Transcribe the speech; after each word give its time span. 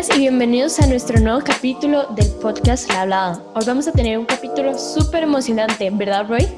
Buenas 0.00 0.16
y 0.16 0.20
bienvenidos 0.20 0.80
a 0.80 0.86
nuestro 0.86 1.20
nuevo 1.20 1.40
capítulo 1.44 2.06
del 2.16 2.30
podcast 2.40 2.88
La 2.88 3.02
Hablada. 3.02 3.44
Hoy 3.54 3.64
vamos 3.66 3.86
a 3.86 3.92
tener 3.92 4.16
un 4.16 4.24
capítulo 4.24 4.78
súper 4.78 5.24
emocionante, 5.24 5.90
¿verdad, 5.92 6.26
Roy? 6.26 6.48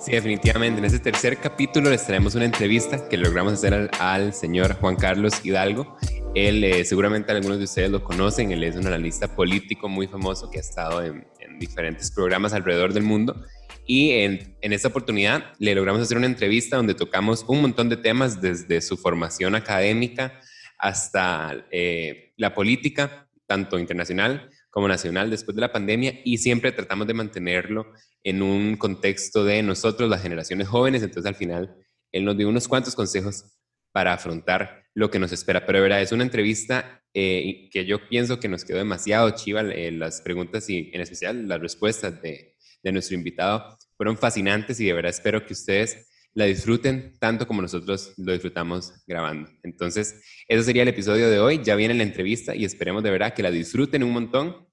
Sí, 0.00 0.10
definitivamente. 0.10 0.80
En 0.80 0.84
este 0.84 0.98
tercer 0.98 1.36
capítulo 1.36 1.90
les 1.90 2.04
traemos 2.04 2.34
una 2.34 2.44
entrevista 2.44 3.08
que 3.08 3.18
logramos 3.18 3.52
hacer 3.52 3.88
al, 4.00 4.34
señor 4.34 4.74
Juan 4.80 4.96
Carlos 4.96 5.44
Hidalgo. 5.44 5.96
Él, 6.34 6.64
eh, 6.64 6.84
seguramente 6.84 7.30
algunos 7.30 7.58
de 7.58 7.64
ustedes 7.66 7.88
lo 7.88 8.02
conocen, 8.02 8.50
él 8.50 8.64
es 8.64 8.74
un 8.74 8.88
analista 8.88 9.36
político 9.36 9.88
muy 9.88 10.08
famoso 10.08 10.50
que 10.50 10.58
ha 10.58 10.62
estado 10.62 11.04
en, 11.04 11.24
diferentes 11.60 12.10
programas 12.10 12.52
alrededor 12.52 12.92
del 12.92 13.04
mundo. 13.04 13.44
Y 13.86 14.10
en, 14.10 14.56
en, 14.60 14.72
esta 14.72 14.88
oportunidad 14.88 15.52
le 15.60 15.72
logramos 15.72 16.02
hacer 16.02 16.16
una 16.16 16.26
entrevista 16.26 16.78
donde 16.78 16.94
tocamos 16.94 17.44
un 17.46 17.62
montón 17.62 17.88
de 17.88 17.96
temas 17.96 18.40
desde 18.40 18.80
su 18.80 18.96
formación 18.96 19.54
académica 19.54 20.40
hasta 20.78 21.64
eh, 21.70 22.25
la 22.36 22.54
política, 22.54 23.28
tanto 23.46 23.78
internacional 23.78 24.50
como 24.70 24.88
nacional, 24.88 25.30
después 25.30 25.54
de 25.54 25.62
la 25.62 25.72
pandemia, 25.72 26.20
y 26.24 26.38
siempre 26.38 26.72
tratamos 26.72 27.06
de 27.06 27.14
mantenerlo 27.14 27.92
en 28.22 28.42
un 28.42 28.76
contexto 28.76 29.44
de 29.44 29.62
nosotros, 29.62 30.10
las 30.10 30.22
generaciones 30.22 30.68
jóvenes. 30.68 31.02
Entonces, 31.02 31.26
al 31.26 31.36
final, 31.36 31.76
él 32.12 32.24
nos 32.24 32.36
dio 32.36 32.48
unos 32.48 32.68
cuantos 32.68 32.94
consejos 32.94 33.44
para 33.92 34.12
afrontar 34.12 34.84
lo 34.94 35.10
que 35.10 35.18
nos 35.18 35.32
espera. 35.32 35.64
Pero 35.64 35.80
verdad, 35.80 36.02
es 36.02 36.12
una 36.12 36.24
entrevista 36.24 37.02
eh, 37.14 37.70
que 37.72 37.86
yo 37.86 38.06
pienso 38.08 38.38
que 38.38 38.48
nos 38.48 38.64
quedó 38.64 38.78
demasiado 38.78 39.30
chiva. 39.30 39.62
Eh, 39.62 39.90
las 39.92 40.20
preguntas 40.20 40.68
y 40.68 40.90
en 40.92 41.00
especial 41.00 41.48
las 41.48 41.60
respuestas 41.60 42.20
de, 42.20 42.56
de 42.82 42.92
nuestro 42.92 43.16
invitado 43.16 43.78
fueron 43.96 44.18
fascinantes 44.18 44.78
y 44.80 44.86
de 44.86 44.92
verdad 44.92 45.10
espero 45.10 45.44
que 45.46 45.54
ustedes 45.54 46.08
la 46.36 46.44
disfruten 46.44 47.14
tanto 47.18 47.46
como 47.46 47.62
nosotros 47.62 48.12
lo 48.18 48.30
disfrutamos 48.30 48.92
grabando. 49.06 49.48
Entonces, 49.62 50.20
ese 50.46 50.62
sería 50.64 50.82
el 50.82 50.88
episodio 50.88 51.30
de 51.30 51.40
hoy. 51.40 51.62
Ya 51.64 51.74
viene 51.76 51.94
la 51.94 52.02
entrevista 52.02 52.54
y 52.54 52.66
esperemos 52.66 53.02
de 53.02 53.10
verdad 53.10 53.32
que 53.32 53.42
la 53.42 53.50
disfruten 53.50 54.02
un 54.02 54.12
montón 54.12 54.68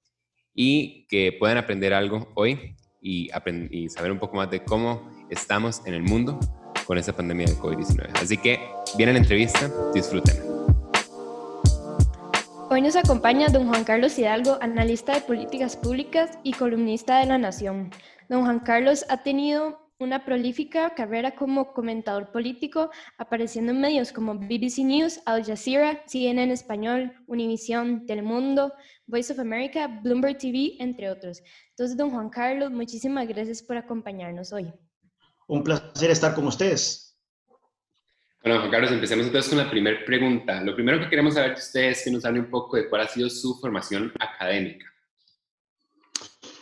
y 0.54 1.06
que 1.06 1.32
puedan 1.32 1.56
aprender 1.56 1.94
algo 1.94 2.30
hoy 2.34 2.76
y, 3.00 3.30
y 3.70 3.88
saber 3.88 4.12
un 4.12 4.18
poco 4.18 4.36
más 4.36 4.50
de 4.50 4.62
cómo 4.62 5.10
estamos 5.30 5.80
en 5.86 5.94
el 5.94 6.02
mundo 6.02 6.38
con 6.84 6.98
esta 6.98 7.16
pandemia 7.16 7.46
de 7.46 7.54
COVID-19. 7.54 8.10
Así 8.20 8.36
que 8.36 8.60
viene 8.98 9.14
la 9.14 9.20
entrevista, 9.20 9.72
disfruten. 9.94 10.36
Hoy 12.68 12.82
nos 12.82 12.94
acompaña 12.94 13.48
don 13.48 13.68
Juan 13.68 13.84
Carlos 13.84 14.18
Hidalgo, 14.18 14.58
analista 14.60 15.14
de 15.14 15.22
políticas 15.22 15.78
públicas 15.78 16.38
y 16.42 16.52
columnista 16.52 17.20
de 17.20 17.26
La 17.26 17.38
Nación. 17.38 17.90
Don 18.28 18.42
Juan 18.42 18.60
Carlos 18.60 19.06
ha 19.08 19.22
tenido 19.22 19.83
una 19.98 20.24
prolífica 20.24 20.94
carrera 20.94 21.34
como 21.36 21.72
comentador 21.72 22.32
político, 22.32 22.90
apareciendo 23.16 23.72
en 23.72 23.80
medios 23.80 24.12
como 24.12 24.34
BBC 24.34 24.78
News, 24.78 25.20
Al 25.24 25.44
Jazeera, 25.44 26.02
CNN 26.06 26.52
Español, 26.52 27.12
Univision, 27.26 28.04
Telemundo, 28.06 28.72
Voice 29.06 29.32
of 29.32 29.38
America, 29.38 29.86
Bloomberg 30.02 30.38
TV, 30.38 30.76
entre 30.80 31.10
otros. 31.10 31.42
Entonces, 31.70 31.96
don 31.96 32.10
Juan 32.10 32.28
Carlos, 32.28 32.70
muchísimas 32.70 33.28
gracias 33.28 33.62
por 33.62 33.76
acompañarnos 33.76 34.52
hoy. 34.52 34.72
Un 35.46 35.62
placer 35.62 36.10
estar 36.10 36.34
con 36.34 36.46
ustedes. 36.46 37.16
Bueno, 38.42 38.58
Juan 38.60 38.70
Carlos, 38.70 38.90
empecemos 38.92 39.26
entonces 39.26 39.48
con 39.48 39.58
la 39.58 39.70
primera 39.70 40.04
pregunta. 40.04 40.60
Lo 40.60 40.74
primero 40.74 41.00
que 41.00 41.08
queremos 41.08 41.34
saber 41.34 41.54
de 41.54 41.60
ustedes 41.60 41.98
es 41.98 42.04
que 42.04 42.10
nos 42.10 42.24
hable 42.24 42.40
un 42.40 42.50
poco 42.50 42.76
de 42.76 42.88
cuál 42.88 43.02
ha 43.02 43.08
sido 43.08 43.30
su 43.30 43.58
formación 43.60 44.12
académica. 44.18 44.86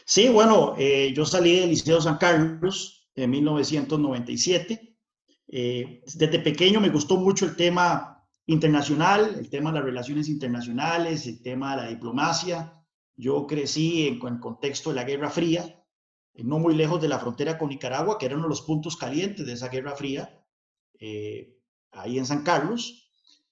Sí, 0.05 0.28
bueno, 0.28 0.75
eh, 0.78 1.12
yo 1.14 1.25
salí 1.25 1.60
del 1.60 1.70
Liceo 1.70 2.00
San 2.00 2.19
Carlos, 2.19 3.02
en 3.14 3.30
1997. 3.30 4.96
Eh, 5.48 6.02
desde 6.06 6.38
pequeño 6.38 6.80
me 6.80 6.88
gustó 6.88 7.16
mucho 7.16 7.44
el 7.44 7.56
tema 7.56 8.27
internacional, 8.46 9.36
el 9.38 9.50
tema 9.50 9.70
de 9.70 9.78
las 9.78 9.84
relaciones 9.84 10.28
internacionales, 10.28 11.26
el 11.26 11.42
tema 11.42 11.76
de 11.76 11.82
la 11.82 11.88
diplomacia. 11.88 12.82
Yo 13.16 13.47
crecí 13.47 14.09
en, 14.09 14.14
el 14.14 14.41
contexto 14.41 14.91
de 14.91 14.97
la 14.97 15.04
Guerra 15.04 15.31
Fría, 15.31 15.84
eh, 16.34 16.42
no 16.44 16.59
muy 16.59 16.75
lejos 16.75 17.00
de 17.00 17.09
la 17.09 17.19
frontera 17.19 17.59
con 17.59 17.69
Nicaragua, 17.69 18.19
que 18.19 18.26
era 18.26 18.37
uno 18.37 18.44
de 18.44 18.50
los 18.50 18.62
puntos 18.62 18.97
calientes 18.97 19.44
de 19.44 19.53
esa 19.53 19.69
Guerra 19.69 19.94
Fría, 19.94 20.42
eh, 20.98 21.58
ahí 21.92 22.19
en 22.19 22.26
San 22.26 22.42
Carlos. 22.42 22.98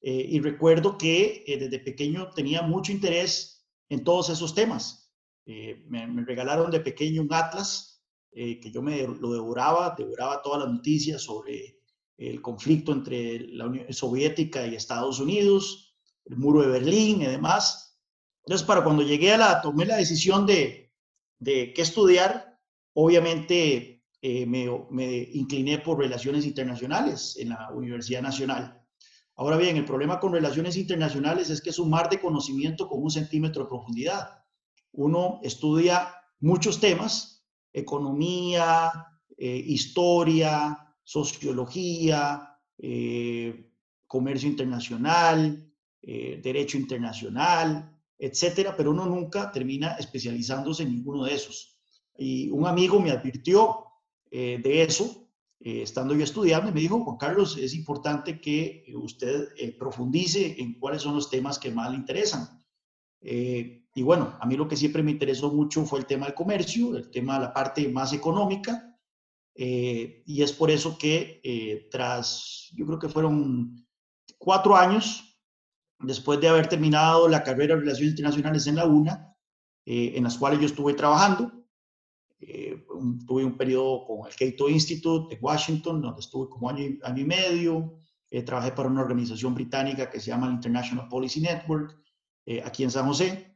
y 0.02 0.40
recuerdo 0.40 0.96
que 0.96 1.44
desde 1.46 1.78
pequeño 1.78 2.30
tenía 2.30 2.62
mucho 2.62 2.90
interés 2.90 3.66
en 3.90 4.02
todos 4.02 4.30
esos 4.30 4.54
temas. 4.54 5.12
Me, 5.44 6.24
regalaron 6.24 6.70
de 6.70 6.80
pequeño 6.80 7.20
un 7.20 7.34
atlas 7.34 7.99
eh, 8.32 8.60
que 8.60 8.70
yo 8.70 8.82
me 8.82 9.06
lo 9.06 9.32
devoraba, 9.32 9.94
devoraba 9.96 10.42
todas 10.42 10.64
las 10.64 10.72
noticias 10.72 11.22
sobre 11.22 11.80
el 12.16 12.41
conflicto 12.42 12.92
entre 12.92 13.48
la 13.48 13.66
Unión 13.66 13.92
Soviética 13.92 14.66
y 14.66 14.74
Estados 14.74 15.20
Unidos, 15.20 15.96
el 16.26 16.36
muro 16.36 16.62
de 16.62 16.68
Berlín 16.68 17.22
y 17.22 17.26
demás. 17.26 17.98
Entonces, 18.44 18.66
para 18.66 18.84
cuando 18.84 19.02
llegué 19.02 19.32
a 19.32 19.38
la, 19.38 19.62
tomé 19.62 19.86
la 19.86 19.96
decisión 19.96 20.46
de, 20.46 20.92
de 21.38 21.72
qué 21.72 21.82
estudiar, 21.82 22.58
obviamente 22.92 24.04
eh, 24.22 24.47
me, 24.47 24.68
me, 24.91 25.28
incliné 25.32 25.78
por 25.78 25.98
relaciones 25.98 26.44
internacionales 26.44 27.36
en 27.38 27.50
la 27.50 27.70
Universidad 27.72 28.22
Nacional. 28.22 28.80
Ahora 29.36 29.56
bien, 29.56 29.78
el 29.78 29.86
problema 29.86 30.20
con 30.20 30.32
relaciones 30.32 30.76
internacionales 30.76 31.48
es 31.48 31.62
que 31.62 31.70
es 31.70 31.78
un 31.78 31.88
mar 31.88 32.10
de 32.10 32.20
conocimiento 32.20 32.86
con 32.86 33.02
un 33.02 33.10
centímetro 33.10 33.62
de 33.62 33.70
profundidad. 33.70 34.28
Uno 34.92 35.41
estudia 35.42 36.14
muchos 36.41 36.80
temas, 36.80 37.39
economía, 37.72 38.92
eh, 39.36 39.62
historia, 39.66 40.76
sociología, 41.03 42.58
eh, 42.78 43.72
comercio 44.06 44.48
internacional, 44.48 45.72
eh, 46.03 46.41
derecho 46.42 46.76
internacional, 46.76 47.98
etcétera, 48.19 48.76
pero 48.76 48.91
uno 48.91 49.06
nunca 49.06 49.50
termina 49.50 49.92
especializándose 49.92 50.82
en 50.82 50.91
ninguno 50.91 51.25
de 51.25 51.34
esos. 51.34 51.80
Y 52.19 52.50
un 52.50 52.66
amigo 52.66 53.00
me 53.00 53.10
advirtió 53.10 53.86
de 54.30 54.82
eso, 54.82 55.28
estando 55.59 56.14
yo 56.14 56.22
estudiando, 56.22 56.70
me 56.70 56.80
dijo, 56.80 57.03
Juan 57.03 57.16
Carlos, 57.16 57.56
es 57.56 57.75
importante 57.75 58.41
que 58.41 58.84
usted 58.94 59.48
profundice 59.76 60.54
en 60.60 60.78
cuáles 60.78 61.03
son 61.03 61.14
los 61.16 61.30
temas 61.30 61.59
que 61.59 61.72
más 61.72 61.91
le 61.91 61.97
interesan. 61.97 62.59
Y 63.22 64.03
bueno, 64.03 64.36
a 64.41 64.47
mí 64.47 64.56
lo 64.56 64.69
que 64.69 64.76
siempre 64.76 65.03
me 65.03 65.10
interesó 65.10 65.53
mucho 65.53 65.84
fue 65.84 65.98
el 65.98 66.06
tema 66.06 66.26
del 66.26 66.34
comercio, 66.34 66.97
el 66.97 67.10
tema 67.10 67.34
de 67.34 67.41
la 67.47 67.53
parte 67.53 67.88
más 67.88 68.12
económica, 68.12 68.91
eh, 69.54 70.22
y 70.26 70.42
es 70.42 70.53
por 70.53 70.70
eso 70.70 70.97
que 70.97 71.41
eh, 71.42 71.88
tras, 71.91 72.70
yo 72.72 72.86
creo 72.86 72.98
que 72.98 73.09
fueron 73.09 73.86
cuatro 74.38 74.76
años, 74.76 75.38
después 75.98 76.41
de 76.41 76.48
haber 76.48 76.69
terminado 76.69 77.28
la 77.28 77.42
carrera 77.42 77.75
de 77.75 77.82
Relaciones 77.82 78.12
Internacionales 78.12 78.66
en 78.66 78.76
la 78.76 78.86
UNA, 78.86 79.36
eh, 79.84 80.12
en 80.14 80.25
las 80.25 80.38
cuales 80.38 80.60
yo 80.60 80.66
estuve 80.66 80.94
trabajando, 80.94 81.53
tuve 83.26 83.44
un 83.44 83.59
periodo 83.59 84.06
con 84.06 84.20
el 84.26 84.34
Cato 84.34 84.70
Institute 84.70 85.34
de 85.34 85.41
Washington, 85.42 86.00
donde 86.00 86.20
estuve 86.20 86.48
como 86.48 86.70
año, 86.70 86.97
año 87.03 87.22
y 87.22 87.26
medio, 87.26 88.00
trabajé 88.47 88.72
para 88.72 88.88
una 88.88 89.03
organización 89.03 89.54
británica 89.54 90.09
que 90.09 90.20
se 90.20 90.28
llama 90.28 90.47
el 90.47 90.54
International 90.54 91.06
Policy 91.06 91.42
Network, 91.42 92.00
aquí 92.64 92.82
en 92.82 92.90
San 92.90 93.06
José, 93.06 93.50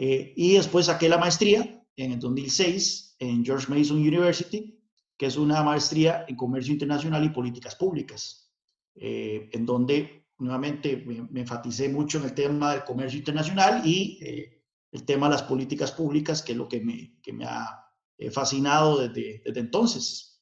eh, 0.00 0.32
y 0.36 0.54
después 0.54 0.86
saqué 0.86 1.08
la 1.08 1.18
maestría 1.18 1.84
en 1.96 2.12
el 2.12 2.20
2006 2.20 3.16
en 3.18 3.44
George 3.44 3.66
Mason 3.68 3.98
University, 3.98 4.80
que 5.16 5.26
es 5.26 5.36
una 5.36 5.60
maestría 5.64 6.24
en 6.28 6.36
comercio 6.36 6.72
internacional 6.72 7.24
y 7.24 7.30
políticas 7.30 7.74
públicas, 7.74 8.48
eh, 8.94 9.50
en 9.52 9.66
donde 9.66 10.28
nuevamente 10.38 11.04
me, 11.04 11.40
enfaticé 11.40 11.88
mucho 11.88 12.18
en 12.18 12.26
el 12.26 12.34
tema 12.34 12.74
del 12.74 12.84
comercio 12.84 13.18
internacional 13.18 13.82
y 13.84 14.20
eh, 14.22 14.62
el 14.92 15.04
tema 15.04 15.26
de 15.26 15.32
las 15.32 15.42
políticas 15.42 15.90
públicas, 15.90 16.42
que 16.42 16.52
es 16.52 16.58
lo 16.58 16.68
que 16.68 16.80
me, 16.80 17.18
que 17.20 17.32
me 17.32 17.44
ha 17.44 17.84
fascinado 18.30 19.00
desde, 19.00 19.42
desde 19.44 19.58
entonces. 19.58 20.40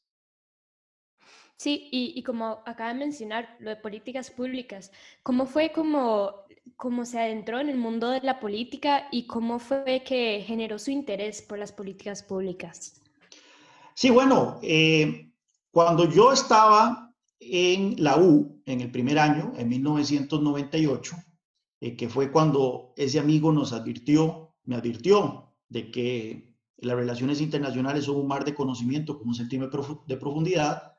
Sí, 1.56 1.88
y, 1.90 2.12
y, 2.14 2.22
como 2.22 2.62
acaba 2.66 2.92
de 2.92 2.98
mencionar, 2.98 3.56
lo 3.60 3.70
de 3.70 3.76
políticas 3.76 4.30
públicas, 4.30 4.92
¿cómo 5.22 5.46
fue 5.46 5.72
como, 5.72 6.45
como 6.74 7.04
se 7.04 7.20
adentró 7.20 7.60
en 7.60 7.68
el 7.68 7.76
mundo 7.76 8.10
de 8.10 8.20
la 8.22 8.40
política 8.40 9.08
y 9.12 9.26
cómo 9.26 9.58
fue 9.58 10.02
que 10.04 10.42
generó 10.46 10.78
su 10.78 10.90
interés 10.90 11.42
por 11.42 11.58
las 11.58 11.72
políticas 11.72 12.22
públicas? 12.22 13.00
Sí, 13.94 14.10
bueno, 14.10 14.58
eh, 14.62 15.30
cuando 15.70 16.10
yo 16.10 16.32
estaba 16.32 17.14
en 17.40 17.96
la 18.02 18.18
U, 18.18 18.62
en 18.66 18.80
el 18.80 18.90
primer 18.90 19.18
año, 19.18 19.52
en 19.56 19.68
1998, 19.68 21.16
eh, 21.80 21.96
que 21.96 22.08
fue 22.08 22.30
cuando 22.30 22.92
ese 22.96 23.18
amigo 23.18 23.52
nos 23.52 23.72
advirtió, 23.72 24.54
me 24.64 24.76
advirtió 24.76 25.54
de 25.68 25.90
que 25.90 26.56
las 26.78 26.96
relaciones 26.96 27.40
internacionales 27.40 28.04
son 28.04 28.16
un 28.16 28.26
mar 28.26 28.44
de 28.44 28.54
conocimiento 28.54 29.18
con 29.18 29.28
un 29.28 29.34
centímetro 29.34 30.04
de 30.06 30.16
profundidad, 30.16 30.98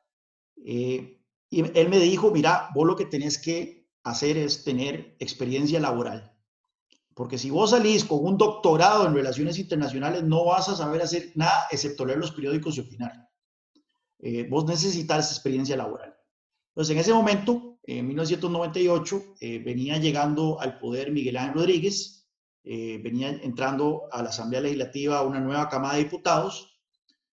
eh, 0.66 1.22
y 1.50 1.62
él 1.62 1.90
me 1.90 2.00
dijo, 2.00 2.32
mira, 2.32 2.70
vos 2.74 2.86
lo 2.86 2.96
que 2.96 3.06
tenés 3.06 3.38
que 3.38 3.87
hacer 4.10 4.38
es 4.38 4.64
tener 4.64 5.16
experiencia 5.20 5.80
laboral. 5.80 6.34
Porque 7.14 7.38
si 7.38 7.50
vos 7.50 7.72
salís 7.72 8.06
con 8.06 8.24
un 8.24 8.38
doctorado 8.38 9.08
en 9.08 9.14
relaciones 9.14 9.58
internacionales, 9.58 10.24
no 10.24 10.46
vas 10.46 10.70
a 10.70 10.76
saber 10.76 11.02
hacer 11.02 11.32
nada 11.36 11.66
excepto 11.72 12.06
leer 12.06 12.20
los 12.20 12.32
periódicos 12.32 12.78
y 12.78 12.82
opinar. 12.82 13.30
Eh, 14.20 14.48
vos 14.50 14.66
necesitas 14.66 15.32
experiencia 15.32 15.76
laboral. 15.76 16.16
Entonces, 16.70 16.94
en 16.94 17.00
ese 17.00 17.14
momento, 17.14 17.80
en 17.84 18.08
1998, 18.08 19.36
eh, 19.40 19.60
venía 19.60 19.98
llegando 19.98 20.62
al 20.62 20.78
poder 20.78 21.12
Miguel 21.12 21.38
Ángel 21.38 21.56
Rodríguez, 21.56 22.14
venía 22.64 23.30
entrando 23.30 24.10
a 24.12 24.22
la 24.22 24.28
Asamblea 24.28 24.60
Legislativa 24.60 25.22
una 25.22 25.40
nueva 25.40 25.70
camada 25.70 25.94
de 25.94 26.04
diputados. 26.04 26.78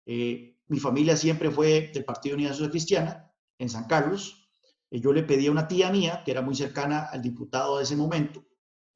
mi 0.05 0.79
familia 0.79 1.17
siempre 1.17 1.51
fue 1.51 1.91
del 1.93 2.05
Partido 2.05 2.35
Unidad 2.35 2.51
Social 2.51 2.69
Cristiana 2.69 3.33
en 3.59 3.69
San 3.69 3.83
Carlos. 3.83 4.44
Yo 4.91 5.13
le 5.13 5.23
pedí 5.23 5.47
a 5.47 5.51
una 5.51 5.67
tía 5.67 5.91
mía, 5.91 6.21
que 6.23 6.31
era 6.31 6.41
muy 6.41 6.55
cercana 6.55 7.05
al 7.11 7.21
diputado 7.21 7.77
de 7.77 7.83
ese 7.83 7.95
momento, 7.95 8.45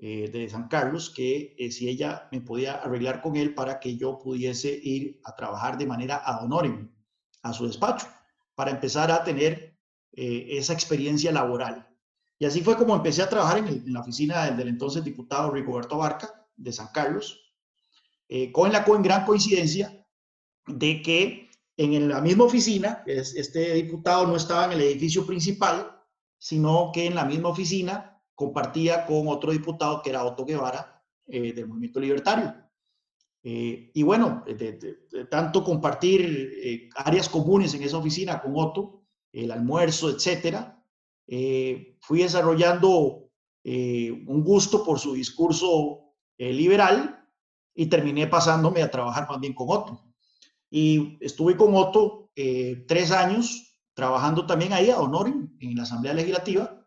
eh, 0.02 0.30
de 0.32 0.48
San 0.48 0.70
Carlos, 0.70 1.10
que 1.10 1.56
eh, 1.58 1.72
si 1.72 1.90
ella 1.90 2.30
me 2.32 2.40
podía 2.40 2.76
arreglar 2.76 3.22
con 3.22 3.36
él 3.36 3.54
para 3.54 3.82
que 3.82 3.98
yo 3.98 4.18
pudiese 4.18 4.80
ir 4.82 5.20
a 5.26 5.36
trabajar 5.36 5.78
de 5.78 5.88
manera 5.88 6.22
ad 6.24 6.46
honorem 6.46 6.90
a 7.44 7.52
su 7.52 7.68
despacho, 7.68 8.08
para 8.56 8.72
empezar 8.72 9.12
a 9.12 9.26
tener 9.26 9.78
eh, 10.14 10.48
esa 10.52 10.72
experiencia 10.72 11.34
laboral. 11.34 11.86
Y 12.38 12.46
así 12.46 12.62
fue 12.62 12.78
como 12.78 12.96
empecé 12.96 13.24
a 13.24 13.30
trabajar 13.30 13.58
en, 13.58 13.92
la 13.92 14.00
oficina 14.00 14.50
del, 14.50 14.70
entonces 14.70 15.04
diputado 15.04 15.52
Rigoberto 15.52 15.98
Barca 15.98 16.48
de 16.56 16.72
San 16.72 16.88
Carlos, 16.94 17.46
con 18.54 18.72
la 18.72 18.86
gran 18.86 19.26
coincidencia 19.26 20.06
de 20.68 21.02
que 21.02 21.49
en 21.82 22.10
la 22.10 22.20
misma 22.20 22.44
oficina, 22.44 23.04
este 23.06 23.74
diputado 23.76 24.28
no 24.28 24.36
estaba 24.36 24.66
en 24.66 24.74
el 24.74 24.82
edificio 24.82 25.26
principal, 25.26 25.90
sino 26.38 26.92
que 26.94 27.06
en 27.06 27.16
la 27.16 27.24
misma 27.24 27.50
oficina 27.50 28.22
compartía 28.36 29.06
con 29.06 29.30
otro 29.30 29.54
diputado 29.54 30.02
que 30.02 30.10
era 30.10 30.26
Otto 30.26 30.44
Guevara 30.44 31.02
eh, 31.26 31.54
del 31.54 31.68
Movimiento 31.68 32.02
Libertario. 32.02 32.54
Eh, 33.44 33.92
y 33.94 34.04
bueno, 34.04 34.44
de, 34.46 35.28
tanto 35.32 35.64
compartir 35.64 36.52
eh, 36.62 36.90
áreas 36.98 37.30
comunes 37.30 37.74
en 37.74 37.84
esa 37.84 37.98
oficina 37.98 38.42
con 38.42 38.52
Otto, 38.56 39.06
el 39.32 39.50
almuerzo, 39.50 40.10
etcétera, 40.10 40.84
fui 42.02 42.20
desarrollando 42.20 43.30
un 43.64 44.44
gusto 44.44 44.84
por 44.84 45.00
su 45.00 45.14
discurso 45.14 46.16
liberal 46.38 47.26
y 47.74 47.86
terminé 47.86 48.26
pasándome 48.28 48.82
a 48.82 48.92
trabajar 48.92 49.28
más 49.30 49.40
bien 49.40 49.54
con 49.54 49.68
Otto. 49.70 50.09
Y 50.70 51.18
estuve 51.22 51.58
con 51.58 51.76
Otto 51.76 52.32
tres 52.88 53.12
años 53.12 53.70
trabajando 53.94 54.46
también 54.46 54.72
ahí 54.72 54.90
a 54.90 55.00
Honorio 55.00 55.50
en 55.60 55.76
la 55.76 55.84
Asamblea 55.84 56.14
Legislativa 56.14 56.80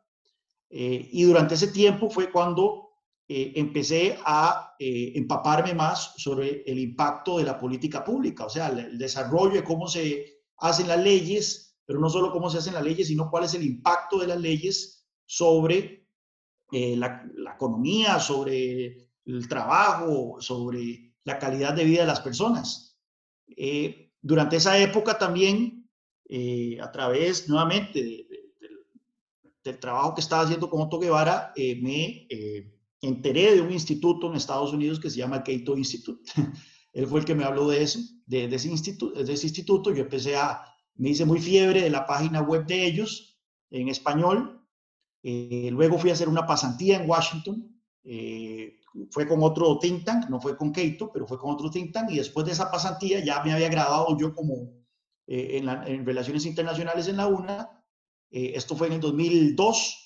eh, 0.75 1.11
y 1.13 1.25
durante 1.25 1.55
ese 1.55 1.69
tiempo 1.69 2.09
fue 2.09 2.33
cuando 2.33 2.89
eh, 3.29 3.53
empecé 3.57 4.19
a 4.25 4.75
eh, 4.79 5.13
empaparme 5.15 5.75
más 5.75 6.15
sobre 6.17 6.63
el 6.63 6.79
impacto 6.79 7.37
de 7.37 7.45
la 7.45 7.59
política 7.59 8.03
pública, 8.03 8.47
o 8.47 8.49
sea, 8.49 8.69
el, 8.69 8.97
desarrollo 8.97 9.57
de 9.57 9.65
cómo 9.65 9.87
se 9.87 10.41
hacen 10.57 10.89
las 10.89 10.99
leyes, 10.99 11.77
pero 11.85 12.01
no 12.01 12.09
solo 12.09 12.33
cómo 12.33 12.49
se 12.49 12.57
hacen 12.57 12.73
las 12.73 12.83
leyes, 12.83 13.09
sino 13.09 13.31
cuál 13.31 13.45
es 13.45 13.53
el 13.53 13.65
impacto 13.65 14.19
de 14.19 14.29
las 14.29 14.41
leyes 14.41 15.07
sobre 15.27 16.09
la, 16.71 17.23
la, 17.35 17.53
economía, 17.53 18.19
sobre 18.19 19.11
el 19.27 19.47
trabajo, 19.47 20.41
sobre 20.41 21.15
la 21.25 21.39
calidad 21.39 21.75
de 21.75 21.85
vida 21.85 22.01
de 22.01 22.07
las 22.07 22.21
personas. 22.21 22.92
Durante 24.21 24.57
esa 24.57 24.79
época 24.79 25.19
también, 25.19 25.89
a 26.81 26.91
través 26.93 27.49
nuevamente 27.49 28.03
de, 28.03 28.27
del 29.65 29.79
trabajo 29.79 30.15
que 30.15 30.21
estaba 30.21 30.43
haciendo 30.43 30.69
con 30.69 30.83
Otto 30.83 30.99
Guevara, 30.99 31.53
eh, 31.57 31.77
me 31.81 32.27
eh, 32.29 32.73
enteré 33.01 33.55
de 33.55 33.61
un 33.61 33.73
instituto 33.73 34.29
en 34.29 34.37
Estados 34.37 34.73
Unidos 34.73 34.99
que 34.99 35.11
se 35.11 35.19
llama 35.19 35.43
Cato 35.43 35.77
Institute. 35.77 36.31
Él 36.93 37.07
fue 37.07 37.21
el 37.21 37.27
que 37.27 37.35
me 37.35 37.45
habló 37.45 37.69
de 37.69 37.83
eso, 37.83 38.01
de, 38.27 38.45
ese 38.45 38.69
instituto, 38.69 39.23
de 39.23 39.33
ese 39.33 39.47
instituto. 39.47 39.93
Yo 39.93 40.03
empecé 40.03 40.37
a, 40.37 40.63
me 40.97 41.11
hice 41.11 41.25
muy 41.25 41.41
fiebre 41.41 41.81
de 41.81 41.91
la 41.91 42.07
página 42.07 42.43
web 42.43 42.67
de 42.67 42.87
ellos 42.87 43.41
en 43.71 43.89
español. 43.89 44.61
Eh, 45.23 45.71
luego 45.73 45.99
fui 45.99 46.11
a 46.11 46.13
hacer 46.13 46.29
una 46.29 46.47
pasantía 46.47 47.01
en 47.01 47.09
Washington. 47.09 47.72
Fue 49.11 49.27
con 49.29 49.43
otro 49.43 49.79
think 49.79 50.05
tank, 50.05 50.29
no 50.29 50.41
fue 50.41 50.57
con 50.57 50.73
Cato, 50.73 51.11
pero 51.13 51.27
fue 51.27 51.39
con 51.39 51.53
otro 51.53 51.71
think 51.71 51.93
tank. 51.93 52.11
Y 52.11 52.17
después 52.17 52.47
de 52.47 52.53
esa 52.53 52.71
pasantía 52.71 53.25
ya 53.25 53.43
me 53.43 53.53
había 53.53 53.69
graduado 53.69 54.17
yo 54.19 54.35
como 54.35 54.73
en, 55.27 55.69
en 55.69 56.05
Relaciones 56.05 56.47
Internacionales 56.47 57.09
en 57.09 57.17
la 57.17 57.27
UNA 57.27 57.83
eh, 58.33 58.53
esto 58.55 58.75
fue 58.75 58.89
en 58.89 58.95
el 58.95 59.01
2002. 59.01 59.99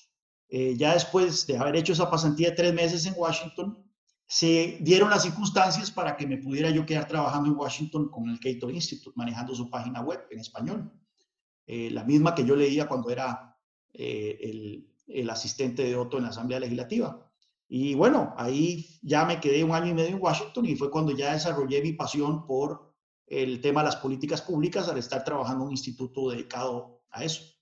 Eh, 0.49 0.75
ya 0.77 0.93
después 0.93 1.47
de 1.47 1.57
haber 1.57 1.75
hecho 1.77 1.93
esa 1.93 2.09
pasantía 2.09 2.51
de 2.51 2.55
tres 2.55 2.73
meses 2.73 3.05
en 3.05 3.15
Washington, 3.17 3.83
se 4.27 4.77
dieron 4.81 5.09
las 5.09 5.23
circunstancias 5.23 5.89
para 5.89 6.15
que 6.15 6.27
me 6.27 6.37
pudiera 6.37 6.69
yo 6.69 6.85
quedar 6.85 7.07
trabajando 7.07 7.49
en 7.49 7.57
Washington 7.57 8.09
con 8.09 8.29
el 8.29 8.39
Cato 8.39 8.69
Institute, 8.69 9.15
manejando 9.15 9.55
su 9.55 9.69
página 9.69 10.01
web 10.01 10.25
en 10.29 10.39
español. 10.39 10.91
Eh, 11.65 11.89
la 11.91 12.03
misma 12.03 12.35
que 12.35 12.45
yo 12.45 12.55
leía 12.55 12.87
cuando 12.87 13.09
era 13.09 13.57
el, 13.93 14.93
el, 15.07 15.29
asistente 15.29 15.83
de 15.83 15.95
Otto 15.95 16.17
en 16.17 16.23
la 16.23 16.29
Asamblea 16.29 16.59
Legislativa. 16.59 17.26
Y 17.69 17.95
bueno, 17.95 18.33
ahí 18.37 18.85
ya 19.01 19.25
me 19.25 19.39
quedé 19.39 19.63
un 19.63 19.71
año 19.71 19.91
y 19.91 19.93
medio 19.93 20.15
en 20.15 20.21
Washington 20.21 20.65
y 20.65 20.75
fue 20.75 20.89
cuando 20.89 21.11
ya 21.11 21.33
desarrollé 21.33 21.81
mi 21.81 21.93
pasión 21.93 22.45
por 22.45 22.93
el 23.27 23.59
tema 23.59 23.81
de 23.81 23.89
las 23.89 23.97
políticas 23.97 24.41
públicas 24.41 24.87
al 24.87 24.97
estar 24.97 25.23
trabajando 25.23 25.63
en 25.63 25.67
un 25.67 25.73
instituto 25.73 26.29
dedicado 26.29 27.01
a 27.11 27.23
eso. 27.25 27.57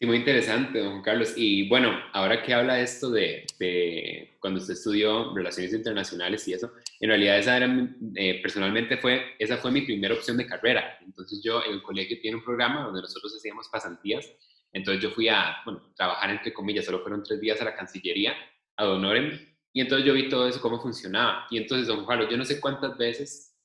Sí, 0.00 0.06
muy 0.06 0.18
interesante, 0.18 0.78
don 0.78 1.02
Carlos. 1.02 1.34
Y 1.36 1.68
bueno, 1.68 1.90
ahora 2.12 2.40
que 2.40 2.54
habla 2.54 2.80
esto 2.80 3.10
de, 3.10 3.44
de, 3.58 4.36
cuando 4.38 4.60
usted 4.60 4.74
estudió 4.74 5.34
relaciones 5.34 5.72
internacionales 5.72 6.46
y 6.46 6.52
eso, 6.52 6.72
en 7.00 7.08
realidad 7.08 7.36
esa 7.36 7.56
era, 7.56 7.88
eh, 8.14 8.40
personalmente 8.40 8.98
fue, 8.98 9.34
esa 9.40 9.56
fue 9.56 9.72
mi 9.72 9.82
primera 9.82 10.14
opción 10.14 10.36
de 10.36 10.46
carrera. 10.46 10.98
Entonces 11.04 11.40
yo 11.42 11.64
en 11.64 11.72
el 11.72 11.82
colegio 11.82 12.16
tiene 12.22 12.36
un 12.36 12.44
programa 12.44 12.84
donde 12.84 13.00
nosotros 13.00 13.34
hacíamos 13.36 13.68
pasantías. 13.68 14.30
Entonces 14.72 15.02
yo 15.02 15.10
fui 15.10 15.28
a, 15.28 15.56
bueno, 15.64 15.92
trabajar 15.96 16.30
entre 16.30 16.52
comillas, 16.52 16.84
solo 16.84 17.00
fueron 17.00 17.22
tres 17.22 17.40
días 17.40 17.60
a 17.60 17.64
la 17.64 17.74
Cancillería, 17.74 18.34
a 18.76 18.84
Donorem, 18.84 19.38
y 19.72 19.80
entonces 19.80 20.06
yo 20.06 20.14
vi 20.14 20.28
todo 20.28 20.48
eso, 20.48 20.60
cómo 20.60 20.80
funcionaba. 20.80 21.46
Y 21.50 21.58
entonces, 21.58 21.86
don 21.86 22.04
Carlos, 22.06 22.28
yo 22.30 22.36
no 22.36 22.44
sé 22.44 22.60
cuántas 22.60 22.96
veces 22.96 23.56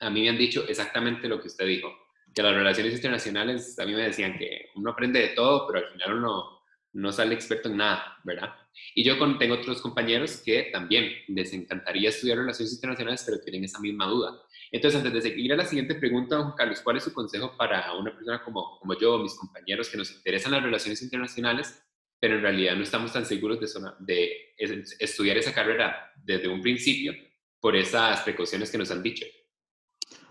a 0.00 0.10
mí 0.10 0.22
me 0.22 0.30
han 0.30 0.38
dicho 0.38 0.64
exactamente 0.68 1.28
lo 1.28 1.40
que 1.40 1.48
usted 1.48 1.66
dijo 1.66 1.92
que 2.34 2.42
las 2.42 2.54
relaciones 2.54 2.94
internacionales, 2.94 3.78
a 3.78 3.84
mí 3.84 3.92
me 3.92 4.02
decían 4.02 4.38
que 4.38 4.70
uno 4.76 4.90
aprende 4.90 5.20
de 5.20 5.28
todo, 5.28 5.66
pero 5.66 5.84
al 5.84 5.92
final 5.92 6.14
uno 6.14 6.60
no 6.92 7.12
sale 7.12 7.34
experto 7.34 7.68
en 7.68 7.76
nada, 7.76 8.18
¿verdad? 8.24 8.54
Y 8.94 9.04
yo 9.04 9.16
tengo 9.38 9.54
otros 9.54 9.80
compañeros 9.80 10.42
que 10.44 10.70
también 10.72 11.12
les 11.28 11.52
encantaría 11.52 12.08
estudiar 12.08 12.38
relaciones 12.38 12.72
internacionales, 12.74 13.22
pero 13.24 13.40
tienen 13.40 13.64
esa 13.64 13.80
misma 13.80 14.06
duda. 14.06 14.40
Entonces, 14.72 14.98
antes 14.98 15.12
de 15.12 15.30
seguir 15.30 15.52
a 15.52 15.56
la 15.56 15.66
siguiente 15.66 15.96
pregunta, 15.96 16.36
don 16.36 16.52
Carlos, 16.52 16.80
¿cuál 16.82 16.96
es 16.96 17.04
su 17.04 17.12
consejo 17.12 17.56
para 17.56 17.92
una 17.94 18.14
persona 18.14 18.42
como, 18.44 18.78
como 18.78 18.98
yo, 18.98 19.18
mis 19.18 19.34
compañeros, 19.34 19.88
que 19.88 19.96
nos 19.96 20.12
interesan 20.12 20.52
las 20.52 20.62
relaciones 20.62 21.02
internacionales, 21.02 21.82
pero 22.20 22.36
en 22.36 22.42
realidad 22.42 22.76
no 22.76 22.82
estamos 22.82 23.12
tan 23.12 23.26
seguros 23.26 23.58
de, 23.60 23.66
de 24.00 24.84
estudiar 24.98 25.38
esa 25.38 25.52
carrera 25.52 26.12
desde 26.16 26.48
un 26.48 26.60
principio 26.60 27.12
por 27.60 27.74
esas 27.76 28.20
precauciones 28.20 28.70
que 28.70 28.78
nos 28.78 28.90
han 28.90 29.02
dicho? 29.02 29.26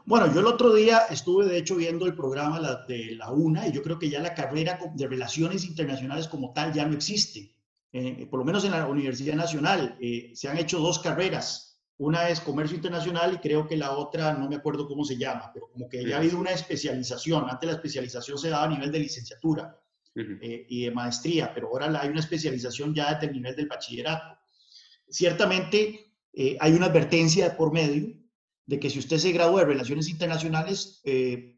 Bueno, 0.06 0.34
yo 0.34 0.40
el 0.40 0.48
otro 0.48 0.74
día 0.74 1.04
estuve 1.12 1.46
de 1.46 1.58
hecho 1.60 1.76
viendo 1.76 2.08
el 2.08 2.16
programa 2.16 2.60
de 2.88 3.16
la 3.16 3.32
UNA 3.32 3.68
y 3.68 3.72
yo 3.72 3.84
creo 3.84 4.00
que 4.00 4.10
ya 4.10 4.20
la 4.20 4.34
carrera 4.34 4.80
de 4.96 5.08
relaciones 5.08 5.66
internacionales 5.66 6.28
como 6.28 6.52
tal 6.52 6.74
ya 6.74 6.86
no 6.86 6.96
existe. 6.96 7.56
Eh, 7.92 8.28
por 8.30 8.40
lo 8.40 8.46
menos 8.46 8.66
en 8.66 8.72
la 8.72 8.88
Universidad 8.88 9.36
Nacional 9.36 9.98
eh, 10.02 10.32
se 10.34 10.48
han 10.48 10.58
hecho 10.58 10.80
dos 10.80 10.98
carreras. 10.98 11.69
Una 12.00 12.30
es 12.30 12.40
comercio 12.42 12.76
internacional 12.76 13.36
y 13.36 13.38
creo 13.38 13.68
que 13.68 13.78
la 13.78 13.92
otra 13.92 14.34
no 14.34 14.50
me 14.50 14.56
acuerdo 14.56 14.88
cómo 14.88 15.06
se 15.06 15.18
llama, 15.18 15.52
pero 15.54 15.70
como 15.72 15.88
que 15.88 16.04
ya 16.04 16.16
ha 16.16 16.20
habido 16.20 16.40
una 16.40 16.52
especialización. 16.52 17.50
Antes 17.50 17.68
la 17.68 17.76
especialización 17.76 18.38
se 18.38 18.50
daba 18.50 18.66
a 18.66 18.70
nivel 18.70 18.92
de 18.92 19.00
licenciatura 19.00 19.78
eh, 20.16 20.66
y 20.68 20.86
de 20.86 20.92
maestría, 20.92 21.54
pero 21.54 21.68
ahora 21.68 22.02
hay 22.02 22.10
una 22.10 22.22
especialización 22.22 22.94
ya 22.96 23.14
desde 23.14 23.28
el 23.28 23.34
nivel 23.34 23.56
del 23.56 23.68
bachillerato. 23.68 24.38
Ciertamente 25.08 26.14
hay 26.60 26.74
una 26.74 26.86
advertencia 26.86 27.58
por 27.58 27.74
medio 27.74 28.20
de 28.70 28.80
que 28.80 28.92
si 28.92 29.00
usted 29.00 29.18
se 29.18 29.32
gradúa 29.32 29.62
de 29.62 29.66
Relaciones 29.66 30.10
Internacionales, 30.10 31.02
eh, 31.04 31.58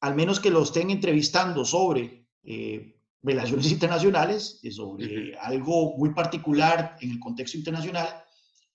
al 0.00 0.14
menos 0.14 0.40
que 0.40 0.48
lo 0.50 0.62
estén 0.62 0.88
entrevistando 0.88 1.62
sobre 1.66 2.26
eh, 2.42 2.96
relaciones 3.22 3.70
internacionales, 3.70 4.58
sobre 4.70 5.36
algo 5.36 5.94
muy 5.98 6.14
particular 6.14 6.96
en 7.02 7.10
el 7.10 7.20
contexto 7.20 7.58
internacional, 7.58 8.08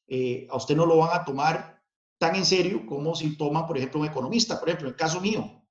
eh, 0.07 0.47
a 0.49 0.57
usted 0.57 0.75
no 0.75 0.85
lo 0.85 0.97
van 0.97 1.19
a 1.19 1.25
tomar 1.25 1.81
tan 2.17 2.35
en 2.35 2.45
serio 2.45 2.85
como 2.85 3.15
si 3.15 3.37
toman, 3.37 3.67
por 3.67 3.77
ejemplo, 3.77 3.99
un 3.99 4.07
economista. 4.07 4.59
Por 4.59 4.69
ejemplo, 4.69 4.87
en 4.87 4.93
el 4.93 4.97
caso 4.97 5.21
mío, 5.21 5.63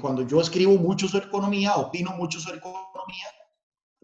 cuando 0.00 0.26
yo 0.26 0.40
escribo 0.40 0.72
mucho 0.76 1.06
sobre 1.06 1.26
economía, 1.26 1.74
opino 1.74 2.12
mucho 2.12 2.40
sobre 2.40 2.56
economía, 2.56 3.26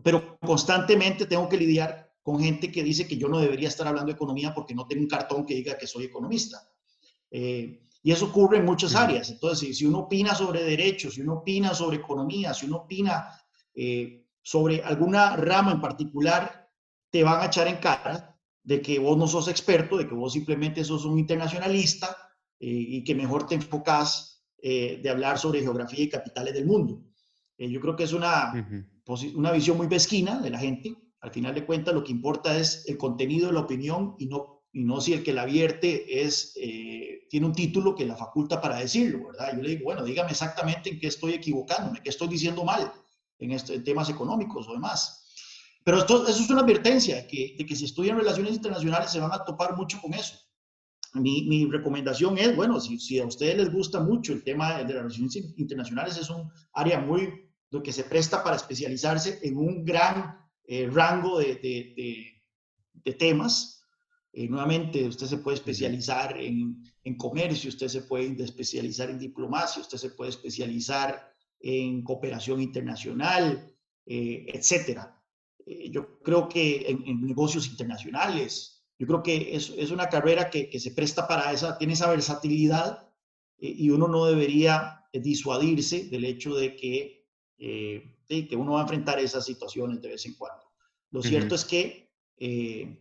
pero 0.03 0.39
constantemente 0.41 1.25
tengo 1.25 1.49
que 1.49 1.57
lidiar 1.57 2.11
con 2.23 2.41
gente 2.41 2.71
que 2.71 2.83
dice 2.83 3.07
que 3.07 3.17
yo 3.17 3.29
no 3.29 3.39
debería 3.39 3.69
estar 3.69 3.87
hablando 3.87 4.09
de 4.09 4.17
economía 4.17 4.55
porque 4.55 4.75
no 4.75 4.87
tengo 4.87 5.03
un 5.03 5.09
cartón 5.09 5.47
que 5.47 5.55
diga 5.55 5.79
que 5.79 5.87
soy 5.87 6.05
economista. 6.05 6.63
Eh, 7.31 7.87
y 8.03 8.13
eso 8.13 8.27
ocurre 8.27 8.59
en 8.59 8.65
muchas 8.65 8.95
áreas. 8.95 9.31
Entonces, 9.31 9.77
si, 9.77 9.87
uno 9.87 10.01
opina 10.01 10.35
sobre 10.35 10.63
derechos, 10.63 11.15
si 11.15 11.23
uno 11.23 11.35
opina 11.35 11.75
sobre 11.75 11.99
economía, 11.99 12.55
si 12.55 12.67
uno 12.67 12.79
opina 12.79 13.31
eh, 13.75 14.27
sobre 14.43 14.83
alguna 14.83 15.37
rama 15.37 15.73
en 15.73 15.81
particular, 15.81 16.69
te 17.11 17.23
van 17.25 17.41
a 17.41 17.47
echar 17.47 17.69
en 17.69 17.77
cara 17.77 18.30
de 18.63 18.83
que 18.83 18.99
vos 18.99 19.17
no 19.17 19.27
sos 19.27 19.49
experto, 19.49 19.97
de 19.97 20.07
que 20.07 20.15
vos 20.15 20.33
simplemente 20.33 20.85
sos 20.85 21.05
un 21.05 21.19
internacionalista 21.19 22.17
eh, 22.59 22.69
y 22.69 23.05
que 23.05 23.15
mejor 23.15 23.47
te 23.47 23.55
enfocas 23.55 24.29
de 24.63 25.09
hablar 25.09 25.39
sobre 25.39 25.63
geografía 25.63 26.05
y 26.05 26.11
capitales 26.11 26.53
del 26.53 26.67
mundo. 26.67 27.03
yo 27.57 27.81
creo 27.81 27.97
que 27.97 28.05
es 28.05 28.13
una, 28.13 28.53
una 29.35 29.53
visión 29.53 29.79
muy 29.79 29.89
mezquina 29.89 30.39
de 30.39 30.51
la 30.51 30.59
gente 30.59 30.95
Al 31.21 31.31
final 31.31 31.55
de 31.55 31.67
cuentas, 31.67 31.95
lo 31.95 32.03
que 32.03 32.13
importa 32.13 32.57
es 32.57 32.85
el 32.89 32.97
contenido 32.97 33.49
de 33.49 33.53
la 33.53 33.61
opinión 33.61 34.15
y 34.19 34.27
no, 34.27 34.65
y 34.73 34.85
no 34.85 35.01
si 35.01 35.13
el 35.13 35.23
que 35.23 35.35
la 35.35 35.45
vierte 35.45 36.23
es, 36.23 36.55
eh, 36.57 37.27
tiene 37.29 37.47
un 37.47 37.53
título 37.53 37.95
que 37.95 38.07
la 38.07 38.17
faculta 38.17 38.61
para 38.61 38.79
decirlo, 38.79 39.27
¿verdad? 39.27 39.55
Yo 39.55 39.63
le 39.63 39.71
digo, 39.71 39.85
bueno, 39.85 40.03
dígame 40.03 40.31
exactamente 40.31 40.89
en 40.89 40.99
qué 40.99 41.09
estoy 41.09 41.35
equivocándome, 41.35 42.01
qué 42.03 42.09
estoy 42.09 42.29
diciendo 42.29 42.65
mal 42.65 42.91
en, 43.39 43.53
este, 43.53 43.81
temas 43.81 44.09
económicos 44.09 44.67
o 44.69 44.73
demás. 44.73 45.30
Pero 45.85 45.99
esto, 45.99 46.29
eso 46.29 46.43
es 46.43 46.51
una 46.51 46.61
advertencia, 46.61 47.27
que, 47.27 47.55
de 47.59 47.65
que 47.65 47.75
si 47.75 47.87
estudian 47.87 48.19
relaciones 48.19 48.55
internacionales 48.55 49.11
se 49.11 49.21
van 49.21 49.33
a 49.33 49.45
topar 49.45 49.77
mucho 49.77 50.01
con 50.01 50.15
eso. 50.15 50.37
Mi, 51.15 51.43
mi, 51.49 51.67
recomendación 51.67 52.39
es, 52.39 52.55
bueno, 52.55 52.81
si, 52.81 52.99
si, 52.99 53.19
a 53.19 53.27
ustedes 53.27 53.57
les 53.57 53.73
gusta 53.73 54.01
mucho 54.01 54.33
el 54.33 54.45
tema 54.45 54.79
de 54.79 54.85
las 54.85 55.03
relaciones 55.03 55.37
internacionales, 55.57 56.17
es 56.19 56.31
un 56.31 56.49
área 56.73 57.01
muy, 57.01 57.33
lo 57.71 57.83
que 57.83 57.93
se 57.93 58.05
presta 58.05 58.45
para 58.45 58.57
especializarse 58.57 59.41
en 59.43 59.57
un 59.57 59.85
gran 59.85 60.39
eh, 60.67 60.89
rango 60.89 61.39
de, 61.39 61.57
de, 61.57 62.43
de, 63.05 63.13
temas. 63.15 63.85
Eh, 64.33 64.49
nuevamente, 64.49 65.09
usted 65.09 65.27
se 65.27 65.39
puede 65.39 65.57
especializar 65.57 66.37
en, 66.39 66.81
en, 67.03 67.17
comercio, 67.17 67.71
usted 67.71 67.89
se 67.89 68.03
puede 68.03 68.45
especializar 68.45 69.11
en 69.11 69.19
diplomacia, 69.19 69.83
usted 69.83 69.99
se 69.99 70.11
puede 70.11 70.31
especializar 70.31 71.29
en 71.59 72.03
cooperación 72.03 72.61
internacional, 72.61 73.75
eh, 74.07 74.47
etcétera. 74.49 75.20
Eh, 75.71 75.91
yo 75.91 76.21
creo 76.21 76.49
que 76.49 76.87
en, 76.89 77.07
en 77.07 77.21
negocios 77.23 77.69
internacionales, 77.69 78.85
yo 78.99 79.07
creo 79.07 79.23
que 79.23 79.55
es, 79.55 79.73
es 79.77 79.93
una 79.93 80.09
carrera 80.09 80.51
que, 80.51 80.69
que, 80.69 80.81
se 80.81 80.91
presta 80.91 81.29
para 81.29 81.53
esa, 81.53 81.79
tiene 81.79 81.93
esa 81.93 82.11
versatilidad 82.11 83.09
eh, 83.59 83.73
y 83.77 83.91
uno 83.91 84.09
no 84.09 84.27
debería 84.27 85.05
disuadirse 85.13 86.09
del 86.09 86.25
hecho 86.25 86.55
de 86.55 86.77
que, 86.77 87.27
eh, 87.59 88.19
de 88.29 88.49
que 88.49 88.57
uno 88.57 88.73
va 88.73 88.81
a 88.81 88.83
enfrentar 88.83 89.19
esas 89.21 89.45
situaciones 89.45 90.03
de 90.03 90.09
vez 90.09 90.27
en 90.27 90.35
cuando. 90.35 90.65
Lo 91.11 91.21
uh 91.21 91.23
-huh. 91.23 91.29
cierto 91.29 91.55
es 91.55 91.65
que 91.65 92.13
eh, 92.37 93.01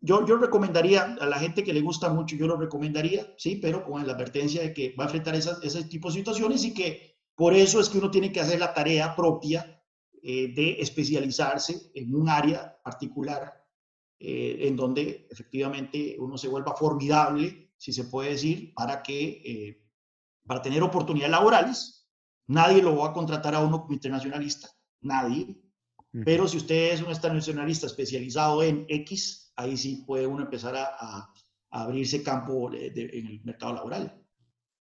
yo, 0.00 0.26
yo 0.26 0.36
recomendaría 0.38 1.16
a 1.20 1.26
la 1.26 1.38
gente 1.38 1.62
que 1.62 1.72
le 1.72 1.82
gusta 1.82 2.10
mucho, 2.10 2.36
yo 2.36 2.46
lo 2.46 2.56
recomendaría, 2.56 3.32
sí, 3.36 3.56
pero 3.56 3.84
con 3.84 4.06
la 4.06 4.12
advertencia 4.14 4.62
de 4.62 4.72
que 4.72 4.94
va 4.98 5.04
a 5.04 5.06
enfrentar 5.06 5.34
esas, 5.34 5.62
ese 5.62 5.84
tipo 5.84 6.08
de 6.08 6.14
situaciones 6.14 6.64
y 6.64 6.74
que 6.74 7.18
por 7.34 7.54
eso 7.54 7.80
es 7.80 7.88
que 7.88 7.98
uno 7.98 8.10
tiene 8.10 8.32
que 8.32 8.40
hacer 8.40 8.60
la 8.60 8.74
tarea 8.74 9.14
propia 9.14 9.79
eh, 10.22 10.52
de 10.54 10.80
especializarse 10.80 11.90
en 11.94 12.14
un 12.14 12.28
área 12.28 12.78
particular 12.82 13.60
eh, 14.18 14.68
en 14.68 14.76
donde 14.76 15.26
efectivamente 15.30 16.16
uno 16.18 16.36
se 16.36 16.48
vuelva 16.48 16.74
formidable, 16.76 17.72
si 17.78 17.92
se 17.92 18.04
puede 18.04 18.32
decir, 18.32 18.74
para 18.74 19.02
que, 19.02 19.42
eh, 19.44 19.82
para 20.46 20.60
tener 20.60 20.82
oportunidades 20.82 21.30
laborales. 21.30 22.06
Nadie 22.48 22.82
lo 22.82 22.96
va 22.96 23.08
a 23.08 23.12
contratar 23.12 23.54
a 23.54 23.60
uno 23.60 23.80
como 23.80 23.94
internacionalista, 23.94 24.68
nadie. 25.00 25.56
Pero 26.24 26.48
si 26.48 26.56
usted 26.56 26.92
es 26.92 27.02
un 27.02 27.12
internacionalista 27.12 27.86
especializado 27.86 28.62
en 28.64 28.84
X, 28.88 29.52
ahí 29.54 29.76
sí 29.76 30.02
puede 30.04 30.26
uno 30.26 30.42
empezar 30.42 30.74
a, 30.74 30.86
a, 30.98 31.32
a 31.70 31.82
abrirse 31.82 32.22
campo 32.22 32.68
de, 32.68 32.90
de, 32.90 33.10
en 33.12 33.26
el 33.26 33.40
mercado 33.44 33.74
laboral. 33.74 34.20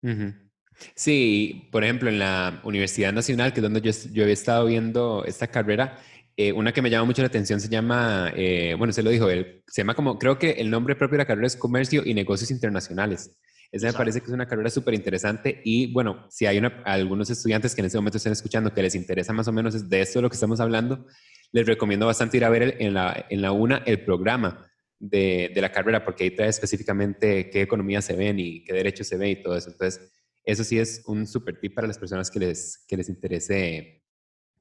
Uh 0.02 0.08
-huh. 0.08 0.49
Sí, 0.96 1.68
por 1.72 1.84
ejemplo, 1.84 2.10
en 2.10 2.20
la 2.20 2.62
Universidad 2.64 3.14
Nacional, 3.14 3.54
que 3.54 3.60
es 3.60 3.64
donde 3.64 3.82
yo, 3.82 3.92
yo 4.12 4.26
he 4.26 4.32
estado 4.32 4.66
viendo 4.66 5.24
esta 5.26 5.48
carrera, 5.48 6.00
eh, 6.42 6.54
una 6.54 6.72
que 6.72 6.82
me 6.82 6.90
llama 6.90 7.04
mucho 7.04 7.22
la 7.22 7.28
atención 7.28 7.60
se 7.60 7.68
llama, 7.68 8.32
eh, 8.34 8.74
bueno, 8.78 8.94
se 8.94 9.04
lo 9.04 9.10
dijo 9.10 9.30
él, 9.30 9.62
se 9.68 9.82
llama 9.82 9.94
como, 9.94 10.18
creo 10.18 10.40
que 10.40 10.52
el 10.52 10.70
nombre 10.70 10.96
propio 10.96 11.18
de 11.18 11.24
la 11.24 11.26
carrera 11.26 11.48
es 11.48 11.58
Comercio 11.58 12.02
y 12.06 12.14
Negocios 12.14 12.50
Internacionales. 12.50 13.38
Esa 13.74 13.88
me 13.88 13.94
parece 13.94 14.22
que 14.22 14.28
es 14.28 14.32
una 14.32 14.48
carrera 14.48 14.70
súper 14.70 14.94
interesante 14.94 15.62
y 15.66 15.92
bueno, 15.92 16.26
si 16.30 16.46
hay 16.46 16.58
una, 16.58 16.82
algunos 16.86 17.30
estudiantes 17.30 17.76
que 17.76 17.82
en 17.82 17.88
este 17.88 17.98
momento 17.98 18.18
estén 18.18 18.32
escuchando 18.32 18.74
que 18.74 18.82
les 18.82 18.96
interesa 18.96 19.34
más 19.34 19.50
o 19.50 19.52
menos 19.52 19.90
de 19.90 20.02
esto 20.02 20.20
de 20.20 20.24
lo 20.24 20.30
que 20.30 20.36
estamos 20.36 20.62
hablando, 20.62 21.06
les 21.52 21.68
recomiendo 21.68 22.06
bastante 22.06 22.38
ir 22.38 22.46
a 22.46 22.50
ver 22.50 22.64
el, 22.64 22.76
en, 22.80 22.94
la, 22.94 23.26
en 23.30 23.42
la 23.42 23.52
UNA 23.52 23.84
el 23.86 24.06
programa 24.06 24.66
de, 24.98 25.52
de, 25.54 25.62
la 25.62 25.74
carrera 25.74 26.06
porque 26.06 26.24
ahí 26.24 26.32
trae 26.32 26.48
específicamente 26.48 27.50
qué 27.50 27.64
economía 27.64 28.02
se 28.02 28.16
ven 28.16 28.40
y 28.40 28.64
qué 28.64 28.72
derechos 28.72 29.08
se 29.08 29.18
ven 29.18 29.32
y 29.32 29.44
todo 29.44 29.58
eso. 29.58 29.72
Entonces, 29.72 30.10
eso 30.52 30.64
sí 30.64 30.80
es 30.80 31.04
un 31.06 31.28
súper 31.28 31.60
tip 31.60 31.76
para 31.76 31.88
las 31.88 31.98
personas 31.98 32.32
que 32.32 32.40
les, 32.40 32.86
que 32.88 32.98
les 32.98 33.10
interese 33.10 34.04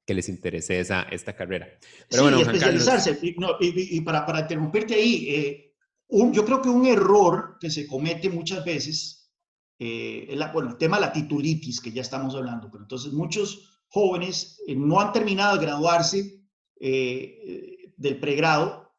que 0.04 0.14
les 0.14 0.30
interese 0.30 0.80
esa, 0.80 1.02
esta 1.02 1.36
carrera. 1.36 1.68
Pero 2.08 2.22
sí, 2.22 2.30
bueno, 2.30 2.40
especializarse. 2.40 3.10
Carlos... 3.10 3.30
Y, 3.36 3.38
no, 3.38 3.48
y, 3.60 3.98
y, 3.98 4.00
para, 4.00 4.24
para 4.24 4.40
interrumpirte 4.40 4.94
ahí, 4.94 5.28
eh, 5.28 5.74
un, 6.08 6.32
yo 6.32 6.46
creo 6.46 6.62
que 6.62 6.70
un 6.70 6.86
error 6.86 7.58
que 7.60 7.68
se 7.68 7.86
comete 7.86 8.30
muchas 8.30 8.64
veces, 8.64 9.30
eh, 9.78 10.32
la, 10.34 10.50
bueno, 10.50 10.70
el 10.70 10.78
tema 10.78 10.96
de 10.96 11.02
la 11.02 11.12
titulitis, 11.12 11.82
que 11.82 11.92
ya 11.92 12.00
estamos 12.00 12.34
hablando, 12.34 12.70
pero 12.70 12.84
entonces 12.84 13.12
muchos 13.12 13.82
jóvenes 13.88 14.62
eh, 14.66 14.74
no 14.74 14.98
han 14.98 15.12
terminado 15.12 15.58
de 15.58 15.66
graduarse 15.66 16.42
eh, 16.80 17.92
del 17.94 18.18
pregrado 18.18 18.90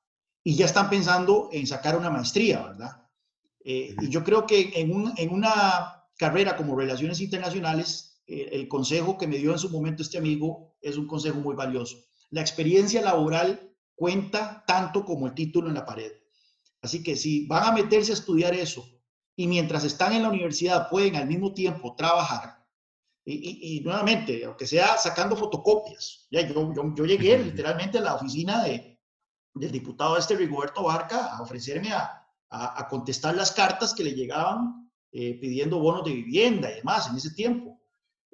y 0.43 0.55
ya 0.55 0.67
están 0.67 0.91
pensando 0.91 1.49
en 1.51 1.65
sacar 1.65 1.97
una 1.97 2.11
maestría, 2.11 2.61
¿verdad? 2.61 3.07
Y 3.61 4.09
yo 4.09 4.23
creo 4.23 4.47
que 4.47 4.71
en, 4.75 4.91
un, 4.91 5.13
en 5.17 5.31
una 5.31 5.98
carrera 6.19 6.57
como 6.57 6.75
Relaciones 6.75 7.21
Internacionales, 7.21 8.21
el 8.27 8.67
consejo 8.67 9.17
que 9.17 9.25
me 9.25 9.37
dio 9.37 9.53
en 9.53 9.57
su 9.57 9.69
momento 9.69 10.03
este 10.03 10.17
amigo 10.17 10.75
es 10.81 10.97
un 10.97 11.07
consejo 11.07 11.39
muy 11.39 11.55
valioso. 11.55 11.97
La 12.29 12.41
experiencia 12.41 13.01
laboral 13.01 13.73
cuenta 13.95 14.63
tanto 14.67 15.03
como 15.05 15.27
el 15.27 15.33
título 15.33 15.69
en 15.69 15.75
la 15.75 15.85
pared. 15.85 16.11
Así 16.81 17.01
que 17.01 17.15
si 17.15 17.47
van 17.47 17.63
a 17.63 17.71
meterse 17.71 18.11
a 18.11 18.15
estudiar 18.15 18.53
eso 18.53 18.85
y 19.35 19.47
mientras 19.47 19.85
están 19.85 20.13
en 20.13 20.23
la 20.23 20.29
universidad 20.29 20.89
pueden 20.89 21.15
al 21.15 21.25
mismo 21.25 21.53
tiempo 21.53 21.95
trabajar, 21.95 22.59
y, 23.25 23.33
y, 23.33 23.77
y 23.77 23.81
nuevamente, 23.81 24.43
aunque 24.43 24.67
sea 24.67 24.97
sacando 24.97 25.35
fotocopias, 25.35 26.27
ya 26.31 26.41
yo, 26.41 26.73
yo, 26.73 26.93
yo 26.95 27.05
llegué 27.05 27.37
literalmente 27.37 27.97
a 27.97 28.01
la 28.01 28.15
oficina 28.15 28.63
de, 28.63 28.99
del 29.53 29.71
diputado 29.71 30.17
este 30.17 30.35
Rigoberto 30.35 30.83
Barca 30.83 31.35
a 31.35 31.41
ofrecerme 31.41 31.93
a, 31.93 32.27
a, 32.49 32.81
a 32.81 32.87
contestar 32.87 33.35
las 33.35 33.51
cartas 33.51 33.93
que 33.93 34.03
le 34.03 34.13
llegaban 34.13 34.78
eh, 35.11 35.39
pidiendo 35.39 35.79
bonos 35.79 36.05
de 36.05 36.13
vivienda 36.13 36.71
y 36.71 36.75
demás 36.75 37.09
en 37.09 37.17
ese 37.17 37.31
tiempo. 37.31 37.81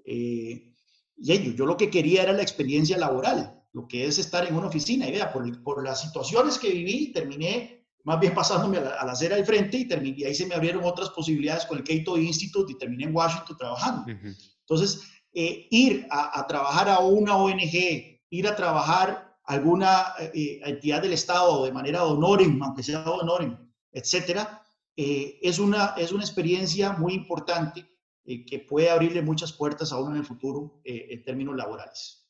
Eh, 0.04 0.74
y 1.18 1.32
ello, 1.32 1.52
yo 1.54 1.66
lo 1.66 1.78
que 1.78 1.90
quería 1.90 2.24
era 2.24 2.34
la 2.34 2.42
experiencia 2.42 2.98
laboral, 2.98 3.64
lo 3.74 3.88
que 3.88 4.06
es 4.06 4.20
estar 4.20 4.46
en 4.46 4.56
una 4.56 4.68
oficina. 4.68 5.08
Y 5.08 5.12
vea, 5.12 5.32
por, 5.32 5.64
por 5.64 5.84
las 5.84 6.02
situaciones 6.02 6.60
que 6.60 6.70
viví, 6.72 7.12
terminé 7.14 7.86
más 8.04 8.20
bien 8.20 8.36
pasándome 8.36 8.78
a 8.78 8.82
la, 8.82 8.90
a 8.92 9.06
la 9.06 9.14
acera 9.14 9.36
del 9.36 9.46
frente 9.46 9.78
y, 9.78 9.88
terminé, 9.88 10.16
y, 10.20 10.24
ahí 10.26 10.36
se 10.36 10.46
me 10.46 10.56
abrieron 10.56 10.84
otras 10.84 11.10
posibilidades 11.10 11.66
con 11.66 11.78
el 11.80 11.84
Cato 11.84 12.18
Institute 12.18 12.72
y 12.72 12.78
terminé 12.78 13.06
en 13.06 13.16
Washington 13.16 13.58
trabajando. 13.58 14.04
Uh 14.04 14.16
-huh. 14.16 14.36
Entonces, 14.60 15.02
eh, 15.34 15.68
ir 15.72 16.08
a, 16.10 16.40
a, 16.40 16.48
trabajar 16.48 16.88
a 16.88 17.00
una 17.00 17.36
ONG, 17.36 18.20
ir 18.30 18.48
a 18.48 18.56
trabajar 18.56 19.36
a 19.44 19.54
alguna 19.54 20.06
eh, 20.34 20.62
entidad 20.64 21.02
del 21.02 21.14
Estado 21.14 21.66
de 21.66 21.72
manera 21.72 22.00
de 22.00 22.06
honoren, 22.06 22.62
aunque 22.62 22.84
sea 22.84 23.02
de 23.02 23.10
honoren, 23.10 23.58
etcétera, 23.92 24.65
eh, 24.98 25.40
es, 25.42 25.60
una, 25.60 25.94
es 25.98 26.12
una 26.12 26.24
experiencia 26.24 26.94
muy 26.94 27.14
importante 27.14 27.86
eh, 28.26 28.46
que 28.46 28.60
puede 28.60 28.90
abrirle 28.90 29.22
muchas 29.22 29.52
puertas 29.52 29.92
a 29.92 30.00
uno 30.00 30.12
en 30.12 30.18
el 30.18 30.26
futuro 30.26 30.82
eh, 30.84 31.08
en 31.10 31.24
términos 31.24 31.56
laborales. 31.56 32.28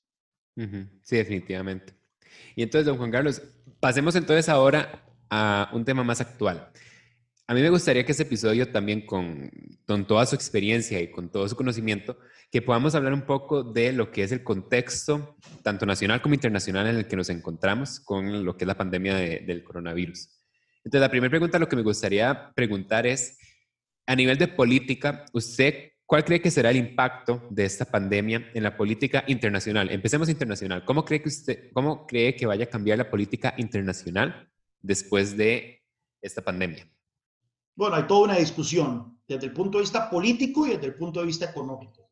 Sí, 0.56 1.18
definitivamente. 1.18 1.94
Y 2.56 2.64
entonces, 2.64 2.86
don 2.86 2.98
Juan 2.98 3.12
Carlos, 3.12 3.42
pasemos 3.80 4.16
entonces 4.16 4.50
ahora 4.50 5.06
a 5.30 5.70
un 5.74 5.84
tema 5.84 6.04
más 6.04 6.22
actual. 6.22 6.72
A 7.48 7.54
mí 7.54 7.62
me 7.62 7.70
gustaría 7.70 8.06
que 8.06 8.14
ese 8.14 8.24
episodio 8.24 8.72
también 8.72 9.06
con, 9.06 9.52
con 9.86 10.08
toda 10.08 10.26
su 10.26 10.36
experiencia 10.36 11.00
y 11.00 11.12
con 11.12 11.30
todo 11.30 11.48
su 11.48 11.56
conocimiento, 11.56 12.18
que 12.52 12.62
podamos 12.62 12.96
hablar 12.96 13.14
un 13.14 13.26
poco 13.26 13.64
de 13.64 13.92
lo 13.92 14.12
que 14.12 14.24
es 14.24 14.32
el 14.32 14.44
contexto, 14.44 15.38
tanto 15.62 15.86
nacional 15.86 16.22
como 16.22 16.34
internacional, 16.34 16.88
en 16.88 16.96
el 16.96 17.08
que 17.08 17.16
nos 17.16 17.30
encontramos 17.30 18.00
con 18.00 18.44
lo 18.44 18.58
que 18.58 18.64
es 18.64 18.68
la 18.68 18.78
pandemia 18.78 19.16
de, 19.16 19.40
del 19.42 19.64
coronavirus. 19.64 20.30
Entonces, 20.86 21.02
la 21.02 21.10
primera 21.10 21.32
pregunta, 21.32 21.58
lo 21.58 21.68
que 21.68 21.76
me 21.76 21.82
gustaría 21.82 22.54
preguntar 22.54 23.08
es, 23.08 23.40
a 24.06 24.16
nivel 24.16 24.38
de 24.38 24.48
política, 24.48 25.26
¿usted 25.34 25.94
cuál 26.06 26.24
cree 26.24 26.40
que 26.40 26.52
será 26.52 26.70
el 26.70 26.78
impacto 26.78 27.42
de 27.50 27.66
esta 27.66 27.86
pandemia 27.86 28.52
en 28.54 28.62
la 28.62 28.78
política 28.78 29.24
internacional? 29.28 29.90
Empecemos 29.90 30.30
internacional. 30.30 30.86
¿Cómo 30.86 31.04
cree 31.04 31.24
que 31.24 31.30
usted, 31.30 31.72
cómo 31.74 32.06
cree 32.06 32.36
que 32.36 32.46
vaya 32.46 32.66
a 32.66 32.70
cambiar 32.70 33.00
la 33.00 33.10
política 33.10 33.56
internacional 33.58 34.48
después 34.80 35.36
de 35.36 35.84
esta 36.22 36.44
pandemia? 36.44 36.88
Bueno, 37.76 37.96
hay 37.96 38.04
toda 38.04 38.26
una 38.26 38.38
discusión 38.38 39.20
desde 39.28 39.48
el 39.48 39.54
punto 39.54 39.80
de 39.80 39.86
vista 39.86 40.08
político 40.08 40.68
y 40.68 40.72
desde 40.72 40.86
el 40.86 40.96
punto 40.96 41.20
de 41.20 41.26
vista 41.26 41.50
económico. 41.50 42.12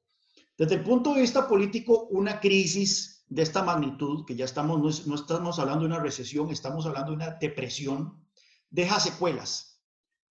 Desde 0.57 0.75
el 0.75 0.81
punto 0.81 1.13
de 1.13 1.21
vista 1.21 1.47
político, 1.47 2.07
una 2.09 2.39
crisis 2.39 3.23
de 3.29 3.43
esta 3.43 3.61
magnitud, 3.61 4.25
que 4.25 4.35
ya 4.35 4.45
estamos, 4.45 4.79
no, 4.79 5.09
no 5.09 5.15
estamos 5.15 5.59
hablando 5.59 5.81
de 5.81 5.93
una 5.93 5.99
recesión, 5.99 6.49
estamos 6.49 6.87
hablando 6.87 7.11
de 7.11 7.17
una 7.17 7.37
depresión, 7.39 8.22
deja 8.73 8.99
secuelas 8.99 9.79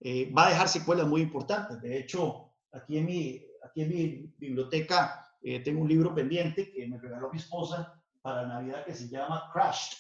eh, 0.00 0.32
va 0.37 0.46
a 0.46 0.50
dejar 0.50 0.68
secuelas 0.68 1.06
muy 1.06 1.20
importantes. 1.22 1.80
De 1.80 1.96
hecho, 1.96 2.52
aquí 2.72 2.99
en 2.99 3.06
mi, 3.06 3.40
aquí 3.62 3.82
en 3.82 3.88
mi 3.88 4.34
biblioteca 4.37 5.28
eh, 5.40 5.61
tengo 5.61 5.82
un 5.82 5.88
libro 5.88 6.12
pendiente 6.12 6.72
que 6.72 6.88
me 6.88 6.99
regaló 6.99 7.30
mi 7.30 7.38
esposa 7.38 8.02
para 8.20 8.46
Navidad 8.46 8.84
que 8.84 8.94
se 8.94 9.08
llama 9.08 9.49
Crashed, 9.52 9.96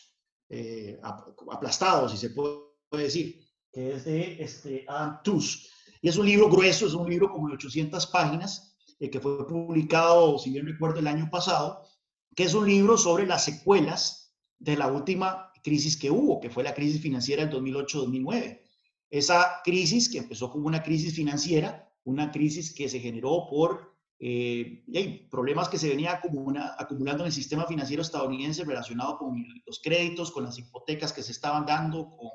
eh, 0.48 1.00
aplastado, 1.50 2.08
si 2.08 2.16
se 2.16 2.30
puede 2.30 2.64
decir, 2.90 3.44
que 3.72 3.94
es 3.94 4.04
de 4.04 4.42
este, 4.42 4.84
Adam. 4.88 5.20
Y 6.00 6.08
es 6.08 6.16
un 6.16 6.26
libro 6.26 6.50
grueso, 6.50 6.86
es 6.86 6.94
un 6.94 7.08
libro 7.08 7.30
como 7.30 7.48
de 7.48 7.54
800 7.54 8.06
páginas, 8.08 8.76
eh, 8.98 9.08
que 9.08 9.20
fue 9.20 9.46
publicado, 9.46 10.36
si 10.38 10.50
bien 10.50 10.66
recuerdo, 10.66 10.98
el 10.98 11.06
año 11.06 11.28
pasado, 11.30 11.86
que 12.34 12.44
es 12.44 12.54
un 12.54 12.66
libro 12.66 12.98
sobre 12.98 13.24
las 13.24 13.44
secuelas 13.44 14.34
de 14.58 14.76
la 14.76 14.88
última 14.88 15.51
crisis 15.62 15.96
que 15.96 16.10
hubo, 16.10 16.40
que 16.40 16.50
fue 16.50 16.64
la 16.64 16.74
crisis 16.74 17.00
financiera 17.00 17.46
del 17.46 17.54
2008-2009. 17.54 18.60
Esa 19.10 19.60
crisis 19.64 20.08
que 20.08 20.18
empezó 20.18 20.50
como 20.50 20.66
una 20.66 20.82
crisis 20.82 21.14
financiera, 21.14 21.92
una 22.04 22.30
crisis 22.30 22.74
que 22.74 22.88
se 22.88 22.98
generó 22.98 23.46
por 23.48 23.92
eh, 24.18 24.84
problemas 25.30 25.68
que 25.68 25.78
se 25.78 25.88
venían 25.88 26.14
acumulando 26.14 27.24
en 27.24 27.26
el 27.26 27.32
sistema 27.32 27.66
financiero 27.66 28.02
estadounidense 28.02 28.64
relacionado 28.64 29.18
con 29.18 29.44
los 29.66 29.80
créditos, 29.80 30.30
con 30.30 30.44
las 30.44 30.58
hipotecas 30.58 31.12
que 31.12 31.22
se 31.22 31.32
estaban 31.32 31.66
dando, 31.66 32.08
con 32.10 32.30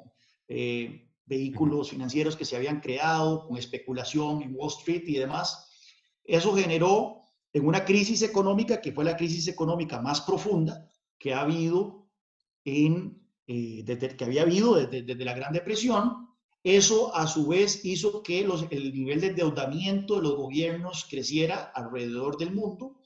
eh, 0.50 1.10
vehículos 1.26 1.90
financieros 1.90 2.36
que 2.36 2.46
se 2.46 2.56
habían 2.56 2.82
creado, 2.82 3.48
con 3.48 3.58
especulación 3.58 4.42
en 4.42 4.54
Wall 4.56 4.72
Street 4.80 5.04
y 5.08 5.18
demás. 5.18 5.70
Eso 6.24 6.54
generó 6.54 7.22
en 7.54 7.66
una 7.66 7.86
crisis 7.86 8.22
económica 8.22 8.82
que 8.82 8.92
fue 8.92 9.06
la 9.06 9.16
crisis 9.16 9.48
económica 9.48 10.02
más 10.02 10.22
profunda 10.22 10.90
que 11.18 11.34
ha 11.34 11.42
habido 11.42 11.97
en, 12.68 13.26
eh, 13.48 13.82
desde, 13.86 14.18
que 14.18 14.26
había 14.26 14.42
habido 14.42 14.76
desde, 14.76 15.02
desde, 15.04 15.26
la 15.26 15.34
Gran 15.34 15.54
Depresión. 15.54 16.28
Eso 16.64 17.16
a 17.16 17.26
su 17.28 17.48
vez 17.48 17.86
hizo 17.86 18.22
que 18.22 18.46
los, 18.46 18.68
el 18.72 18.94
nivel 18.94 19.22
de 19.22 19.28
endeudamiento 19.28 20.18
de 20.18 20.24
los 20.24 20.36
gobiernos 20.36 21.08
creciera 21.10 21.72
alrededor 21.74 22.38
del 22.38 22.54
mundo. 22.54 23.00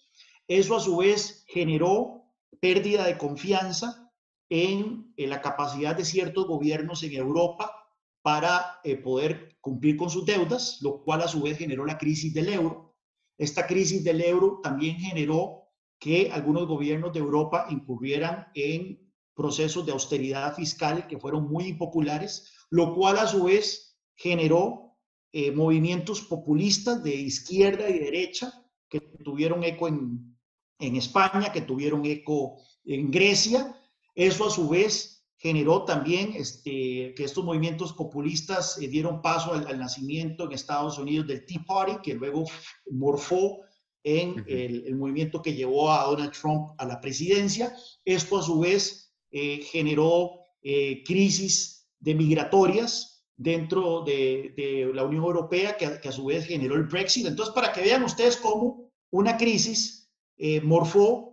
Eso 0.47 0.75
a 0.75 0.79
su 0.79 0.97
vez 0.97 1.45
generó 1.47 2.23
pérdida 2.59 3.05
de 3.05 3.19
confianza 3.19 4.11
en, 4.49 5.13
en 5.15 5.29
la 5.29 5.41
capacidad 5.41 5.95
de 5.95 6.05
ciertos 6.05 6.47
gobiernos 6.47 7.03
en 7.03 7.13
Europa 7.13 7.71
para 8.23 8.79
eh, 8.83 8.97
poder 8.97 9.57
cumplir 9.61 9.95
con 9.95 10.09
sus 10.09 10.25
deudas, 10.25 10.79
lo 10.81 11.03
cual 11.03 11.21
a 11.21 11.27
su 11.27 11.41
vez 11.43 11.59
generó 11.59 11.85
la 11.85 11.99
crisis 11.99 12.33
del 12.33 12.49
euro. 12.49 12.95
Esta 13.37 13.67
crisis 13.67 14.03
del 14.03 14.21
euro 14.21 14.59
también 14.63 14.97
generó 14.97 15.67
que 15.99 16.31
algunos 16.31 16.67
gobiernos 16.67 17.13
de 17.13 17.19
Europa 17.19 17.67
incurrieran 17.69 18.47
en 18.55 19.10
procesos 19.35 19.85
de 19.85 19.91
austeridad 19.91 20.55
fiscal 20.55 21.07
que 21.07 21.19
fueron 21.19 21.49
muy 21.49 21.67
impopulares, 21.67 22.51
lo 22.69 22.93
cual 22.93 23.17
a 23.17 23.27
su 23.27 23.43
vez 23.43 23.97
generó 24.15 24.97
eh, 25.31 25.51
movimientos 25.51 26.21
populistas 26.21 27.03
de 27.03 27.15
izquierda 27.15 27.89
y 27.89 27.99
derecha 27.99 28.53
que 28.89 28.99
tuvieron 28.99 29.63
eco 29.63 29.87
en, 29.87 30.37
en 30.79 30.95
España, 30.95 31.51
que 31.51 31.61
tuvieron 31.61 32.05
eco 32.05 32.57
en 32.83 33.09
Grecia. 33.09 33.75
Eso 34.13 34.47
a 34.47 34.51
su 34.51 34.67
vez 34.67 35.21
generó 35.41 35.85
también 35.85 36.33
este, 36.35 37.15
que 37.15 37.23
estos 37.23 37.43
movimientos 37.43 37.93
populistas 37.93 38.77
eh, 38.79 38.87
dieron 38.87 39.23
paso 39.23 39.53
al, 39.53 39.79
nacimiento 39.79 40.43
en 40.43 40.51
Estados 40.51 40.99
Unidos 40.99 41.25
del 41.25 41.45
Tea 41.45 41.63
Party, 41.65 41.97
que 42.03 42.13
luego 42.13 42.45
morfó 42.91 43.61
en 44.03 44.43
el, 44.47 44.95
movimiento 44.95 45.41
que 45.41 45.53
llevó 45.53 45.91
a 45.91 46.03
Donald 46.05 46.31
Trump 46.31 46.71
a 46.77 46.85
la 46.85 46.99
presidencia. 46.99 47.73
Esto 48.05 48.37
a 48.37 48.43
su 48.43 48.59
vez 48.59 49.10
eh, 49.31 49.61
generó 49.63 50.39
eh, 50.61 51.03
crisis 51.03 51.89
de 51.99 52.15
migratorias 52.15 53.25
dentro 53.35 54.03
de, 54.03 54.53
de 54.55 54.91
la 54.93 55.03
Unión 55.03 55.23
Europea, 55.23 55.77
que, 55.77 55.99
que, 55.99 56.09
a 56.09 56.11
su 56.11 56.25
vez 56.25 56.45
generó 56.45 56.75
el 56.75 56.83
Brexit. 56.83 57.25
Entonces, 57.25 57.53
para 57.53 57.71
que 57.73 57.81
vean 57.81 58.03
ustedes 58.03 58.37
cómo 58.37 58.91
una 59.09 59.37
crisis 59.37 60.09
morfó 60.63 61.31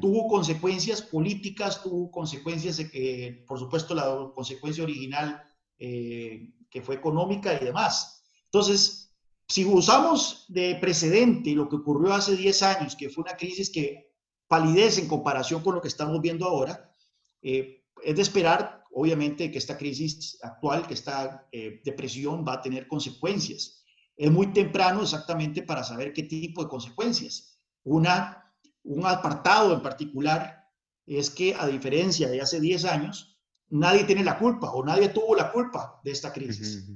tuvo 0.00 0.28
consecuencias 0.28 1.02
políticas, 1.02 1.82
tuvo 1.82 2.10
consecuencias, 2.10 2.78
eh, 2.92 3.44
por 3.46 3.58
supuesto, 3.58 3.94
la 3.94 4.30
consecuencia 4.34 4.84
original 4.84 5.42
eh, 5.78 6.52
que 6.70 6.82
fue 6.82 6.94
económica 6.94 7.52
y 7.54 7.64
demás. 7.64 8.22
Entonces, 8.44 9.12
si 9.48 9.64
usamos 9.64 10.46
de 10.48 10.76
precedente 10.76 11.50
lo 11.52 11.68
que 11.68 11.76
ocurrió 11.76 12.14
hace 12.14 12.36
10 12.36 12.62
años, 12.62 12.96
que 12.96 13.10
fue 13.10 13.22
una 13.22 13.36
crisis 13.36 13.70
que 13.70 14.12
palidece 14.46 15.02
en 15.02 15.08
comparación 15.08 15.62
con 15.62 15.74
lo 15.74 15.80
que 15.80 15.88
estamos 15.88 16.20
viendo 16.20 16.46
ahora, 16.46 16.93
eh, 17.44 17.84
es 18.02 18.16
de 18.16 18.22
esperar, 18.22 18.82
obviamente, 18.92 19.52
que 19.52 19.58
esta 19.58 19.78
crisis 19.78 20.38
actual, 20.42 20.86
que 20.86 20.94
esta 20.94 21.48
depresión 21.84 22.44
va 22.46 22.54
a 22.54 22.62
tener 22.62 22.88
consecuencias. 22.88 23.84
Es 24.16 24.30
muy 24.30 24.52
temprano 24.52 25.02
exactamente 25.02 25.62
para 25.62 25.84
saber 25.84 26.12
qué 26.12 26.24
tipo 26.24 26.62
de 26.62 26.68
consecuencias. 26.68 27.60
Una 27.84 28.44
un 28.84 29.06
apartado 29.06 29.72
en 29.74 29.82
particular 29.82 30.68
es 31.06 31.30
que 31.30 31.54
a 31.54 31.66
diferencia 31.66 32.28
de 32.28 32.40
hace 32.40 32.60
10 32.60 32.84
años, 32.84 33.38
nadie 33.70 34.04
tiene 34.04 34.24
la 34.24 34.38
culpa 34.38 34.70
o 34.72 34.84
nadie 34.84 35.08
tuvo 35.08 35.34
la 35.34 35.50
culpa 35.50 36.00
de 36.04 36.12
esta 36.12 36.32
crisis. 36.32 36.90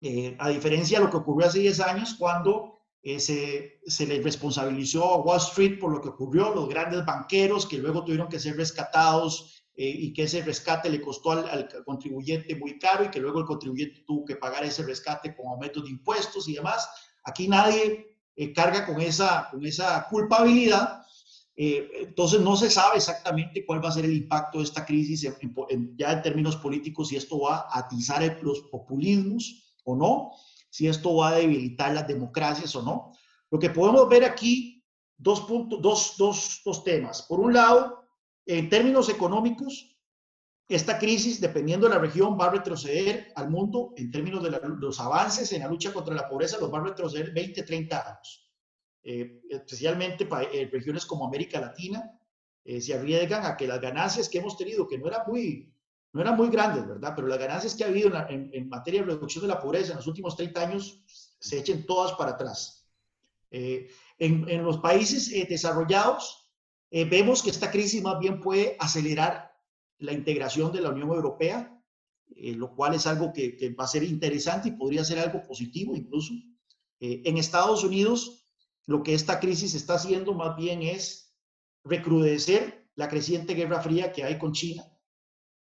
Eh, 0.00 0.36
a 0.38 0.48
diferencia 0.48 0.98
de 0.98 1.04
lo 1.04 1.10
que 1.10 1.16
ocurrió 1.16 1.48
hace 1.48 1.60
10 1.60 1.80
años 1.80 2.14
cuando 2.18 2.78
eh, 3.02 3.20
se, 3.20 3.80
se, 3.86 4.06
le 4.06 4.20
responsabilizó 4.20 5.04
a 5.04 5.22
Wall 5.22 5.38
Street 5.38 5.78
por 5.78 5.92
lo 5.92 6.00
que 6.00 6.08
ocurrió, 6.08 6.54
los 6.54 6.68
grandes 6.68 7.04
banqueros 7.04 7.66
que 7.66 7.78
luego 7.78 8.04
tuvieron 8.04 8.28
que 8.28 8.40
ser 8.40 8.56
rescatados 8.56 9.55
eh, 9.76 9.88
y 9.88 10.12
que 10.12 10.24
ese 10.24 10.42
rescate 10.42 10.88
le 10.88 11.00
costó 11.00 11.32
al, 11.32 11.48
al, 11.48 11.68
contribuyente 11.84 12.54
muy 12.56 12.78
caro 12.78 13.04
y 13.04 13.10
que 13.10 13.20
luego 13.20 13.40
el 13.40 13.46
contribuyente 13.46 14.04
tuvo 14.06 14.24
que 14.24 14.36
pagar 14.36 14.64
ese 14.64 14.82
rescate 14.84 15.34
con 15.36 15.48
aumentos 15.48 15.84
de 15.84 15.90
impuestos 15.90 16.48
y 16.48 16.54
demás. 16.54 16.88
Aquí 17.24 17.48
nadie 17.48 18.16
carga 18.54 18.84
con 18.84 19.00
esa, 19.00 19.48
con 19.50 19.64
esa 19.64 20.06
culpabilidad 20.10 21.06
eh, 21.58 21.88
entonces 22.00 22.40
no 22.40 22.54
se 22.54 22.70
sabe 22.70 22.96
exactamente 22.96 23.64
cuál 23.64 23.82
va 23.82 23.88
a 23.88 23.92
ser 23.92 24.04
el 24.04 24.14
impacto 24.14 24.58
de 24.58 24.64
esta 24.64 24.84
crisis 24.84 25.22
ya 25.22 26.12
en 26.12 26.22
términos 26.22 26.56
políticos, 26.56 27.08
si 27.08 27.16
esto 27.16 27.40
va 27.40 27.66
a 27.70 27.78
atizar 27.78 28.38
los 28.42 28.60
populismos 28.70 29.74
o 29.84 29.96
no, 29.96 30.32
si 30.68 30.86
esto 30.86 31.16
va 31.16 31.30
a 31.30 31.36
debilitar 31.36 31.94
las 31.94 32.06
democracias 32.06 32.76
o 32.76 32.82
no. 32.82 33.12
Lo 33.50 33.58
que 33.58 33.70
podemos 33.70 34.06
ver 34.08 34.24
aquí, 34.24 34.84
dos, 35.16 35.40
puntos, 35.42 35.80
dos, 35.80 36.14
dos, 36.18 36.60
dos 36.62 36.84
temas. 36.84 37.22
Por 37.22 37.40
un 37.40 37.54
lado, 37.54 37.95
en 38.46 38.68
términos 38.68 39.08
económicos, 39.08 39.96
esta 40.68 40.98
crisis, 40.98 41.40
dependiendo 41.40 41.88
de 41.88 41.94
la 41.94 42.00
región, 42.00 42.36
va 42.38 42.46
a 42.46 42.50
retroceder 42.50 43.32
al 43.36 43.50
mundo 43.50 43.92
en 43.96 44.10
términos 44.10 44.42
de 44.42 44.50
los 44.50 45.00
avances 45.00 45.52
en 45.52 45.60
la 45.60 45.68
lucha 45.68 45.92
contra 45.92 46.14
la 46.14 46.28
pobreza, 46.28 46.58
los 46.58 46.72
va 46.72 46.78
a 46.78 46.84
retroceder 46.84 47.32
20, 47.32 47.62
30 47.62 48.08
años. 48.08 48.46
Eh, 49.04 49.42
especialmente 49.48 50.26
para 50.26 50.44
eh, 50.50 50.68
regiones 50.72 51.06
como 51.06 51.26
América 51.26 51.60
Latina, 51.60 52.18
eh, 52.64 52.80
se 52.80 52.94
arriesgan 52.94 53.46
a 53.46 53.56
que 53.56 53.68
las 53.68 53.80
ganancias 53.80 54.28
que 54.28 54.38
hemos 54.38 54.56
tenido, 54.56 54.88
que 54.88 54.98
no 54.98 55.06
eran 55.06 55.22
muy, 55.28 55.72
no 56.12 56.20
eran 56.20 56.36
muy 56.36 56.48
grandes, 56.48 56.88
¿verdad? 56.88 57.12
Pero 57.14 57.28
las 57.28 57.38
ganancias 57.38 57.76
que 57.76 57.84
ha 57.84 57.86
habido 57.86 58.10
en, 58.28 58.68
materia 58.68 59.02
de 59.02 59.06
reducción 59.06 59.42
de 59.42 59.48
la 59.48 59.60
pobreza 59.60 59.92
en 59.92 59.98
los 59.98 60.08
últimos 60.08 60.34
30 60.34 60.60
años 60.60 61.04
se 61.38 61.58
echen 61.58 61.86
todas 61.86 62.14
para 62.14 62.32
atrás. 62.32 62.90
En, 63.50 63.88
en, 64.18 64.64
los 64.64 64.78
países 64.78 65.30
desarrollados, 65.48 66.45
vemos 66.90 67.42
que 67.42 67.50
esta 67.50 67.70
crisis 67.70 68.02
más 68.02 68.18
bien 68.18 68.40
puede 68.40 68.76
acelerar 68.78 69.52
la 69.98 70.12
integración 70.12 70.72
de 70.72 70.80
la 70.80 70.90
Unión 70.90 71.10
Europea, 71.10 71.72
lo 72.28 72.74
cual 72.74 72.94
es 72.94 73.06
algo 73.06 73.32
que, 73.32 73.56
que, 73.56 73.70
va 73.70 73.84
a 73.84 73.88
ser 73.88 74.02
interesante 74.02 74.68
y 74.68 74.72
podría 74.72 75.04
ser 75.04 75.18
algo 75.18 75.42
positivo 75.42 75.94
incluso. 75.94 76.32
en 77.00 77.36
Estados 77.36 77.84
Unidos, 77.84 78.46
lo 78.86 79.02
que 79.02 79.14
esta 79.14 79.40
crisis 79.40 79.74
está 79.74 79.94
haciendo 79.94 80.32
más 80.34 80.56
bien 80.56 80.82
es 80.82 81.36
recrudecer 81.84 82.88
la 82.94 83.08
creciente 83.08 83.54
guerra 83.54 83.80
fría 83.80 84.12
que 84.12 84.24
hay 84.24 84.38
con 84.38 84.52
China. 84.52 84.84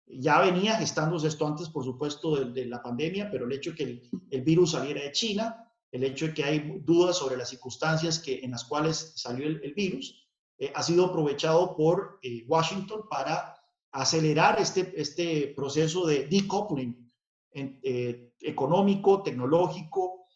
Ya 0.07 0.41
venía 0.41 0.77
gestándose 0.77 1.29
esto 1.29 1.47
antes, 1.47 1.69
por 1.69 1.85
supuesto, 1.85 2.45
de, 2.45 2.67
la 2.67 2.83
pandemia, 2.83 3.31
pero 3.31 3.47
el 3.47 3.53
hecho 3.53 3.71
de 3.71 3.77
que 3.77 4.03
el, 4.31 4.43
virus 4.43 4.73
saliera 4.73 5.03
de 5.03 5.13
China, 5.13 5.69
el 5.91 6.05
hecho 6.05 6.27
de 6.27 6.35
que 6.35 6.45
hay 6.45 6.81
dudas 6.83 7.19
sobre 7.19 7.37
las 7.37 7.49
circunstancias 7.49 8.19
que, 8.19 8.41
en 8.41 8.53
las 8.53 8.65
cuales 8.65 9.13
salió 9.17 9.47
el, 9.47 9.75
virus, 9.75 10.24
eh, 10.59 10.73
ha 10.75 10.83
sido 10.83 11.07
aprovechado 11.07 11.77
por 11.77 12.19
eh, 12.23 12.45
Washington 12.47 13.03
para 13.09 13.57
acelerar 13.93 14.61
este, 14.61 14.93
este 15.01 15.53
proceso 15.57 16.07
de 16.07 16.27
decoupling 16.27 17.11
eh, 17.53 18.33
económico, 18.41 19.23
tecnológico, 19.23 20.27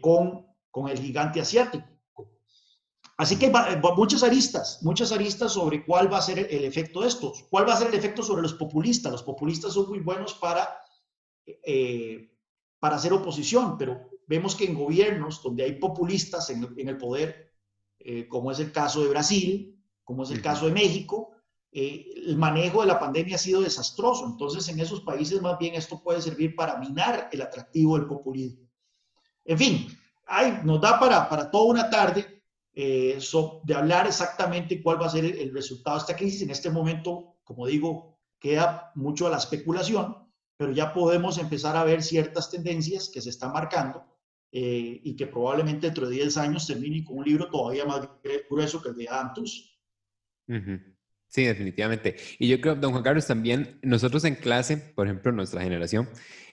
con, 0.00 0.46
con 0.70 0.88
el 0.88 0.98
gigante 0.98 1.40
asiático. 1.40 1.92
Así 3.22 3.38
que 3.38 3.52
hay 3.54 3.80
muchas 3.96 4.24
aristas, 4.24 4.80
muchas 4.82 5.12
aristas 5.12 5.52
sobre 5.52 5.84
cuál 5.84 6.12
va 6.12 6.18
a 6.18 6.22
ser 6.22 6.40
el 6.50 6.64
efecto 6.64 7.02
de 7.02 7.06
esto. 7.08 7.32
¿Cuál 7.50 7.68
va 7.68 7.74
a 7.74 7.76
ser 7.76 7.86
el 7.86 7.94
efecto 7.94 8.22
sobre 8.22 8.42
los 8.42 8.54
populistas? 8.54 9.12
Los 9.12 9.22
populistas 9.22 9.74
son 9.74 9.88
muy 9.88 10.00
buenos 10.00 10.34
para, 10.34 10.68
eh, 11.46 12.32
para 12.80 12.96
hacer 12.96 13.12
oposición, 13.12 13.78
pero 13.78 14.10
vemos 14.26 14.56
que 14.56 14.64
en 14.64 14.74
gobiernos 14.74 15.40
donde 15.40 15.62
hay 15.62 15.78
populistas 15.78 16.50
en, 16.50 16.88
el 16.88 16.98
poder, 16.98 17.51
eh, 18.04 18.28
como 18.28 18.50
es 18.50 18.58
el 18.58 18.72
caso 18.72 19.02
de 19.02 19.08
Brasil, 19.08 19.82
como 20.04 20.24
es 20.24 20.30
el 20.30 20.42
caso 20.42 20.66
de 20.66 20.72
México, 20.72 21.32
eh, 21.70 22.04
el 22.26 22.36
manejo 22.36 22.82
de 22.82 22.88
la 22.88 22.98
pandemia 22.98 23.36
ha 23.36 23.38
sido 23.38 23.62
desastroso. 23.62 24.26
Entonces, 24.26 24.68
en 24.68 24.80
esos 24.80 25.00
países 25.00 25.40
más 25.40 25.58
bien 25.58 25.74
esto 25.74 26.02
puede 26.02 26.20
servir 26.20 26.54
para 26.54 26.78
minar 26.78 27.28
el 27.32 27.40
atractivo 27.42 27.96
del 27.96 28.06
populismo. 28.06 28.68
En 29.44 29.58
fin, 29.58 29.86
hay, 30.26 30.60
nos 30.64 30.80
da 30.80 31.00
para, 31.00 31.28
para 31.28 31.50
toda 31.50 31.64
una 31.64 31.90
tarde 31.90 32.42
eh, 32.74 33.18
de 33.64 33.74
hablar 33.74 34.06
exactamente 34.06 34.82
cuál 34.82 35.00
va 35.00 35.06
a 35.06 35.10
ser 35.10 35.24
el, 35.24 35.52
resultado 35.52 35.96
de 35.96 36.00
esta 36.00 36.16
crisis. 36.16 36.42
En 36.42 36.50
este 36.50 36.70
momento, 36.70 37.36
como 37.44 37.66
digo, 37.66 38.18
queda 38.38 38.92
mucho 38.94 39.26
a 39.26 39.30
la 39.30 39.38
especulación, 39.38 40.16
pero 40.56 40.72
ya 40.72 40.92
podemos 40.92 41.38
empezar 41.38 41.76
a 41.76 41.84
ver 41.84 42.02
ciertas 42.02 42.50
tendencias 42.50 43.08
que 43.08 43.20
se 43.20 43.30
están 43.30 43.52
marcando 43.52 44.11
eh, 44.52 45.00
y 45.02 45.16
que 45.16 45.26
probablemente 45.26 45.86
dentro 45.86 46.08
de 46.08 46.16
10 46.16 46.36
años 46.36 46.66
termine 46.66 47.02
con 47.02 47.18
un 47.18 47.24
libro 47.24 47.48
todavía 47.48 47.86
más 47.86 48.06
grueso 48.48 48.82
que 48.82 48.90
el 48.90 48.96
de 48.96 49.08
Antus. 49.08 49.78
Sí, 51.28 51.44
definitivamente. 51.44 52.16
Y 52.38 52.48
yo 52.48 52.60
creo, 52.60 52.74
don 52.74 52.92
Juan 52.92 53.02
Carlos, 53.02 53.26
también 53.26 53.78
nosotros 53.82 54.24
en 54.24 54.34
clase, 54.34 54.76
por 54.76 55.06
ejemplo, 55.06 55.32
nuestra 55.32 55.62
generación, 55.62 56.06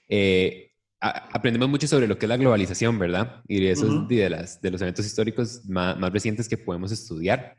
eh, 0.08 0.72
aprendemos 1.00 1.68
mucho 1.68 1.86
sobre 1.86 2.06
lo 2.08 2.18
que 2.18 2.24
es 2.24 2.30
la 2.30 2.38
globalización, 2.38 2.98
¿verdad? 2.98 3.42
Y 3.46 3.66
eso 3.66 3.86
es 3.86 4.08
de, 4.08 4.30
las, 4.30 4.62
de 4.62 4.70
los 4.70 4.80
eventos 4.80 5.04
históricos 5.04 5.64
más, 5.66 5.98
más, 5.98 6.10
recientes 6.10 6.48
que 6.48 6.56
podemos 6.56 6.92
estudiar. 6.92 7.56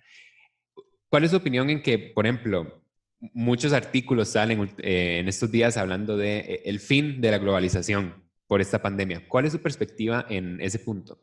¿Cuál 1.10 1.24
es 1.24 1.32
su 1.32 1.38
opinión 1.38 1.70
en 1.70 1.84
que, 1.84 2.00
por 2.00 2.26
ejemplo, 2.26 2.84
muchos 3.34 3.74
artículos 3.74 4.30
salen 4.30 4.72
eh, 4.80 5.20
en 5.20 5.28
estos 5.28 5.52
días 5.52 5.78
hablando 5.78 6.18
de 6.18 6.40
eh, 6.40 6.62
el 6.66 6.80
fin 6.80 7.22
de 7.22 7.32
la 7.32 7.38
globalización 7.38 8.21
por 8.52 8.60
esta 8.60 8.82
pandemia? 8.82 9.30
¿Cuál 9.30 9.46
es 9.46 9.54
su 9.54 9.62
perspectiva 9.62 10.26
en 10.28 10.60
ese 10.60 10.80
punto? 10.80 11.22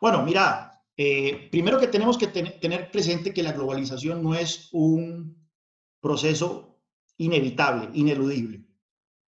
Bueno, 0.00 0.24
mira, 0.24 0.82
eh, 0.96 1.48
primero 1.52 1.78
que 1.78 1.86
tenemos 1.86 2.18
que 2.18 2.26
tener 2.26 2.90
presente 2.90 3.32
que 3.32 3.44
la 3.44 3.52
globalización 3.52 4.20
no 4.20 4.34
es 4.34 4.70
un 4.72 5.48
proceso 6.00 6.80
inevitable, 7.16 7.90
ineludible. 7.94 8.66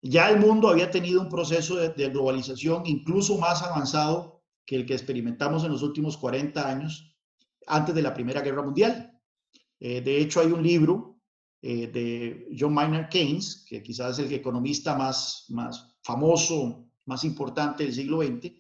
Ya 0.02 0.30
el 0.30 0.40
mundo 0.40 0.70
había 0.70 0.90
tenido 0.90 1.20
un 1.20 1.28
proceso 1.28 1.76
de, 1.76 2.10
globalización 2.10 2.84
incluso 2.86 3.38
más 3.38 3.62
avanzado 3.62 4.46
que 4.66 4.78
el 4.78 4.86
que 4.86 4.94
experimentamos 4.94 5.66
en 5.66 5.72
los 5.74 5.84
últimos 5.84 6.16
40 6.16 6.66
años, 6.66 7.14
antes 7.68 7.94
de 7.94 8.04
la 8.04 8.14
Primera 8.14 8.40
Guerra 8.40 8.64
Mundial. 8.64 9.20
Eh, 9.82 10.00
de 10.00 10.18
hecho, 10.18 10.40
hay 10.40 10.48
un 10.48 10.64
libro 10.64 11.20
eh, 11.62 11.88
de 11.88 12.48
John 12.58 12.74
Maynard 12.74 13.10
Keynes, 13.10 13.66
que 13.68 13.84
quizás 13.84 14.18
es 14.18 14.28
el 14.28 14.34
economista 14.34 14.96
más, 14.96 15.48
más 15.50 15.93
famoso, 16.04 16.86
más 17.06 17.24
importante 17.24 17.84
del 17.84 17.94
siglo 17.94 18.22
XX, 18.22 18.52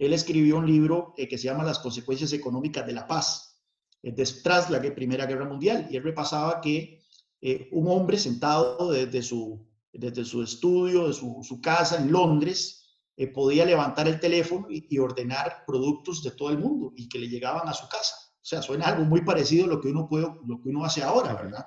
él 0.00 0.14
escribió 0.14 0.56
un 0.56 0.66
libro 0.66 1.14
eh, 1.18 1.28
que 1.28 1.36
se 1.36 1.44
llama 1.44 1.62
Las 1.62 1.78
consecuencias 1.78 2.32
económicas 2.32 2.86
de 2.86 2.94
la 2.94 3.06
paz, 3.06 3.60
eh, 4.02 4.12
tras 4.42 4.70
la 4.70 4.80
Primera 4.80 5.26
Guerra 5.26 5.44
Mundial, 5.44 5.88
y 5.90 5.96
él 5.96 6.02
repasaba 6.02 6.60
que 6.62 7.02
eh, 7.42 7.68
un 7.72 7.86
hombre 7.88 8.18
sentado 8.18 8.90
desde 8.90 9.22
su, 9.22 9.68
desde 9.92 10.24
su 10.24 10.42
estudio, 10.42 11.08
de 11.08 11.12
su, 11.12 11.60
casa 11.62 11.98
en 11.98 12.10
Londres, 12.10 12.78
podía 13.34 13.66
levantar 13.66 14.08
el 14.08 14.18
teléfono 14.18 14.66
y, 14.70 14.98
ordenar 14.98 15.64
productos 15.66 16.22
de 16.22 16.30
todo 16.30 16.48
el 16.48 16.58
mundo 16.58 16.94
y 16.96 17.06
que 17.06 17.18
le 17.18 17.28
llegaban 17.28 17.68
a 17.68 17.74
su 17.74 17.86
casa. 17.86 18.16
O 18.36 18.44
sea, 18.44 18.62
suena 18.62 18.86
algo 18.86 19.04
muy 19.04 19.20
parecido 19.20 19.66
a 19.66 19.68
lo 19.68 19.78
que 19.78 19.88
uno, 19.88 20.08
puede, 20.08 20.24
lo 20.46 20.58
que 20.62 20.70
uno 20.70 20.86
hace 20.86 21.02
ahora, 21.02 21.34
¿verdad? 21.34 21.66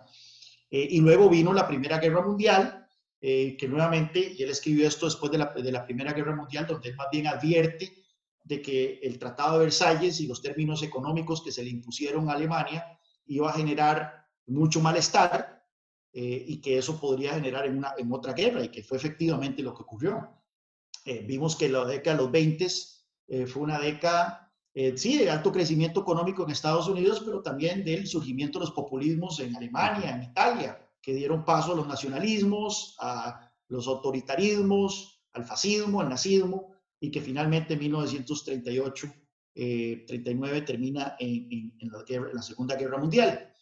y 0.72 1.00
luego 1.02 1.30
vino 1.30 1.54
la 1.54 1.68
Primera 1.68 2.00
Guerra 2.00 2.26
Mundial, 2.26 2.83
que 3.24 3.68
nuevamente, 3.70 4.36
y 4.38 4.44
él 4.44 4.50
escribió 4.50 4.86
esto 4.86 5.06
después 5.06 5.32
de 5.32 5.38
la, 5.38 5.46
de 5.54 5.72
la 5.72 5.86
Primera 5.86 6.12
Guerra 6.12 6.36
Mundial, 6.36 6.68
donde 6.68 6.90
él 6.90 6.96
más 6.98 7.08
bien 7.10 7.26
advierte 7.26 8.04
de 8.44 8.62
que 8.62 9.00
el 9.02 9.18
Tratado 9.18 9.54
de 9.54 9.66
Versalles 9.66 10.20
y 10.20 10.28
los 10.28 10.42
términos 10.42 10.84
económicos 10.84 11.42
que 11.42 11.52
se 11.52 11.64
le 11.64 11.70
impusieron 11.70 12.30
a 12.30 12.34
Alemania 12.34 13.00
iba 13.26 13.50
a 13.50 13.54
generar 13.54 14.28
mucho 14.48 14.82
malestar 14.82 15.66
eh, 16.12 16.44
y 16.48 16.60
que 16.60 16.78
eso 16.78 17.00
podría 17.00 17.34
generar 17.34 17.66
en, 17.66 17.78
una, 17.78 17.94
en 17.98 18.12
otra 18.12 18.34
guerra 18.34 18.64
y 18.64 18.70
que 18.70 18.84
fue 18.84 18.98
efectivamente 18.98 19.64
lo 19.64 19.74
que 19.74 19.84
ocurrió. 19.84 20.30
Eh, 21.06 21.24
vimos 21.26 21.56
que 21.56 21.70
la 21.70 21.86
década 21.86 22.18
de 22.18 22.24
los 22.24 22.32
20 22.32 22.68
eh, 23.28 23.46
fue 23.46 23.64
una 23.64 23.80
década, 23.80 24.54
sí, 24.96 25.18
de 25.18 25.30
alto 25.30 25.52
crecimiento 25.52 26.02
económico 26.02 26.44
en 26.44 26.52
Estados 26.52 26.88
Unidos, 26.88 27.22
pero 27.24 27.42
también 27.42 27.86
del 27.86 28.08
surgimiento 28.08 28.60
de 28.60 28.66
los 28.66 28.74
populismos 28.74 29.40
en 29.40 29.56
Alemania, 29.56 30.16
en 30.16 30.24
Italia, 30.24 30.83
que 31.04 31.14
dieron 31.14 31.44
paso 31.44 31.74
a 31.74 31.76
los 31.76 31.86
nacionalismos, 31.86 32.96
a 33.02 33.52
los 33.68 33.88
autoritarismos, 33.88 35.22
al 35.34 35.44
fascismo, 35.44 36.00
al 36.00 36.10
nazismo, 36.10 36.74
y 37.00 37.12
que 37.12 37.20
finalmente 37.20 37.74
en 37.74 37.82
1938, 37.82 39.08
39 39.54 40.58
eh, 40.58 40.62
termina 40.62 41.16
en, 41.20 41.74
la, 42.34 42.42
Segunda 42.42 42.76
Guerra 42.76 42.98
Mundial. 42.98 43.54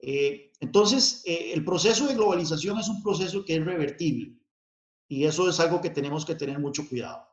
Eh, 0.00 0.50
entonces, 0.58 1.22
eh, 1.24 1.52
el 1.54 1.64
proceso 1.64 2.08
de 2.08 2.14
globalización 2.14 2.78
es 2.78 2.88
un 2.88 3.00
proceso 3.00 3.44
que 3.44 3.54
es 3.54 3.64
revertible 3.64 4.36
y 5.06 5.24
eso 5.24 5.48
es 5.48 5.60
algo 5.60 5.80
que 5.80 5.90
tenemos 5.90 6.26
que 6.26 6.34
tener 6.34 6.58
mucho 6.58 6.86
cuidado. 6.88 7.26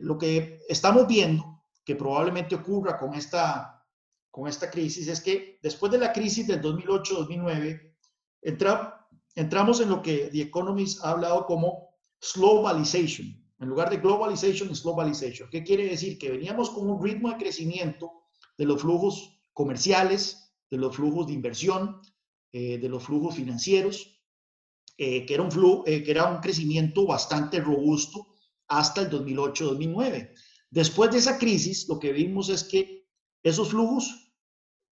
lo 0.00 0.18
que 0.18 0.62
estamos 0.68 1.06
viendo 1.06 1.62
que 1.84 1.94
probablemente 1.94 2.56
ocurra 2.56 2.98
con 2.98 3.14
esta, 3.14 3.86
con 4.30 4.48
esta 4.48 4.70
crisis 4.70 5.06
es 5.06 5.20
que 5.20 5.60
después 5.62 5.92
de 5.92 5.98
la 5.98 6.12
crisis 6.12 6.46
del 6.46 6.60
2008-2009, 6.60 7.85
entra, 8.46 9.08
entramos 9.34 9.80
en 9.80 9.90
lo 9.90 10.00
que 10.00 10.28
The 10.32 10.42
Economist 10.42 11.04
ha 11.04 11.10
hablado 11.10 11.46
como 11.46 11.90
globalization, 12.34 13.44
en 13.58 13.68
lugar 13.68 13.90
de 13.90 13.96
globalization, 13.96 14.70
es 14.70 14.82
globalization. 14.82 15.48
¿Qué 15.50 15.64
quiere 15.64 15.88
decir? 15.88 16.18
Que 16.18 16.30
veníamos 16.30 16.70
con 16.70 16.88
un 16.88 17.02
ritmo 17.02 17.30
de 17.30 17.36
crecimiento 17.36 18.12
de 18.56 18.66
los 18.66 18.80
flujos 18.80 19.40
comerciales, 19.52 20.52
de 20.70 20.76
los 20.76 20.94
flujos 20.94 21.26
de 21.26 21.32
inversión, 21.32 22.00
eh, 22.52 22.78
de 22.78 22.88
los 22.88 23.02
flujos 23.02 23.34
financieros, 23.34 24.20
eh, 24.96 25.26
que, 25.26 25.34
era 25.34 25.42
un 25.42 25.50
flujo, 25.50 25.84
eh, 25.86 26.02
que 26.02 26.10
era 26.10 26.26
un 26.26 26.40
crecimiento 26.40 27.06
bastante 27.06 27.60
robusto 27.60 28.34
hasta 28.68 29.02
el 29.02 29.10
2008-2009. 29.10 30.34
Después 30.70 31.10
de 31.10 31.18
esa 31.18 31.38
crisis, 31.38 31.88
lo 31.88 31.98
que 31.98 32.12
vimos 32.12 32.48
es 32.48 32.64
que 32.64 33.08
esos 33.42 33.70
flujos 33.70 34.32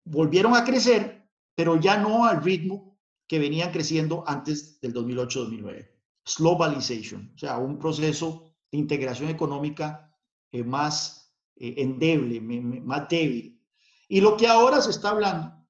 volvieron 0.04 0.54
a 0.54 0.64
crecer, 0.64 1.28
pero 1.54 1.78
ya 1.78 1.96
no 1.98 2.24
al 2.24 2.42
ritmo 2.42 2.91
que 3.32 3.38
venían 3.38 3.72
creciendo 3.72 4.24
antes 4.26 4.78
del 4.82 4.92
2008-2009. 4.92 5.88
Globalization, 6.36 7.32
o 7.34 7.38
sea, 7.38 7.56
un 7.56 7.78
proceso 7.78 8.54
integración 8.72 9.30
económica 9.30 10.14
eh, 10.50 10.62
más 10.62 11.34
eh, 11.56 11.76
endeble, 11.78 12.42
más 12.42 13.08
débil. 13.08 13.58
Y 14.06 14.20
lo 14.20 14.36
que 14.36 14.46
ahora 14.48 14.82
se 14.82 14.90
está 14.90 15.12
hablando, 15.12 15.66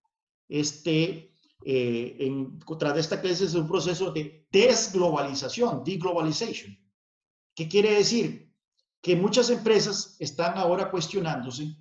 este, 0.48 1.36
eh, 1.64 2.16
en, 2.18 2.58
tras 2.80 2.94
de 2.94 3.00
esta 3.00 3.20
crisis, 3.20 3.50
es 3.50 3.54
un 3.54 3.68
proceso 3.68 4.10
de 4.10 4.44
desglobalización, 4.50 5.84
deglobalization. 5.84 6.76
¿Qué 7.54 7.68
quiere 7.68 7.94
decir? 7.94 8.52
Que 9.00 9.14
muchas 9.14 9.50
empresas 9.50 10.16
están 10.18 10.58
ahora 10.58 10.90
cuestionándose 10.90 11.76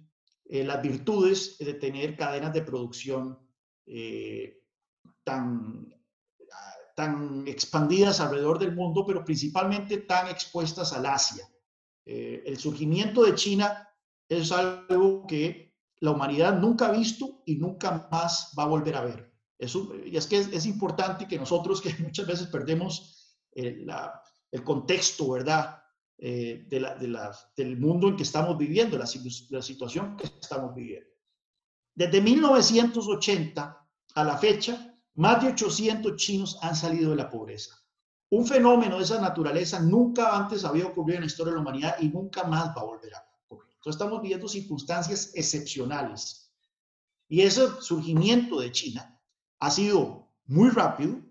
las 0.45 0.79
virtudes 0.79 1.57
de 1.57 1.73
tener 1.73 2.15
cadenas 2.15 2.53
de 2.53 2.61
producción 2.61 3.39
tan 5.23 5.91
tan 6.95 7.47
expandidas 7.47 8.19
alrededor 8.19 8.59
del 8.59 8.75
mundo, 8.75 9.05
pero 9.05 9.23
principalmente 9.23 9.97
tan 9.97 10.27
expuestas 10.27 10.93
al 10.93 11.05
Asia. 11.05 11.47
Eh, 12.05 12.43
el 12.45 12.57
surgimiento 12.57 13.23
de 13.23 13.35
China 13.35 13.89
es 14.27 14.51
algo 14.51 15.25
que 15.25 15.75
la 15.99 16.11
humanidad 16.11 16.59
nunca 16.59 16.87
ha 16.87 16.91
visto 16.91 17.43
y 17.45 17.55
nunca 17.55 18.07
más 18.11 18.53
va 18.57 18.63
a 18.63 18.67
volver 18.67 18.95
a 18.95 19.03
ver. 19.03 19.31
Eso, 19.57 19.93
y 20.05 20.17
es 20.17 20.25
que 20.25 20.37
es, 20.37 20.65
importante 20.65 21.27
que 21.27 21.37
nosotros, 21.37 21.81
que 21.81 21.93
muchas 22.03 22.25
veces 22.27 22.47
perdemos 22.47 23.35
eh, 23.53 23.85
el 24.51 24.63
contexto, 24.63 25.31
¿verdad? 25.31 25.77
Eh, 26.17 26.65
de 26.67 26.79
la, 26.79 26.95
de 26.95 27.07
la, 27.07 27.35
del 27.57 27.79
mundo 27.79 28.07
en 28.07 28.15
que 28.15 28.23
estamos 28.23 28.57
viviendo, 28.57 28.97
la, 28.97 29.09
la 29.49 29.61
situación 29.61 30.17
que 30.17 30.27
estamos 30.39 30.75
viviendo. 30.75 31.09
Desde 31.95 32.21
1980 32.21 33.87
a 34.13 34.23
la 34.23 34.37
fecha, 34.37 34.90
más 35.15 35.41
de 35.41 35.49
800 35.49 36.15
chinos 36.15 36.57
han 36.61 36.75
salido 36.75 37.11
de 37.11 37.17
la 37.17 37.29
pobreza. 37.29 37.75
Un 38.29 38.47
fenómeno 38.47 38.97
de 38.97 39.03
esa 39.03 39.19
naturaleza 39.19 39.79
nunca 39.79 40.35
antes 40.35 40.63
había 40.63 40.85
ocurrido 40.85 41.17
en 41.17 41.21
la 41.21 41.27
historia 41.27 41.51
de 41.51 41.57
la 41.57 41.61
humanidad 41.61 41.95
y 41.99 42.07
nunca 42.07 42.43
más 42.45 42.69
va 42.69 42.81
a 42.81 42.85
volver 42.85 43.13
a 43.13 43.25
ocurrir. 43.45 43.73
Entonces 43.73 43.99
estamos 43.99 44.21
viviendo 44.21 44.47
circunstancias 44.47 45.31
excepcionales. 45.35 46.53
Y 47.27 47.41
ese 47.41 47.67
surgimiento 47.81 48.59
de 48.59 48.71
China 48.71 49.19
ha 49.59 49.71
sido 49.71 50.29
muy 50.45 50.69
rápido 50.69 51.21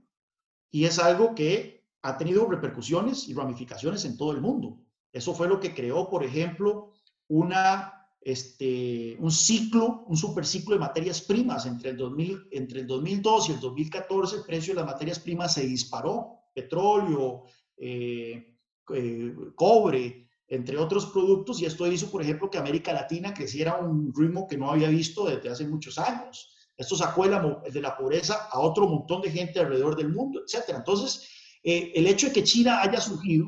y 0.70 0.84
es 0.84 0.98
algo 0.98 1.34
que 1.34 1.86
ha 2.02 2.16
tenido 2.16 2.46
repercusiones 2.46 3.28
y 3.28 3.34
ramificaciones 3.34 4.04
en 4.04 4.16
todo 4.16 4.32
el 4.32 4.40
mundo. 4.40 4.78
Eso 5.12 5.34
fue 5.34 5.48
lo 5.48 5.58
que 5.58 5.74
creó, 5.74 6.08
por 6.08 6.24
ejemplo, 6.24 6.92
una 7.28 7.99
este, 8.20 9.16
un 9.18 9.30
ciclo, 9.30 10.04
un 10.06 10.16
superciclo 10.16 10.74
de 10.74 10.80
materias 10.80 11.22
primas. 11.22 11.66
Entre 11.66 11.90
el, 11.90 11.96
2000, 11.96 12.48
entre 12.52 12.80
el 12.80 12.86
2002 12.86 13.48
y 13.48 13.52
el 13.52 13.60
2014 13.60 14.36
el 14.36 14.42
precio 14.42 14.74
de 14.74 14.80
las 14.80 14.86
materias 14.86 15.18
primas 15.18 15.54
se 15.54 15.66
disparó. 15.66 16.36
Petróleo, 16.54 17.44
eh, 17.76 18.56
eh, 18.94 19.34
cobre, 19.54 20.28
entre 20.48 20.76
otros 20.76 21.06
productos, 21.06 21.60
y 21.60 21.64
esto 21.64 21.86
hizo, 21.86 22.10
por 22.10 22.22
ejemplo, 22.22 22.50
que 22.50 22.58
América 22.58 22.92
Latina 22.92 23.32
creciera 23.32 23.72
a 23.72 23.78
un 23.78 24.12
ritmo 24.14 24.46
que 24.48 24.58
no 24.58 24.70
había 24.70 24.88
visto 24.88 25.24
desde 25.26 25.48
hace 25.48 25.66
muchos 25.66 25.96
años. 25.98 26.54
Esto 26.76 26.96
sacó 26.96 27.24
de 27.24 27.80
la, 27.80 27.96
pobreza 27.96 28.48
a 28.50 28.58
otro 28.58 28.88
montón 28.88 29.22
de 29.22 29.30
gente 29.30 29.60
alrededor 29.60 29.96
del 29.96 30.08
mundo, 30.08 30.40
etc. 30.40 30.74
Entonces, 30.76 31.28
eh, 31.62 31.92
el 31.94 32.06
hecho 32.06 32.28
de 32.28 32.32
que 32.32 32.42
China 32.42 32.80
haya 32.82 33.00
surgido, 33.00 33.46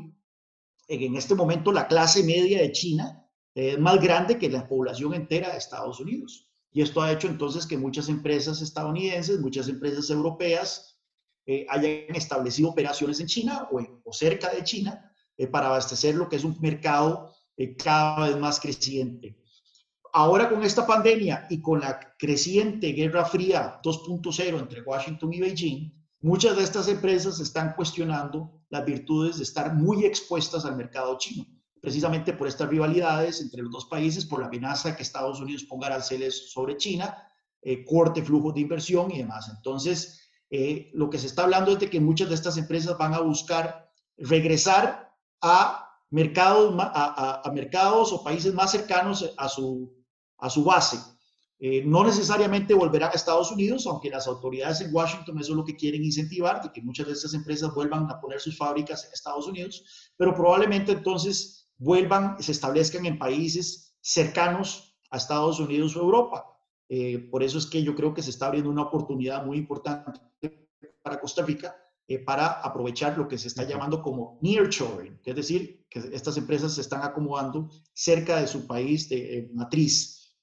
en 0.87 1.17
este 1.17 1.35
momento 1.35 1.73
la 1.73 1.89
clase 1.89 2.23
media 2.23 2.61
de 2.61 2.73
China 2.73 3.22
es 3.55 3.79
más 3.79 4.01
grande 4.01 4.38
que 4.38 4.49
la 4.49 4.67
población 4.67 5.15
entera 5.15 5.53
de 5.53 5.59
Estados 5.59 6.01
Unidos. 6.01 6.49
Y 6.73 6.81
esto 6.81 7.03
ha 7.03 7.12
hecho 7.12 7.29
entonces 7.29 7.67
que 7.67 7.77
muchas 7.77 8.09
empresas 8.09 8.62
estadounidenses, 8.62 9.41
muchas 9.41 9.69
empresas 9.69 10.09
europeas 10.09 10.99
eh, 11.45 11.67
hayan 11.69 12.15
establecido 12.15 12.71
operaciones 12.71 13.21
en 13.21 13.27
China 13.27 13.69
o, 13.71 14.12
cerca 14.12 14.49
de 14.51 14.65
China 14.65 15.12
eh, 15.37 15.47
para 15.47 15.67
abastecer 15.67 16.15
lo 16.15 16.29
que 16.29 16.37
es 16.37 16.45
un 16.45 16.57
mercado 16.61 17.35
eh, 17.57 17.77
cada 17.77 18.29
vez 18.29 18.38
más 18.38 18.59
creciente. 18.59 19.38
ahora 20.15 20.49
con 20.49 20.62
esta 20.62 20.87
pandemia 20.87 21.47
y 21.49 21.61
con 21.61 21.81
la 21.81 21.99
creciente 22.19 22.93
Guerra 22.93 23.25
Fría 23.25 23.81
2.0 23.83 24.59
entre 24.59 24.83
Washington 24.83 25.33
y 25.33 25.41
Beijing, 25.41 25.93
muchas 26.21 26.57
de 26.57 26.62
estas 26.62 26.88
empresas 26.88 27.41
están 27.41 27.75
cuestionando 27.75 28.62
las 28.69 28.85
virtudes 28.85 29.38
de 29.38 29.43
estar 29.43 29.75
muy 29.75 30.05
expuestas 30.05 30.65
al 30.65 30.77
mercado 30.77 31.17
chino, 31.19 31.47
precisamente 31.83 32.33
por 32.33 32.47
estas 32.47 32.68
rivalidades 32.68 33.40
entre 33.40 33.61
los 33.61 33.73
dos 33.73 33.87
países, 33.87 34.25
por 34.25 34.38
la 34.38 34.47
amenaza 34.47 34.95
que 34.97 35.03
Estados 35.03 35.40
Unidos 35.40 35.64
ponga 35.64 35.88
aranceles 35.88 36.53
sobre 36.53 36.77
China, 36.77 37.29
eh, 37.61 37.85
corte 37.85 38.23
flujos 38.23 38.55
de 38.55 38.61
inversión 38.61 39.11
y 39.11 39.18
demás. 39.18 39.51
Entonces, 39.55 40.31
eh, 40.49 40.92
lo 40.95 41.11
que 41.11 41.18
se 41.18 41.27
está 41.27 41.42
hablando 41.42 41.73
es 41.73 41.81
de 41.81 41.90
que 41.90 41.99
muchas 41.99 42.29
de 42.29 42.37
estas 42.37 42.57
empresas 42.57 42.97
van 42.97 43.14
a 43.14 43.21
buscar 43.21 43.90
regresar 44.16 45.12
a 45.40 45.99
mercados, 46.11 46.73
a, 46.79 47.51
mercados 47.53 48.12
o 48.12 48.23
países 48.23 48.55
más 48.55 48.71
cercanos 48.71 49.35
a 49.37 49.49
su, 49.49 49.92
a 50.38 50.49
su 50.49 50.62
base. 50.62 50.99
Eh, 51.59 51.83
no 51.85 52.05
necesariamente 52.05 52.75
volverán 52.75 53.11
a 53.11 53.14
Estados 53.14 53.51
Unidos, 53.51 53.88
aunque 53.88 54.11
las 54.11 54.29
autoridades 54.29 54.81
en 54.83 54.95
Washington 54.95 55.38
eso 55.40 55.51
es 55.51 55.57
lo 55.57 55.64
que 55.64 55.75
quieren 55.75 56.05
incentivar, 56.05 56.62
de 56.62 56.71
que 56.71 56.83
muchas 56.83 57.09
de 57.09 57.12
estas 57.14 57.35
empresas 57.35 57.75
vuelvan 57.75 58.09
a 58.09 58.21
poner 58.21 58.40
sus 58.40 58.57
fábricas 58.57 59.05
en 59.05 59.12
Estados 59.12 59.49
Unidos, 59.49 60.12
pero 60.16 60.33
probablemente 60.33 60.92
entonces 60.92 61.62
vuelvan, 61.83 62.42
se 62.42 62.53
establezcan 62.53 63.07
en 63.07 63.18
países 63.18 63.97
cercanos 64.01 64.97
a 65.11 65.16
Estados 65.16 65.59
Unidos 65.61 65.97
o 65.97 66.01
Europa. 66.01 66.47
Eh, 66.88 67.18
por 67.31 67.42
eso 67.42 67.59
es 67.59 67.66
que 67.66 67.83
yo 67.83 67.95
creo 67.95 68.14
que 68.14 68.23
se 68.23 68.31
está 68.31 68.47
abriendo 68.47 68.71
una 68.71 68.83
oportunidad 68.83 69.45
muy 69.45 69.59
importante 69.59 70.21
para 71.03 71.21
Costa 71.21 71.42
Rica 71.42 71.75
eh, 72.09 72.18
para 72.18 72.47
aprovechar 72.61 73.16
lo 73.16 73.27
que 73.27 73.38
se 73.38 73.49
está 73.49 73.64
llamando 73.64 74.03
como 74.03 74.38
nearshoring, 74.42 75.21
es 75.25 75.37
decir, 75.37 75.87
que 75.88 76.01
estas 76.12 76.37
empresas 76.37 76.75
se 76.75 76.81
están 76.81 77.03
acomodando 77.03 77.71
cerca 77.95 78.40
de 78.40 78.47
su 78.47 78.66
país 78.66 79.09
de 79.09 79.38
eh, 79.38 79.51
matriz. 79.55 80.37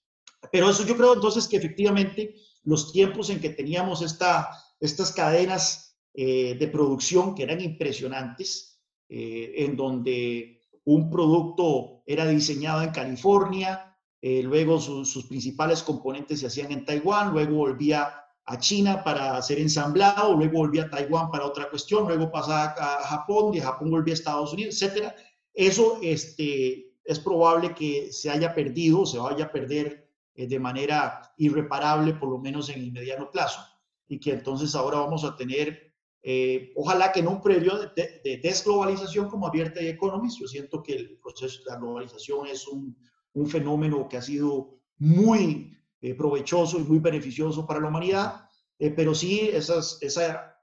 Pero 0.52 0.69
eso 0.69 0.86
yo 0.86 0.95
creo 0.95 1.13
entonces 1.13 1.47
que 1.47 1.58
efectivamente 1.58 2.36
los 2.63 2.91
tiempos 2.91 3.30
en 3.30 3.39
que 3.39 3.49
teníamos 3.49 4.02
esta, 4.02 4.49
estas 4.80 5.12
cadenas 5.12 5.97
eh, 6.13 6.56
de 6.58 6.67
producción 6.69 7.36
que 7.36 7.43
eran 7.43 7.62
impresionantes, 7.62 8.82
en 9.12 9.75
donde 9.75 10.59
un 10.93 11.10
producto 11.10 12.02
era 12.06 12.25
diseñado 12.25 12.82
en 12.82 12.91
California, 12.91 13.97
luego 14.21 14.80
sus 14.80 15.25
principales 15.28 15.82
componentes 15.84 16.39
se 16.39 16.47
hacían 16.47 16.71
en 16.71 16.84
Taiwán, 16.84 17.32
luego 17.32 17.56
volvía 17.56 18.19
a 18.49 18.58
China 18.58 19.04
para 19.04 19.39
ser 19.43 19.60
ensamblado, 19.60 20.34
luego 20.36 20.58
volvía 20.58 20.84
a 20.84 20.89
Taiwán 20.89 21.30
para 21.30 21.45
otra 21.45 21.69
cuestión, 21.69 22.08
luego 22.08 22.32
pasaba 22.32 22.73
a 22.78 23.04
Japón, 23.04 23.52
de 23.52 23.62
Japón 23.62 23.91
volvía 23.91 24.13
a 24.13 24.15
Estados 24.15 24.54
Unidos, 24.54 24.82
etcétera. 24.82 25.15
Eso 25.54 25.99
este, 26.02 26.95
es 27.04 27.19
probable 27.19 27.75
que 27.75 28.12
se 28.12 28.32
haya 28.32 28.56
perdido, 28.56 29.06
se 29.06 29.19
vaya 29.19 29.45
a 29.45 29.52
perder 29.52 30.10
eh, 30.34 30.47
de 30.47 30.60
manera 30.60 31.32
irreparable, 31.38 32.15
por 32.15 32.30
lo 32.30 32.39
menos 32.39 32.69
en 32.69 32.82
el 32.82 32.91
mediano 32.91 33.30
plazo, 33.30 33.62
y 34.08 34.19
que 34.19 34.32
entonces 34.32 34.73
ahora 34.73 34.99
vamos 34.99 35.23
a 35.23 35.36
tener, 35.36 35.88
eh, 36.21 36.73
ojalá 36.75 37.12
que 37.12 37.21
en 37.21 37.27
un 37.27 37.41
periodo 37.41 37.91
de, 37.95 38.39
desglobalización 38.43 39.29
como 39.29 39.47
abierta 39.47 39.82
y 39.82 39.88
Economist, 39.88 40.39
yo 40.39 40.47
siento 40.47 40.84
que 40.84 40.93
el 40.93 41.17
proceso 41.19 41.63
de 41.63 41.71
la 41.71 41.77
globalización 41.77 42.47
es 42.47 42.67
un, 42.67 42.95
un 43.34 43.47
fenómeno 43.47 44.08
que 44.08 44.17
ha 44.17 44.21
sido 44.21 44.79
muy 44.97 45.77
eh, 46.01 46.13
provechoso 46.15 46.79
y 46.79 46.84
muy 46.84 46.99
beneficioso 46.99 47.65
para 47.65 47.79
la 47.79 47.88
humanidad, 47.88 48.49
eh, 48.77 48.91
pero 48.91 49.13
sí 49.13 49.49
esas, 49.51 49.97
esa, 50.01 50.58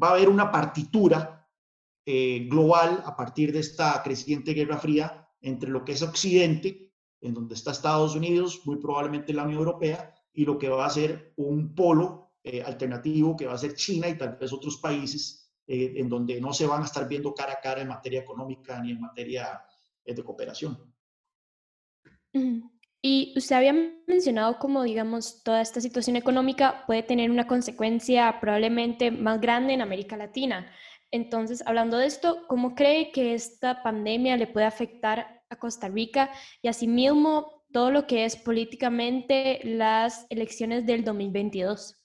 va 0.00 0.08
a 0.08 0.12
haber 0.12 0.28
una 0.28 0.50
partitura 0.50 1.48
eh, 2.04 2.46
global 2.50 3.02
a 3.04 3.16
partir 3.16 3.52
de 3.52 3.60
esta 3.60 4.02
creciente 4.02 4.52
guerra 4.52 4.78
fría 4.78 5.28
entre 5.40 5.70
lo 5.70 5.84
que 5.84 5.92
es 5.92 6.02
Occidente, 6.02 6.92
en 7.20 7.34
donde 7.34 7.54
está 7.54 7.70
Estados 7.70 8.14
Unidos, 8.14 8.62
muy 8.64 8.76
probablemente 8.76 9.32
la 9.32 9.44
Unión 9.44 9.60
Europea, 9.60 10.14
y 10.32 10.44
lo 10.44 10.58
que 10.58 10.68
va 10.68 10.86
a 10.86 10.90
ser 10.90 11.32
un 11.36 11.74
polo 11.74 12.31
alternativo 12.64 13.36
que 13.36 13.46
va 13.46 13.54
a 13.54 13.58
ser 13.58 13.74
China 13.74 14.08
y 14.08 14.18
tal 14.18 14.36
vez 14.36 14.52
otros 14.52 14.78
países 14.78 15.50
en 15.66 16.08
donde 16.08 16.40
no 16.40 16.52
se 16.52 16.66
van 16.66 16.82
a 16.82 16.86
estar 16.86 17.08
viendo 17.08 17.34
cara 17.34 17.52
a 17.54 17.60
cara 17.60 17.82
en 17.82 17.88
materia 17.88 18.20
económica 18.20 18.80
ni 18.82 18.90
en 18.90 19.00
materia 19.00 19.62
de 20.04 20.24
cooperación. 20.24 20.92
Y 23.04 23.34
usted 23.36 23.56
había 23.56 23.74
mencionado 24.06 24.58
como, 24.58 24.84
digamos, 24.84 25.42
toda 25.42 25.60
esta 25.60 25.80
situación 25.80 26.16
económica 26.16 26.84
puede 26.86 27.02
tener 27.02 27.30
una 27.30 27.46
consecuencia 27.48 28.38
probablemente 28.40 29.10
más 29.10 29.40
grande 29.40 29.74
en 29.74 29.82
América 29.82 30.16
Latina. 30.16 30.70
Entonces, 31.10 31.62
hablando 31.66 31.98
de 31.98 32.06
esto, 32.06 32.46
¿cómo 32.48 32.74
cree 32.74 33.10
que 33.10 33.34
esta 33.34 33.82
pandemia 33.82 34.36
le 34.36 34.46
puede 34.46 34.66
afectar 34.66 35.42
a 35.50 35.56
Costa 35.56 35.88
Rica 35.88 36.30
y 36.62 36.68
asimismo 36.68 37.64
todo 37.72 37.90
lo 37.90 38.06
que 38.06 38.24
es 38.24 38.36
políticamente 38.36 39.60
las 39.64 40.26
elecciones 40.30 40.86
del 40.86 41.04
2022? 41.04 42.01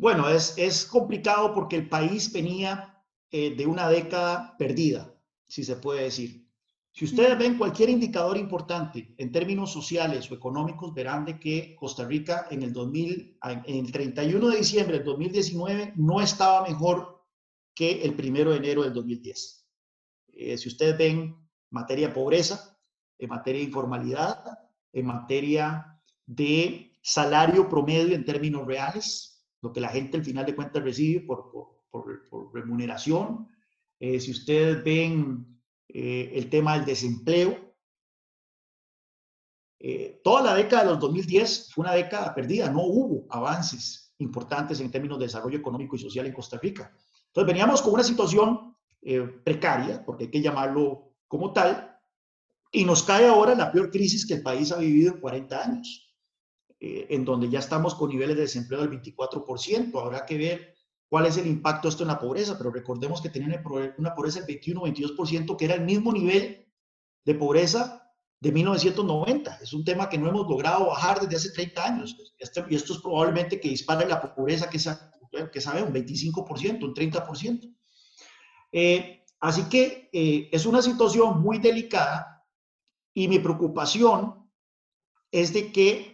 Bueno, 0.00 0.30
es, 0.30 0.54
es 0.56 0.86
complicado 0.86 1.52
porque 1.52 1.76
el 1.76 1.86
país 1.86 2.32
venía 2.32 3.04
eh, 3.30 3.54
de 3.54 3.66
una 3.66 3.86
década 3.90 4.56
perdida, 4.56 5.14
si 5.46 5.62
se 5.62 5.76
puede 5.76 6.04
decir. 6.04 6.48
Si 6.90 7.04
ustedes 7.04 7.38
ven 7.38 7.58
cualquier 7.58 7.90
indicador 7.90 8.38
importante 8.38 9.14
en 9.18 9.30
términos 9.30 9.70
sociales 9.70 10.30
o 10.30 10.34
económicos, 10.34 10.94
verán 10.94 11.26
de 11.26 11.38
que 11.38 11.76
Costa 11.78 12.06
Rica 12.06 12.46
en 12.50 12.62
el 12.62 12.72
2000, 12.72 13.36
en 13.42 13.76
el 13.76 13.92
31 13.92 14.48
de 14.48 14.56
diciembre 14.56 14.96
del 14.96 15.04
2019 15.04 15.92
no 15.96 16.22
estaba 16.22 16.66
mejor 16.66 17.22
que 17.74 18.00
el 18.00 18.12
1 18.18 18.52
de 18.52 18.56
enero 18.56 18.84
del 18.84 18.94
2010. 18.94 19.66
Eh, 20.28 20.56
si 20.56 20.68
ustedes 20.68 20.96
ven 20.96 21.36
materia 21.68 22.08
de 22.08 22.14
pobreza, 22.14 22.74
en 23.18 23.28
materia 23.28 23.60
de 23.60 23.66
informalidad, 23.66 24.44
en 24.94 25.04
materia 25.04 26.00
de 26.24 26.90
salario 27.02 27.68
promedio 27.68 28.14
en 28.14 28.24
términos 28.24 28.66
reales, 28.66 29.29
lo 29.62 29.72
que 29.72 29.80
la 29.80 29.88
gente 29.88 30.16
al 30.16 30.24
final 30.24 30.46
de 30.46 30.54
cuentas 30.54 30.82
recibe 30.82 31.20
por, 31.20 31.80
remuneración. 32.54 33.48
Eh, 33.98 34.20
si 34.20 34.30
ustedes 34.30 34.82
ven 34.84 35.60
eh, 35.88 36.32
el 36.34 36.48
tema 36.48 36.76
del 36.76 36.86
desempleo. 36.86 37.68
Eh, 39.82 40.20
toda 40.22 40.42
la 40.42 40.54
década 40.54 40.84
de 40.84 40.90
los 40.90 41.00
2010 41.00 41.72
fue 41.72 41.82
una 41.82 41.94
década 41.94 42.34
perdida, 42.34 42.70
no 42.70 42.82
hubo 42.82 43.26
avances 43.30 44.14
importantes 44.18 44.78
en 44.80 44.90
términos 44.90 45.18
de 45.18 45.24
desarrollo 45.24 45.58
económico 45.58 45.96
y 45.96 46.00
social 46.00 46.26
en 46.26 46.34
Costa 46.34 46.58
Rica. 46.58 46.94
Entonces 47.28 47.46
veníamos 47.46 47.80
con 47.80 47.94
una 47.94 48.04
situación 48.04 48.76
precaria, 49.42 50.04
porque 50.04 50.24
hay 50.24 50.30
que 50.30 50.42
llamarlo 50.42 51.14
como 51.26 51.54
tal, 51.54 51.98
y 52.70 52.84
nos 52.84 53.02
cae 53.02 53.26
ahora 53.26 53.54
la 53.54 53.72
peor 53.72 53.90
crisis 53.90 54.26
que 54.26 54.34
el 54.34 54.42
país 54.42 54.70
ha 54.70 54.76
vivido 54.76 55.14
en 55.14 55.20
40 55.20 55.64
años, 55.64 56.09
en 56.80 57.24
donde 57.26 57.50
ya 57.50 57.58
estamos 57.58 57.94
con 57.94 58.08
niveles 58.08 58.36
de 58.36 58.42
desempleo 58.42 58.80
del 58.80 58.90
24%. 58.90 60.02
Habrá 60.02 60.24
que 60.24 60.38
ver 60.38 60.74
cuál 61.08 61.26
es 61.26 61.36
el 61.36 61.46
impacto 61.46 61.88
de 61.88 61.90
esto 61.90 62.04
en 62.04 62.08
la 62.08 62.18
pobreza, 62.18 62.56
pero 62.56 62.70
recordemos 62.70 63.20
que 63.20 63.28
tenían 63.28 63.62
una 63.98 64.14
pobreza 64.14 64.40
del 64.40 64.60
21-22%, 64.60 65.56
que 65.56 65.64
era 65.64 65.74
el 65.74 65.82
mismo 65.82 66.12
nivel 66.12 66.66
de 67.24 67.34
pobreza 67.34 68.10
de 68.40 68.52
1990. 68.52 69.58
Es 69.62 69.72
un 69.72 69.84
tema 69.84 70.08
que 70.08 70.18
no 70.18 70.28
hemos 70.28 70.48
logrado 70.48 70.86
bajar 70.86 71.20
desde 71.20 71.36
hace 71.36 71.50
30 71.50 71.84
años. 71.84 72.34
Este, 72.38 72.64
y 72.70 72.74
esto 72.74 72.94
es 72.94 73.00
probablemente 73.00 73.60
que 73.60 73.68
dispare 73.68 74.08
la 74.08 74.34
pobreza, 74.34 74.70
que, 74.70 74.78
que 75.52 75.60
sabe, 75.60 75.82
un 75.82 75.92
25%, 75.92 76.82
un 76.82 76.94
30%. 76.94 77.76
Eh, 78.72 79.24
así 79.40 79.64
que 79.64 80.08
eh, 80.12 80.48
es 80.50 80.64
una 80.64 80.80
situación 80.80 81.40
muy 81.40 81.58
delicada 81.58 82.46
y 83.12 83.28
mi 83.28 83.38
preocupación 83.38 84.48
es 85.30 85.52
de 85.52 85.72
que 85.72 86.09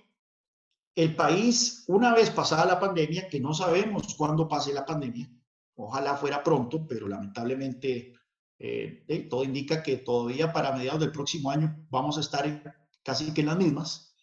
el 0.97 1.15
país, 1.15 1.85
una 1.89 2.15
vez 2.15 2.31
pasada 2.31 2.65
la 2.65 2.81
pandemia, 2.81 3.29
que 3.29 3.39
no 3.39 3.53
sabemos 3.53 4.15
cuándo 4.17 4.49
pase 4.49 4.73
la 4.73 4.87
pandemia, 4.87 5.31
ojalá 5.77 6.17
fuera 6.17 6.43
pronto, 6.43 6.87
pero 6.89 7.07
lamentablemente 7.07 8.15
eh, 8.59 9.05
eh, 9.07 9.29
todo 9.29 9.45
indica 9.45 9.83
que 9.83 9.99
todavía 9.99 10.55
para 10.55 10.73
mediados 10.73 11.01
del 11.01 11.13
próximo 11.13 11.51
año 11.51 11.87
vamos 11.91 12.17
a 12.17 12.21
estar 12.21 12.75
casi 13.05 13.35
que 13.35 13.43
en 13.43 13.47
las 13.49 13.59
mismas. 13.59 14.17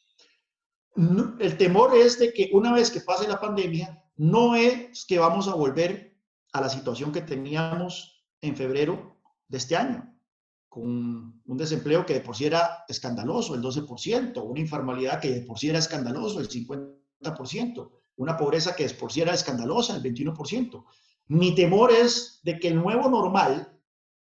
el 0.96 1.58
temor 1.58 1.96
es 1.96 2.18
de 2.18 2.34
que 2.34 2.50
una 2.54 2.74
vez 2.74 2.90
que 2.90 3.02
pase 3.02 3.28
la 3.28 3.40
pandemia, 3.40 4.04
no 4.16 4.56
es 4.56 5.06
que 5.06 5.20
vamos 5.20 5.48
a 5.48 5.54
volver 5.54 6.18
a 6.54 6.62
la 6.62 6.70
situación 6.70 7.12
que 7.12 7.22
teníamos 7.22 8.26
en 8.42 8.56
febrero 8.56 9.20
de 9.48 9.58
este 9.58 9.76
año 9.76 10.13
con 10.74 11.44
un 11.46 11.58
desempleo 11.58 12.04
que 12.04 12.16
de 12.16 12.22
por 12.22 12.36
sí 12.36 12.46
era 12.46 12.84
escandaloso, 12.88 13.54
el 13.54 13.62
12%, 13.62 14.44
una 14.44 14.60
informalidad 14.60 15.22
que 15.22 15.30
de 15.30 15.42
por 15.42 15.60
sí 15.60 15.70
era 15.70 15.78
escandaloso, 15.78 16.40
el 16.40 16.50
50%, 16.50 17.92
una 18.16 18.36
pobreza 18.36 18.76
que 18.76 18.88
de 18.88 18.96
por 18.96 19.12
sí 19.12 19.22
era 19.22 19.36
escandalosa, 19.36 19.96
el 19.96 20.02
21%. 20.02 20.84
Mi 21.28 21.54
temor 21.54 21.92
es 21.92 22.40
de 22.42 22.58
que 22.58 22.70
el 22.70 22.82
nuevo 22.82 23.08
normal 23.08 23.72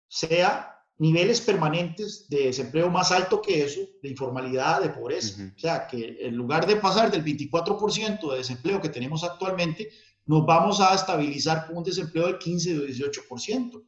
sea 0.08 0.76
niveles 0.98 1.40
permanentes 1.40 2.28
de 2.28 2.48
desempleo 2.48 2.90
más 2.90 3.12
alto 3.12 3.40
que 3.40 3.64
eso, 3.64 3.80
de 4.02 4.10
informalidad, 4.10 4.82
de 4.82 4.90
pobreza. 4.90 5.54
O 5.56 5.58
sea, 5.58 5.86
que 5.86 6.18
en 6.20 6.36
lugar 6.36 6.66
de 6.66 6.76
pasar 6.76 7.10
del 7.10 7.24
24% 7.24 8.30
de 8.30 8.36
desempleo 8.36 8.78
que 8.78 8.90
tenemos 8.90 9.24
actualmente, 9.24 9.88
nos 10.26 10.44
vamos 10.44 10.82
a 10.82 10.94
estabilizar 10.94 11.66
con 11.66 11.78
un 11.78 11.84
desempleo 11.84 12.26
del 12.26 12.36
15 12.36 12.78
o 12.78 12.82
18%. 12.82 13.82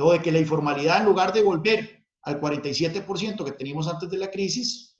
O 0.00 0.12
de 0.12 0.22
que 0.22 0.32
la 0.32 0.38
informalidad, 0.38 1.00
en 1.00 1.06
lugar 1.06 1.32
de 1.32 1.42
volver 1.42 1.97
al 2.22 2.40
47% 2.40 3.44
que 3.44 3.52
teníamos 3.52 3.88
antes 3.88 4.10
de 4.10 4.18
la 4.18 4.30
crisis, 4.30 4.96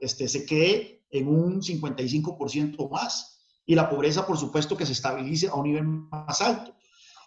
este, 0.00 0.28
se 0.28 0.44
quede 0.46 1.04
en 1.10 1.28
un 1.28 1.60
55% 1.60 2.90
más 2.90 3.46
y 3.64 3.74
la 3.74 3.88
pobreza, 3.88 4.26
por 4.26 4.38
supuesto, 4.38 4.76
que 4.76 4.86
se 4.86 4.92
estabilice 4.92 5.48
a 5.48 5.54
un 5.54 5.64
nivel 5.64 5.84
más 5.84 6.40
alto. 6.40 6.74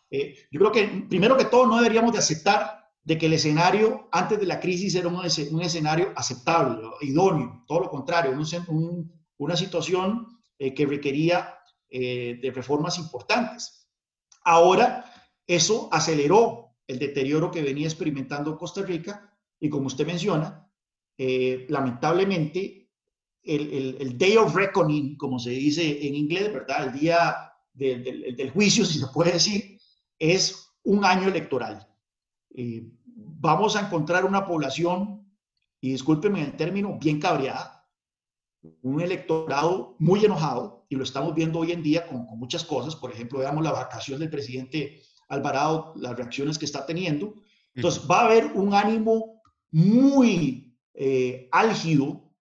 Eh, 0.09 0.35
yo 0.51 0.59
creo 0.59 0.71
que, 0.71 1.05
primero 1.09 1.37
que 1.37 1.45
todo, 1.45 1.65
no 1.67 1.77
deberíamos 1.77 2.11
de 2.11 2.19
aceptar 2.19 2.85
de 3.03 3.17
que 3.17 3.27
el 3.27 3.33
escenario 3.33 4.09
antes 4.11 4.39
de 4.39 4.45
la 4.45 4.59
crisis 4.59 4.95
era 4.95 5.07
un, 5.07 5.23
escenario 5.61 6.11
aceptable, 6.15 6.87
idóneo, 7.01 7.63
todo 7.67 7.81
lo 7.81 7.89
contrario, 7.89 8.31
un, 8.67 9.11
una 9.37 9.55
situación 9.55 10.27
eh, 10.57 10.73
que 10.73 10.85
requería 10.85 11.55
eh, 11.89 12.39
de 12.41 12.51
reformas 12.51 12.97
importantes. 12.97 13.87
Ahora, 14.43 15.05
eso 15.47 15.87
aceleró 15.91 16.75
el 16.87 16.99
deterioro 16.99 17.51
que 17.51 17.61
venía 17.61 17.87
experimentando 17.87 18.57
Costa 18.57 18.81
Rica 18.81 19.34
y 19.65 19.69
como 19.69 19.87
usted 19.87 20.05
menciona, 20.05 20.69
eh, 21.17 21.65
lamentablemente, 21.69 22.91
el, 23.41 23.97
el, 23.99 24.17
day 24.17 24.37
of 24.37 24.53
reckoning, 24.55 25.17
como 25.17 25.39
se 25.39 25.49
dice 25.49 26.07
en 26.07 26.13
inglés, 26.13 26.53
¿verdad? 26.53 26.85
El 26.85 26.99
día 26.99 27.35
del, 27.73 28.35
del 28.35 28.51
juicio, 28.51 28.85
si 28.85 28.99
se 28.99 29.07
puede 29.07 29.33
decir, 29.33 29.79
es 30.19 30.71
un 30.83 31.03
año 31.03 31.29
electoral. 31.29 31.87
Eh, 32.55 32.87
vamos 33.05 33.75
a 33.75 33.81
encontrar 33.87 34.23
una 34.23 34.45
población, 34.45 35.27
y 35.81 35.91
discúlpenme 35.91 36.43
el 36.43 36.55
término, 36.55 36.99
bien 36.99 37.19
cabreada, 37.19 37.89
un 38.83 39.01
electorado 39.01 39.95
muy 39.97 40.23
enojado, 40.23 40.85
y 40.89 40.95
lo 40.95 41.03
estamos 41.03 41.33
viendo 41.33 41.57
hoy 41.57 41.71
en 41.71 41.81
día 41.81 42.05
con, 42.07 42.27
con 42.27 42.37
muchas 42.37 42.63
cosas. 42.63 42.95
Por 42.95 43.11
ejemplo, 43.11 43.39
veamos 43.39 43.63
la 43.63 43.71
vacación 43.71 44.19
del 44.19 44.29
presidente 44.29 45.01
Alvarado, 45.27 45.93
las 45.95 46.15
reacciones 46.15 46.59
que 46.59 46.65
está 46.65 46.85
teniendo. 46.85 47.33
Entonces, 47.73 48.03
va 48.09 48.21
a 48.21 48.25
haber 48.25 48.45
un 48.53 48.75
ánimo 48.75 49.34
muy 49.75 50.73
eh, 50.93 51.49
álgido 51.51 52.31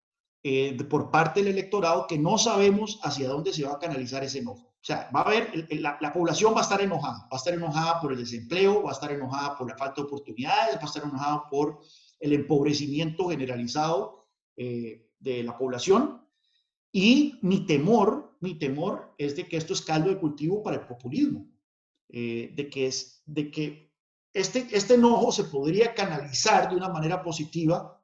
eh, 0.44 0.78
por 0.84 1.10
parte 1.10 1.42
del 1.42 1.52
electorado 1.52 2.06
que 2.06 2.16
no 2.16 2.38
sabemos 2.38 3.00
hacia 3.02 3.28
dónde 3.28 3.52
se 3.52 3.64
va 3.64 3.72
a 3.72 3.78
canalizar 3.80 4.22
ese 4.22 4.38
enojo. 4.38 4.68
O 4.68 4.84
sea, 4.86 5.10
va 5.12 5.22
a 5.22 5.24
haber, 5.24 5.66
la, 5.80 5.98
la, 6.00 6.12
población 6.12 6.54
va 6.54 6.60
a 6.60 6.62
estar 6.62 6.80
enojada, 6.80 7.22
va 7.22 7.28
a 7.32 7.36
estar 7.36 7.54
enojada 7.54 8.00
por 8.00 8.12
el 8.12 8.18
desempleo, 8.18 8.84
va 8.84 8.90
a 8.90 8.92
estar 8.92 9.10
enojada 9.10 9.58
por 9.58 9.68
la 9.68 9.76
falta 9.76 10.00
de 10.00 10.06
oportunidades, 10.06 10.76
va 10.76 10.82
a 10.82 10.84
estar 10.84 11.02
enojada 11.02 11.48
por 11.50 11.80
el 12.20 12.34
empobrecimiento 12.34 13.28
generalizado 13.28 14.28
eh, 14.56 15.10
de 15.18 15.42
la 15.42 15.58
población. 15.58 16.24
Y 16.92 17.40
mi 17.42 17.66
temor, 17.66 18.36
mi 18.38 18.60
temor 18.60 19.12
es 19.18 19.34
de 19.34 19.48
que 19.48 19.56
esto 19.56 19.72
es 19.72 19.82
caldo 19.82 20.10
de 20.10 20.18
cultivo 20.18 20.62
para 20.62 20.76
el 20.76 20.86
populismo, 20.86 21.50
eh, 22.10 22.52
de 22.54 22.70
que 22.70 22.86
es, 22.86 23.24
de 23.26 23.50
que 23.50 23.93
este, 24.34 24.66
este 24.72 24.94
enojo 24.94 25.30
se 25.32 25.44
podría 25.44 25.94
canalizar 25.94 26.68
de 26.68 26.76
una 26.76 26.88
manera 26.88 27.22
positiva 27.22 28.02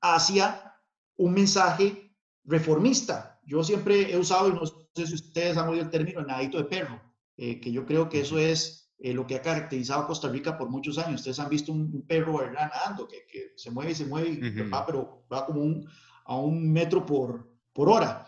hacia 0.00 0.74
un 1.16 1.34
mensaje 1.34 2.16
reformista. 2.44 3.38
Yo 3.44 3.62
siempre 3.62 4.10
he 4.10 4.16
usado, 4.16 4.48
y 4.48 4.52
no 4.52 4.64
sé 4.66 5.06
si 5.06 5.14
ustedes 5.14 5.58
han 5.58 5.68
oído 5.68 5.84
el 5.84 5.90
término, 5.90 6.22
nadito 6.22 6.56
de 6.56 6.64
perro, 6.64 7.00
eh, 7.36 7.60
que 7.60 7.70
yo 7.70 7.84
creo 7.84 8.08
que 8.08 8.20
eso 8.20 8.38
es 8.38 8.90
eh, 8.98 9.12
lo 9.12 9.26
que 9.26 9.36
ha 9.36 9.42
caracterizado 9.42 10.02
a 10.02 10.06
Costa 10.06 10.28
Rica 10.28 10.56
por 10.56 10.70
muchos 10.70 10.96
años. 10.96 11.20
Ustedes 11.20 11.38
han 11.38 11.50
visto 11.50 11.72
un, 11.72 12.06
perro 12.06 12.38
¿verdad? 12.38 12.70
nadando, 12.72 13.06
que, 13.06 13.26
que, 13.30 13.52
se 13.56 13.70
mueve 13.70 13.92
y 13.92 13.94
se 13.94 14.06
mueve, 14.06 14.68
va, 14.72 14.86
pero 14.86 15.24
va 15.30 15.44
como 15.44 15.60
un, 15.60 15.86
a 16.24 16.36
un 16.36 16.72
metro 16.72 17.04
por, 17.04 17.50
por 17.74 17.90
hora. 17.90 18.26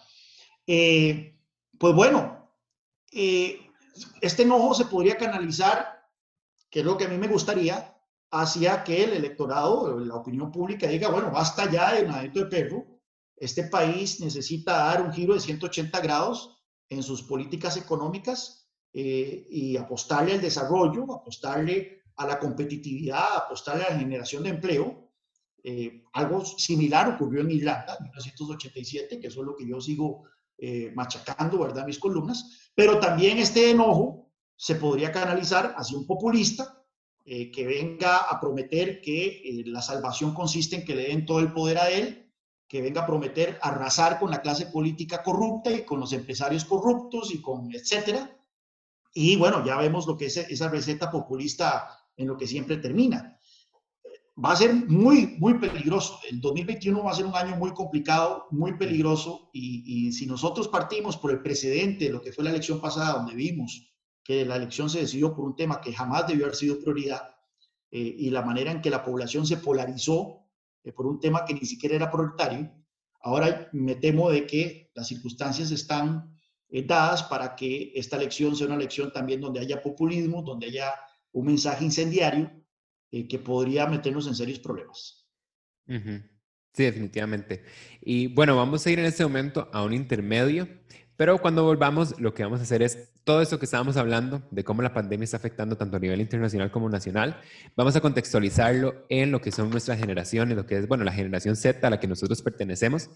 Eh, 0.67 1.39
pues 1.79 1.95
bueno, 1.95 2.51
este 4.21 4.43
enojo 4.43 4.75
se 4.75 4.85
podría 4.85 5.17
canalizar, 5.17 5.92
que 6.73 6.81
es 6.81 6.87
lo 6.87 6.97
que 6.97 7.05
a 7.05 7.09
mí 7.09 7.19
me 7.19 7.29
gustaría, 7.29 7.95
hacia 8.31 8.83
que 8.83 9.05
el 9.05 9.13
electorado, 9.13 10.01
la 10.01 10.17
opinión 10.17 10.51
pública 10.51 10.87
diga, 10.89 11.11
bueno, 11.11 11.31
basta 11.31 11.71
ya 11.71 11.93
de 11.93 12.09
nadito 12.09 12.41
de 12.41 12.47
perro, 12.47 12.87
este 13.37 13.65
país 13.65 14.21
necesita 14.21 14.73
dar 14.79 15.03
un 15.03 15.13
giro 15.13 15.35
de 15.35 15.41
180 15.41 16.01
grados 16.01 16.59
en 16.89 17.03
sus 17.03 17.23
políticas 17.25 17.77
económicas 17.77 18.71
eh, 18.95 19.47
y 19.51 19.77
apostarle 19.77 20.33
al 20.33 20.41
desarrollo, 20.41 21.13
apostarle 21.13 22.05
a 22.17 22.27
la 22.27 22.39
competitividad, 22.39 23.37
apostarle 23.37 23.85
a 23.85 23.91
la 23.91 23.99
generación 23.99 24.43
de 24.43 24.49
empleo. 24.49 25.11
Eh, 25.63 26.05
algo 26.15 26.43
similar 26.43 27.07
ocurrió 27.11 27.43
en 27.43 27.51
Irlanda 27.51 27.97
en 27.99 28.05
1987, 28.05 29.21
que 29.21 29.27
eso 29.27 29.41
es 29.41 29.47
lo 29.47 29.57
que 29.57 29.67
yo 29.67 29.79
sigo 29.79 30.23
eh, 30.57 30.91
machacando, 30.95 31.59
¿verdad? 31.59 31.85
Mis 31.85 31.99
columnas. 31.99 32.71
Pero 32.75 32.99
también 32.99 33.39
este 33.39 33.71
enojo 33.71 34.22
se 34.63 34.77
podría 34.77 35.11
canalizar 35.11 35.75
hacia 35.77 35.99
un 35.99 36.07
populista 36.07 36.85
que 37.25 37.67
venga 37.67 38.19
a 38.19 38.41
prometer 38.41 39.01
que 39.01 39.65
la 39.67 39.83
salvación 39.83 40.33
consiste 40.35 40.77
en 40.77 40.85
que 40.85 40.95
le 40.95 41.09
den 41.09 41.27
todo 41.27 41.41
el 41.41 41.53
poder 41.53 41.79
a 41.79 41.91
él 41.91 42.31
que 42.69 42.81
venga 42.81 43.01
a 43.01 43.07
prometer 43.07 43.59
arrasar 43.61 44.21
con 44.21 44.31
la 44.31 44.41
clase 44.41 44.67
política 44.67 45.21
corrupta 45.25 45.73
y 45.73 45.85
con 45.85 45.99
los 45.99 46.13
empresarios 46.13 46.65
corruptos 46.65 47.35
y 47.35 47.43
con 47.43 47.75
etcétera. 47.75 48.39
Y 49.13 49.35
bueno, 49.35 49.67
ya 49.67 49.77
vemos 49.79 50.07
lo 50.07 50.17
que 50.17 50.27
es 50.27 50.37
esa 50.37 50.69
receta 50.69 51.11
populista 51.11 51.99
en 52.17 52.29
lo 52.29 52.37
que 52.37 52.47
siempre 52.47 52.77
termina. 52.77 53.37
Va 54.43 54.53
a 54.53 54.57
ser 54.57 54.73
muy, 54.73 55.37
muy 55.41 55.59
peligroso. 55.59 56.21
El 56.31 56.41
2021 56.41 57.03
va 57.03 57.11
a 57.11 57.17
ser 57.17 57.27
un 57.27 57.35
año 57.35 57.57
muy 57.57 57.75
complicado, 57.75 58.47
muy 58.53 58.79
peligroso. 58.79 59.51
Y, 59.53 60.13
si 60.13 60.27
nosotros 60.27 60.69
partimos 60.69 61.17
por 61.17 61.33
el 61.33 61.43
precedente 61.43 62.05
de 62.05 62.13
lo 62.13 62.23
que 62.23 62.33
fue 62.33 62.45
la 62.45 62.51
elección 62.51 62.81
pasada, 62.81 63.15
donde 63.15 63.35
vimos 63.35 63.92
que 64.25 64.45
la 64.45 64.57
elección 64.57 64.89
se 64.89 65.01
decidió 65.01 65.35
por 65.35 65.45
un 65.45 65.57
tema 65.57 65.81
que 65.81 65.93
jamás 65.93 66.27
debió 66.27 66.45
haber 66.45 66.57
sido 66.57 66.79
prioridad, 66.81 67.33
eh, 67.95 68.17
y 68.19 68.31
la 68.31 68.41
manera 68.41 68.73
en 68.73 68.81
que 68.81 68.89
la 68.89 69.05
población 69.05 69.47
se 69.47 69.59
polarizó 69.59 70.47
eh, 70.83 70.93
por 70.93 71.07
un 71.07 71.21
tema 71.21 71.45
que 71.45 71.53
ni 71.53 71.67
siquiera 71.67 71.95
era 71.95 72.11
prioritario. 72.11 72.73
Ahora 73.21 73.69
me 73.73 73.97
temo 73.97 74.31
de 74.31 74.47
que 74.47 74.91
las 74.95 75.09
circunstancias 75.09 75.71
están 75.71 76.35
eh, 76.71 76.85
dadas 76.85 77.23
para 77.25 77.55
que 77.55 77.93
esta 77.95 78.17
elección 78.17 78.57
sea 78.57 78.67
una 78.67 78.77
elección 78.77 79.13
también 79.13 79.43
donde 79.43 79.61
haya 79.61 79.83
populismo, 79.83 80.43
donde 80.43 80.69
haya 80.69 80.95
un 81.33 81.47
mensaje 81.47 81.85
incendiario 81.85 82.51
que 83.11 83.39
podría 83.39 83.87
meternos 83.87 84.27
en 84.27 84.35
serios 84.35 84.59
problemas. 84.59 85.29
Sí, 85.87 86.83
definitivamente. 86.83 87.63
Y 88.01 88.29
bueno, 88.29 88.57
vamos 88.57 88.87
a 88.87 88.91
ir 88.91 88.99
en 88.99 89.05
este 89.05 89.23
momento 89.23 89.69
a 89.71 89.85
un 89.85 89.93
intermedio 89.93 90.67
pero 91.23 91.39
cuando 91.39 91.63
volvamos, 91.63 92.19
lo 92.19 92.35
que 92.35 92.43
vamos 92.43 92.59
a 92.59 92.65
hacer 92.65 92.83
es 92.83 92.99
todo 93.23 93.43
eso 93.43 93.61
que 93.61 93.65
estábamos 93.65 93.97
hablando 93.97 94.43
de 94.51 94.65
cómo 94.65 94.83
la 94.83 94.93
pandemia 94.93 95.23
está 95.23 95.37
afectando 95.37 95.77
tanto 95.77 95.97
a 95.97 96.01
nivel 96.01 96.21
internacional 96.21 96.73
como 96.73 96.89
nacional, 96.89 97.41
vamos 97.77 97.95
a 97.95 98.01
contextualizarlo 98.01 99.07
en 99.09 99.31
lo 99.31 99.41
que 99.41 99.53
son 99.53 99.71
nuestras 99.71 100.01
generaciones, 100.01 100.57
lo 100.57 100.67
que 100.67 100.79
es, 100.79 100.89
bueno, 100.89 101.05
la 101.05 101.13
generación 101.13 101.55
Z 101.55 101.87
a 101.87 101.91
la 101.91 102.01
que 102.01 102.09
nosotros 102.09 102.43
pertenecemos. 102.43 103.09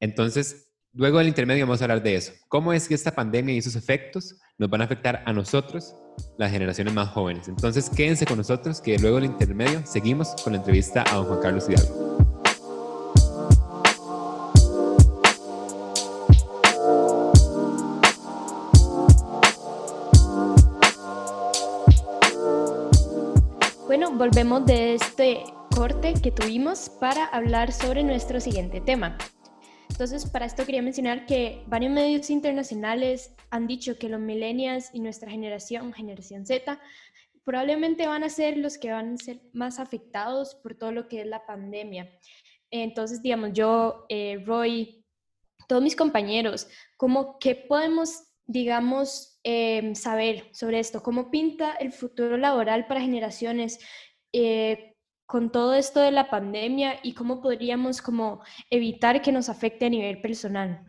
Entonces, 0.00 0.72
luego 0.92 1.18
del 1.18 1.28
intermedio 1.28 1.66
vamos 1.66 1.80
a 1.82 1.84
hablar 1.84 2.02
de 2.02 2.16
eso. 2.16 2.32
¿Cómo 2.48 2.72
es 2.72 2.88
que 2.88 2.94
esta 2.94 3.14
pandemia 3.14 3.54
y 3.54 3.62
sus 3.62 3.76
efectos 3.76 4.34
nos 4.58 4.68
van 4.68 4.80
a 4.80 4.86
afectar 4.86 5.22
a 5.24 5.32
nosotros, 5.32 5.94
las 6.38 6.50
generaciones 6.50 6.94
más 6.94 7.10
jóvenes? 7.10 7.46
Entonces, 7.46 7.88
quédense 7.90 8.26
con 8.26 8.38
nosotros 8.38 8.80
que 8.80 8.98
luego 8.98 9.18
del 9.18 9.26
intermedio 9.26 9.86
seguimos 9.86 10.34
con 10.42 10.54
la 10.54 10.58
entrevista 10.58 11.04
a 11.08 11.14
don 11.14 11.26
Juan 11.26 11.40
Carlos 11.40 11.68
Hidalgo. 11.68 12.35
Volvemos 24.26 24.66
de 24.66 24.94
este 24.94 25.44
corte 25.72 26.12
que 26.20 26.32
tuvimos 26.32 26.88
para 26.88 27.26
hablar 27.26 27.70
sobre 27.70 28.02
nuestro 28.02 28.40
siguiente 28.40 28.80
tema. 28.80 29.16
Entonces, 29.88 30.28
para 30.28 30.46
esto 30.46 30.66
quería 30.66 30.82
mencionar 30.82 31.26
que 31.26 31.62
varios 31.68 31.92
medios 31.92 32.28
internacionales 32.28 33.32
han 33.50 33.68
dicho 33.68 34.00
que 34.00 34.08
los 34.08 34.18
millennials 34.18 34.90
y 34.92 34.98
nuestra 34.98 35.30
generación, 35.30 35.92
generación 35.92 36.44
Z, 36.44 36.80
probablemente 37.44 38.08
van 38.08 38.24
a 38.24 38.28
ser 38.28 38.56
los 38.56 38.78
que 38.78 38.90
van 38.90 39.14
a 39.14 39.16
ser 39.16 39.42
más 39.52 39.78
afectados 39.78 40.56
por 40.56 40.74
todo 40.74 40.90
lo 40.90 41.06
que 41.06 41.20
es 41.20 41.26
la 41.28 41.46
pandemia. 41.46 42.10
Entonces, 42.72 43.22
digamos, 43.22 43.52
yo, 43.52 44.06
eh, 44.08 44.42
Roy, 44.44 45.04
todos 45.68 45.84
mis 45.84 45.94
compañeros, 45.94 46.66
¿cómo 46.96 47.38
que 47.38 47.54
podemos, 47.54 48.24
digamos, 48.44 49.38
eh, 49.44 49.94
saber 49.94 50.48
sobre 50.52 50.80
esto? 50.80 51.00
¿Cómo 51.04 51.30
pinta 51.30 51.74
el 51.74 51.92
futuro 51.92 52.36
laboral 52.36 52.88
para 52.88 53.00
generaciones 53.00 53.78
eh, 54.38 54.96
con 55.24 55.50
todo 55.50 55.72
esto 55.72 56.00
de 56.00 56.10
la 56.10 56.28
pandemia 56.28 57.00
y 57.02 57.14
cómo 57.14 57.40
podríamos 57.40 58.02
como 58.02 58.42
evitar 58.68 59.22
que 59.22 59.32
nos 59.32 59.48
afecte 59.48 59.86
a 59.86 59.90
nivel 59.90 60.20
personal? 60.20 60.84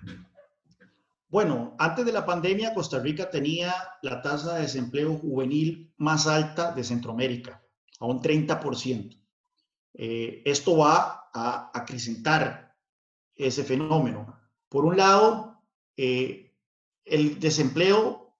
Bueno, 1.30 1.76
antes 1.80 2.06
de 2.06 2.12
la 2.12 2.26
pandemia, 2.26 2.74
Costa 2.74 3.00
Rica 3.00 3.30
tenía 3.30 3.74
la 4.02 4.22
tasa 4.22 4.56
de 4.56 4.64
desempleo 4.64 5.18
juvenil 5.18 5.94
más 5.98 6.28
alta 6.28 6.74
de 6.74 6.84
Centroamérica, 6.84 7.64
a 8.00 8.06
un 8.06 8.22
30%. 8.22 9.18
Eh, 9.94 10.42
esto 10.46 10.78
va 10.78 11.30
a 11.34 11.72
acrecentar 11.74 12.76
ese 13.34 13.64
fenómeno. 13.64 14.38
Por 14.68 14.84
un 14.84 14.98
lado, 14.98 15.64
eh, 15.96 16.54
el 17.06 17.40
desempleo 17.40 18.36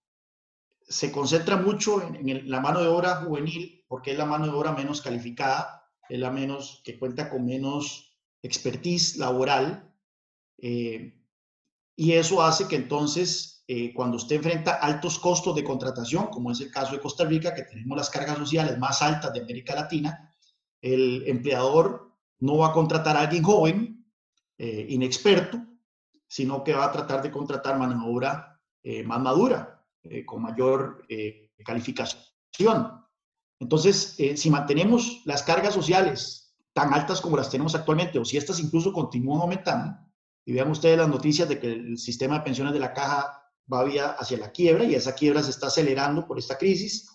se 0.82 1.14
concentra 1.14 1.56
mucho 1.56 2.02
en, 2.02 2.28
en, 2.28 2.50
la 2.50 2.60
mano 2.60 2.82
de 2.82 2.88
obra 2.88 3.16
juvenil 3.18 3.77
porque 3.88 4.12
es 4.12 4.18
la 4.18 4.26
mano 4.26 4.46
de 4.46 4.52
obra 4.52 4.72
menos 4.72 5.02
calificada, 5.02 5.90
es 6.10 6.20
la 6.20 6.32
menos 6.32 6.82
que 6.84 6.98
cuenta 6.98 7.30
con 7.30 7.46
menos 7.46 8.18
expertise 8.42 9.18
laboral 9.18 9.94
y 10.60 12.12
eso 12.12 12.42
hace 12.44 12.68
que 12.68 12.76
entonces, 12.76 13.66
cuando 13.96 14.18
usted 14.18 14.38
enfrenta 14.38 14.76
altos 14.76 15.20
costos 15.20 15.56
de 15.56 15.64
contratación, 15.64 16.28
como 16.28 16.52
es 16.52 16.62
el 16.62 16.72
caso 16.72 16.94
de 16.94 17.02
Costa 17.02 17.26
Rica, 17.26 17.54
que 17.54 17.64
tenemos 17.64 17.98
las 17.98 18.10
cargas 18.10 18.38
sociales 18.38 18.78
más 18.78 19.02
altas 19.02 19.34
de 19.34 19.42
América 19.42 19.76
Latina, 19.76 20.34
el 20.82 21.24
empleador 21.28 22.14
no 22.40 22.58
va 22.58 22.68
a 22.68 22.74
contratar 22.74 23.18
a 23.18 23.22
alguien 23.22 23.44
joven, 23.44 24.06
inexperto, 24.58 25.60
sino 26.28 26.64
que 26.64 26.74
va 26.74 26.86
a 26.86 26.92
tratar 26.92 27.22
de 27.22 27.32
contratar 27.32 27.78
mano 27.78 28.04
de 28.04 28.12
obra 28.16 28.60
más 29.06 29.20
madura, 29.20 29.84
con 30.26 30.42
mayor 30.42 31.06
calificación. 31.66 32.22
Entonces, 33.60 34.16
eh, 34.18 34.38
si 34.38 34.50
mantenemos 34.50 35.22
las 35.26 35.44
cargas 35.44 35.74
sociales 35.74 36.56
tan 36.74 36.94
altas 36.94 37.22
como 37.22 37.38
las 37.38 37.50
tenemos 37.50 37.74
actualmente, 37.74 38.20
o 38.20 38.26
si 38.26 38.38
estas 38.38 38.60
incluso 38.60 38.94
continúan 38.94 39.42
aumentando, 39.42 39.98
y 40.46 40.54
vean 40.54 40.70
ustedes 40.70 40.98
las 40.98 41.10
noticias 41.10 41.50
de 41.50 41.60
que 41.60 41.72
el 41.74 41.98
sistema 41.98 42.36
de 42.36 42.46
pensiones 42.46 42.74
de 42.74 42.80
la 42.80 42.94
caja 42.94 43.44
va 43.72 43.84
vía 43.84 44.12
hacia 44.12 44.38
la 44.38 44.52
quiebra 44.52 44.84
y 44.84 44.96
esa 44.96 45.14
quiebra 45.14 45.44
se 45.44 45.50
está 45.50 45.68
acelerando 45.68 46.26
por 46.26 46.38
esta 46.40 46.58
crisis, 46.58 47.10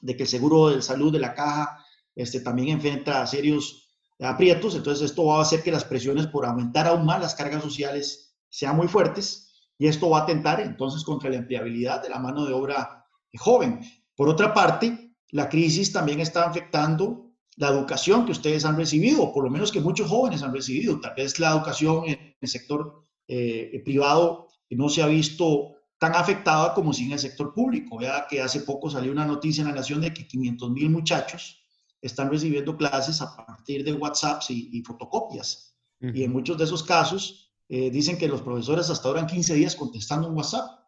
de 0.00 0.16
que 0.16 0.24
el 0.24 0.28
seguro 0.28 0.70
de 0.70 0.82
salud 0.82 1.12
de 1.12 1.20
la 1.20 1.34
caja 1.34 1.84
este, 2.14 2.40
también 2.40 2.68
enfrenta 2.68 3.22
a 3.22 3.26
serios 3.26 3.86
aprietos, 4.18 4.74
entonces 4.74 5.10
esto 5.10 5.26
va 5.26 5.38
a 5.38 5.42
hacer 5.42 5.62
que 5.62 5.70
las 5.70 5.84
presiones 5.84 6.26
por 6.26 6.46
aumentar 6.46 6.86
aún 6.86 7.04
más 7.04 7.20
las 7.20 7.34
cargas 7.34 7.62
sociales 7.62 8.34
sean 8.48 8.76
muy 8.76 8.88
fuertes 8.88 9.52
y 9.78 9.86
esto 9.86 10.08
va 10.08 10.20
a 10.20 10.22
atentar 10.22 10.60
entonces 10.60 11.04
contra 11.04 11.28
la 11.28 11.36
empleabilidad 11.36 12.02
de 12.02 12.08
la 12.08 12.18
mano 12.18 12.46
de 12.46 12.54
obra 12.54 13.06
joven. 13.38 13.80
Por 14.16 14.28
otra 14.28 14.54
parte, 14.54 15.05
la 15.30 15.48
crisis 15.48 15.92
también 15.92 16.20
está 16.20 16.44
afectando 16.44 17.26
la 17.56 17.68
educación 17.68 18.24
que 18.26 18.32
ustedes 18.32 18.64
han 18.64 18.76
recibido, 18.76 19.22
o 19.22 19.32
por 19.32 19.44
lo 19.44 19.50
menos 19.50 19.72
que 19.72 19.80
muchos 19.80 20.08
jóvenes 20.08 20.42
han 20.42 20.52
recibido. 20.52 21.00
Tal 21.00 21.14
vez 21.16 21.38
la 21.38 21.50
educación 21.50 22.04
en 22.06 22.36
el 22.40 22.48
sector 22.48 23.02
eh, 23.28 23.80
privado 23.84 24.48
no 24.70 24.88
se 24.88 25.02
ha 25.02 25.06
visto 25.06 25.76
tan 25.98 26.14
afectada 26.14 26.74
como 26.74 26.92
si 26.92 27.04
en 27.04 27.12
el 27.12 27.18
sector 27.18 27.54
público. 27.54 27.98
Vea 27.98 28.26
que 28.28 28.42
hace 28.42 28.60
poco 28.60 28.90
salió 28.90 29.10
una 29.10 29.24
noticia 29.24 29.62
en 29.62 29.68
la 29.68 29.74
Nación 29.74 30.02
de 30.02 30.12
que 30.12 30.26
500 30.26 30.70
mil 30.70 30.90
muchachos 30.90 31.62
están 32.02 32.30
recibiendo 32.30 32.76
clases 32.76 33.22
a 33.22 33.34
partir 33.34 33.84
de 33.84 33.94
WhatsApp 33.94 34.42
y, 34.50 34.82
fotocopias. 34.82 35.74
Y 36.00 36.24
en 36.24 36.32
muchos 36.32 36.58
de 36.58 36.64
esos 36.64 36.82
casos 36.82 37.54
eh, 37.70 37.90
dicen 37.90 38.18
que 38.18 38.28
los 38.28 38.42
profesores 38.42 38.90
hasta 38.90 39.08
duran 39.08 39.26
15 39.26 39.54
días 39.54 39.74
contestando 39.74 40.28
un 40.28 40.36
WhatsApp. 40.36 40.78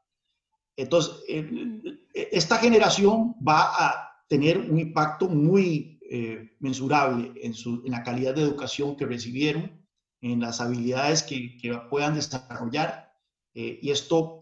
Entonces, 0.76 1.14
eh, 1.28 2.28
esta 2.30 2.58
generación 2.58 3.34
va 3.46 3.62
a 3.74 4.07
tener 4.28 4.58
un 4.58 4.78
impacto 4.78 5.28
muy 5.28 5.98
eh, 6.10 6.56
mensurable 6.60 7.32
en, 7.42 7.54
su, 7.54 7.82
en, 7.84 7.92
la 7.92 8.02
calidad 8.02 8.34
de 8.34 8.42
educación 8.42 8.96
que 8.96 9.06
recibieron, 9.06 9.86
en 10.20 10.40
las 10.40 10.60
habilidades 10.60 11.22
que, 11.22 11.56
que 11.56 11.76
puedan 11.90 12.14
desarrollar, 12.14 13.12
eh, 13.54 13.78
y 13.82 13.90
esto 13.90 14.40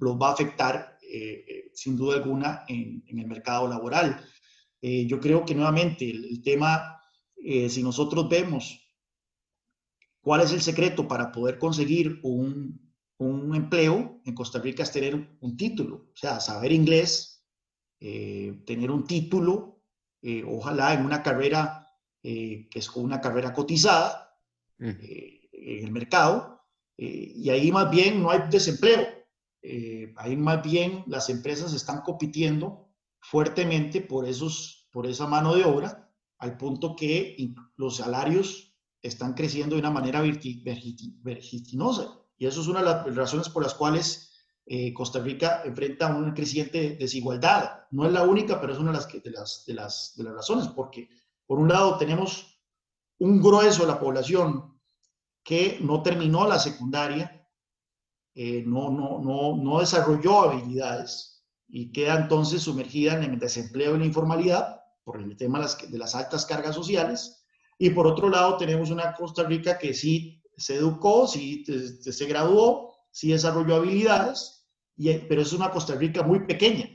los 0.00 0.16
va 0.16 0.28
a 0.28 0.32
afectar 0.32 0.98
eh, 1.02 1.70
sin 1.74 1.96
duda 1.96 2.16
alguna 2.16 2.64
en, 2.68 3.02
en 3.06 3.18
el 3.18 3.26
mercado 3.26 3.68
laboral. 3.68 4.20
yo 4.80 5.20
creo 5.20 5.44
que 5.44 5.54
nuevamente 5.54 6.10
el, 6.10 6.24
el 6.24 6.42
tema, 6.42 7.00
si 7.36 7.82
nosotros 7.82 8.28
vemos 8.28 8.80
cuál 10.20 10.40
es 10.42 10.52
el 10.52 10.60
secreto 10.60 11.06
para 11.06 11.30
poder 11.30 11.58
conseguir 11.58 12.20
un, 12.22 12.92
un 13.18 13.54
empleo 13.54 14.20
en 14.24 14.34
Costa 14.34 14.58
Rica 14.60 14.82
es 14.82 14.92
tener 14.92 15.36
un 15.40 15.56
título, 15.56 16.10
o 16.12 16.16
sea, 16.16 16.40
saber 16.40 16.72
inglés, 16.72 17.31
eh, 18.04 18.64
tener 18.66 18.90
un 18.90 19.06
título, 19.06 19.80
eh, 20.22 20.42
ojalá 20.44 20.92
en 20.92 21.06
una 21.06 21.22
carrera 21.22 21.88
eh, 22.20 22.66
que 22.68 22.80
es 22.80 22.90
una 22.96 23.20
carrera 23.20 23.52
cotizada 23.52 24.40
en 24.80 24.98
el 25.52 25.92
mercado, 25.92 26.66
y 26.96 27.48
ahí 27.50 27.70
más 27.70 27.88
bien 27.92 28.20
no 28.20 28.32
hay 28.32 28.40
desempleo, 28.50 29.06
ahí 30.16 30.36
más 30.36 30.60
bien 30.64 31.04
las 31.06 31.30
empresas 31.30 31.72
están 31.72 32.00
compitiendo 32.00 32.92
fuertemente 33.20 34.00
por, 34.00 34.26
esos, 34.26 34.88
por 34.90 35.06
esa 35.06 35.28
mano 35.28 35.54
de 35.54 35.64
obra, 35.64 36.12
al 36.38 36.56
punto 36.56 36.96
que 36.96 37.54
los 37.76 37.98
salarios 37.98 38.74
están 39.00 39.34
creciendo 39.34 39.76
de 39.76 39.80
una 39.80 39.92
manera 39.92 40.20
vertiginosa. 40.20 42.18
Y 42.36 42.46
eso 42.46 42.60
es 42.62 42.66
una 42.66 42.80
de 42.80 42.86
las 42.86 43.14
razones 43.14 43.48
por 43.48 43.62
las 43.62 43.74
cuales 43.74 44.31
eh, 44.66 44.92
Costa 44.94 45.20
Rica 45.20 45.62
enfrenta 45.64 46.14
una 46.14 46.32
creciente 46.32 46.96
desigualdad. 46.96 47.82
No 47.90 48.06
es 48.06 48.12
la 48.12 48.22
única, 48.22 48.60
pero 48.60 48.72
es 48.72 48.78
una 48.78 48.92
de 48.92 48.98
las, 48.98 49.08
las, 49.24 49.64
de, 49.66 49.74
las, 49.74 50.14
de 50.16 50.24
las 50.24 50.34
razones, 50.34 50.68
porque 50.68 51.08
por 51.46 51.58
un 51.58 51.68
lado 51.68 51.98
tenemos 51.98 52.60
un 53.18 53.40
grueso 53.40 53.82
de 53.82 53.88
la 53.88 54.00
población 54.00 54.80
que 55.44 55.78
no 55.80 56.02
terminó 56.02 56.46
la 56.46 56.58
secundaria, 56.58 57.46
eh, 58.34 58.62
no, 58.66 59.78
desarrolló 59.80 60.42
habilidades 60.42 61.44
y 61.68 61.92
queda 61.92 62.16
entonces 62.16 62.62
sumergida 62.62 63.14
en 63.14 63.24
el 63.24 63.38
desempleo 63.38 63.96
y 63.96 63.98
la 63.98 64.06
informalidad 64.06 64.80
por 65.04 65.20
el 65.20 65.36
tema 65.36 65.58
de 65.60 65.98
las 65.98 66.14
altas 66.14 66.46
cargas 66.46 66.74
sociales. 66.74 67.44
Y 67.78 67.90
por 67.90 68.06
otro 68.06 68.28
lado 68.28 68.56
tenemos 68.56 68.90
una 68.90 69.14
Costa 69.14 69.42
Rica 69.42 69.78
que 69.78 69.92
sí 69.92 70.42
se 70.56 70.76
educó, 70.76 71.26
sí 71.26 71.64
se 71.64 72.26
graduó, 72.26 72.91
sí 73.12 73.30
desarrolló 73.30 73.76
habilidades, 73.76 74.66
pero 75.28 75.42
es 75.42 75.52
una 75.52 75.70
Costa 75.70 75.94
Rica 75.94 76.22
muy 76.22 76.46
pequeña. 76.46 76.88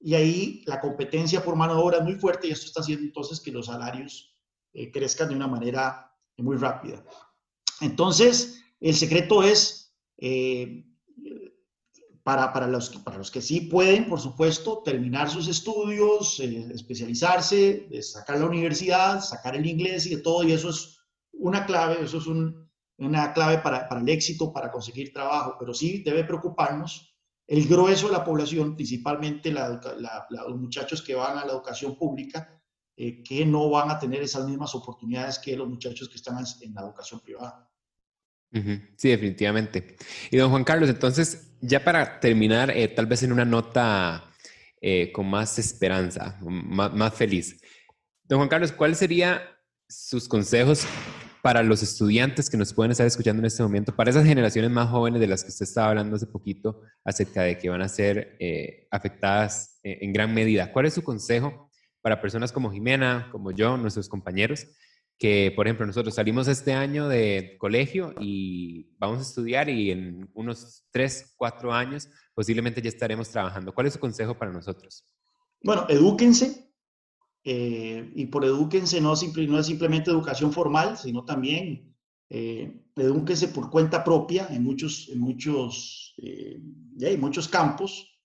Y 0.00 0.14
ahí 0.14 0.62
la 0.66 0.80
competencia 0.80 1.44
por 1.44 1.56
mano 1.56 1.74
de 1.74 1.82
obra 1.82 1.98
es 1.98 2.04
muy 2.04 2.14
fuerte 2.14 2.48
y 2.48 2.50
esto 2.50 2.66
está 2.66 2.80
haciendo 2.80 3.04
entonces 3.04 3.40
que 3.40 3.52
los 3.52 3.66
salarios 3.66 4.34
eh, 4.72 4.90
crezcan 4.90 5.28
de 5.28 5.36
una 5.36 5.46
manera 5.46 6.12
muy 6.38 6.56
rápida. 6.56 7.04
Entonces, 7.80 8.62
el 8.80 8.94
secreto 8.94 9.42
es, 9.42 9.94
eh, 10.18 10.84
para, 12.22 12.52
para, 12.52 12.66
los, 12.66 12.90
para 12.90 13.18
los 13.18 13.30
que 13.30 13.42
sí 13.42 13.62
pueden, 13.62 14.08
por 14.08 14.20
supuesto, 14.20 14.82
terminar 14.84 15.30
sus 15.30 15.48
estudios, 15.48 16.40
eh, 16.40 16.68
especializarse, 16.74 17.88
sacar 18.02 18.38
la 18.38 18.46
universidad, 18.46 19.20
sacar 19.20 19.56
el 19.56 19.66
inglés 19.66 20.06
y 20.06 20.16
de 20.16 20.22
todo, 20.22 20.42
y 20.42 20.52
eso 20.52 20.70
es 20.70 20.98
una 21.32 21.66
clave, 21.66 22.02
eso 22.02 22.18
es 22.18 22.26
un, 22.26 22.63
una 22.98 23.32
clave 23.32 23.58
para, 23.58 23.88
para, 23.88 24.00
el 24.00 24.08
éxito, 24.08 24.52
para 24.52 24.70
conseguir 24.70 25.12
trabajo, 25.12 25.56
pero 25.58 25.74
sí 25.74 26.02
debe 26.04 26.24
preocuparnos 26.24 27.14
el 27.46 27.66
grueso 27.66 28.06
de 28.06 28.12
la 28.12 28.24
población, 28.24 28.74
principalmente 28.74 29.52
la, 29.52 29.80
los 30.30 30.56
muchachos 30.56 31.02
que 31.02 31.14
van 31.14 31.36
a 31.36 31.44
la 31.44 31.52
educación 31.52 31.96
pública, 31.96 32.62
eh, 32.96 33.22
que 33.22 33.44
no 33.44 33.68
van 33.70 33.90
a 33.90 33.98
tener 33.98 34.22
esas 34.22 34.46
mismas 34.46 34.74
oportunidades 34.74 35.38
que 35.38 35.56
los 35.56 35.68
muchachos 35.68 36.08
que 36.08 36.16
están 36.16 36.38
en 36.38 36.74
la 36.74 36.82
educación 36.82 37.20
privada. 37.20 37.68
Sí, 38.96 39.08
definitivamente. 39.08 39.96
Y 40.30 40.36
don 40.36 40.48
Juan 40.48 40.62
Carlos, 40.62 40.88
entonces, 40.88 41.56
ya 41.60 41.82
para 41.82 42.20
terminar, 42.20 42.70
eh, 42.70 42.86
tal 42.86 43.06
vez 43.06 43.24
en 43.24 43.32
una 43.32 43.44
nota 43.44 44.30
eh, 44.80 45.10
con 45.10 45.28
más 45.28 45.58
esperanza, 45.58 46.38
más, 46.40 46.94
más 46.94 47.12
feliz. 47.14 47.60
Don 48.22 48.38
Juan 48.38 48.48
Carlos, 48.48 48.70
¿cuáles 48.70 48.98
serían 48.98 49.40
sus 49.88 50.28
consejos 50.28 50.86
para 51.44 51.62
los 51.62 51.82
estudiantes 51.82 52.48
que 52.48 52.56
nos 52.56 52.72
pueden 52.72 52.92
estar 52.92 53.06
escuchando 53.06 53.40
en 53.40 53.44
este 53.44 53.62
momento, 53.62 53.94
para 53.94 54.08
esas 54.08 54.24
generaciones 54.24 54.70
más 54.70 54.88
jóvenes 54.88 55.20
de 55.20 55.26
las 55.26 55.44
que 55.44 55.50
usted 55.50 55.64
estaba 55.64 55.90
hablando 55.90 56.16
hace 56.16 56.26
poquito 56.26 56.80
acerca 57.04 57.42
de 57.42 57.58
que 57.58 57.68
van 57.68 57.82
a 57.82 57.88
ser 57.90 58.38
eh, 58.40 58.88
afectadas 58.90 59.78
eh, 59.82 59.98
en 60.00 60.14
gran 60.14 60.32
medida. 60.32 60.72
¿Cuál 60.72 60.86
es 60.86 60.94
su 60.94 61.04
consejo 61.04 61.70
para 62.00 62.18
personas 62.18 62.50
como 62.50 62.72
Jimena, 62.72 63.28
como 63.30 63.50
yo, 63.50 63.76
nuestros 63.76 64.08
compañeros, 64.08 64.66
que, 65.18 65.52
por 65.54 65.66
ejemplo, 65.66 65.84
nosotros 65.84 66.14
salimos 66.14 66.48
este 66.48 66.72
año 66.72 67.08
de 67.08 67.56
colegio 67.58 68.14
y 68.18 68.94
vamos 68.96 69.18
a 69.18 69.22
estudiar 69.28 69.68
y 69.68 69.90
en 69.90 70.30
unos 70.32 70.86
tres, 70.92 71.34
cuatro 71.36 71.74
años 71.74 72.08
posiblemente 72.32 72.80
ya 72.80 72.88
estaremos 72.88 73.28
trabajando? 73.28 73.74
¿Cuál 73.74 73.88
es 73.88 73.92
su 73.92 74.00
consejo 74.00 74.32
para 74.38 74.50
nosotros? 74.50 75.04
Bueno, 75.62 75.84
edúquense, 75.90 76.72
eh, 77.44 78.10
y 78.14 78.26
por 78.26 78.44
edúquense 78.44 79.00
no, 79.02 79.12
es 79.12 79.20
simplemente 79.66 80.10
educación 80.10 80.52
formal, 80.52 80.96
sino 80.96 81.24
también 81.24 81.94
eh, 82.30 82.80
edúquense 82.96 83.48
por 83.48 83.70
cuenta 83.70 84.02
propia 84.02 84.48
en 84.50 84.64
muchos, 84.64 85.10
en 85.10 85.20
muchos, 85.20 86.14
eh, 86.16 86.58
muchos 87.18 87.48
campos, 87.48 88.18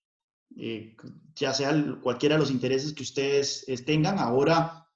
eh, 0.58 0.96
ya 1.36 1.54
sea 1.54 1.74
cualquiera 2.02 2.36
de 2.36 2.40
los 2.40 2.52
intereses 2.52 2.94
que 2.94 3.04
ustedes 3.04 3.66
tengan. 3.86 4.20
Ahora, 4.20 4.88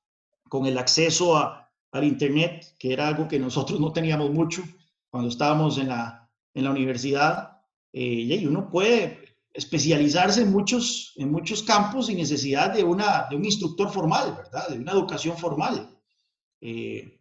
con 0.47 0.65
el 0.67 0.77
acceso 0.77 1.35
a, 1.35 1.69
al 1.91 2.03
Internet, 2.05 2.75
que 2.79 2.93
era 2.93 3.09
algo 3.09 3.27
que 3.27 3.39
nosotros 3.39 3.79
no 3.79 3.91
teníamos 3.91 4.31
mucho 4.31 4.63
cuando 5.09 5.29
estábamos 5.29 5.77
en 5.77 5.89
la, 5.89 6.31
en 6.53 6.63
la 6.63 6.71
universidad, 6.71 7.61
y 7.91 8.45
uno 8.47 8.71
puede 8.71 9.22
especializarse 9.53 10.41
en 10.41 10.51
muchos, 10.51 11.13
en 11.15 11.31
muchos 11.31 11.61
campos 11.63 12.07
sin 12.07 12.17
necesidad 12.17 12.73
de, 12.73 12.83
una, 12.83 13.27
de 13.29 13.35
un 13.35 13.45
instructor 13.45 13.91
formal, 13.91 14.33
¿verdad? 14.35 14.67
De 14.69 14.79
una 14.79 14.91
educación 14.91 15.37
formal. 15.37 15.95
Eh, 16.59 17.19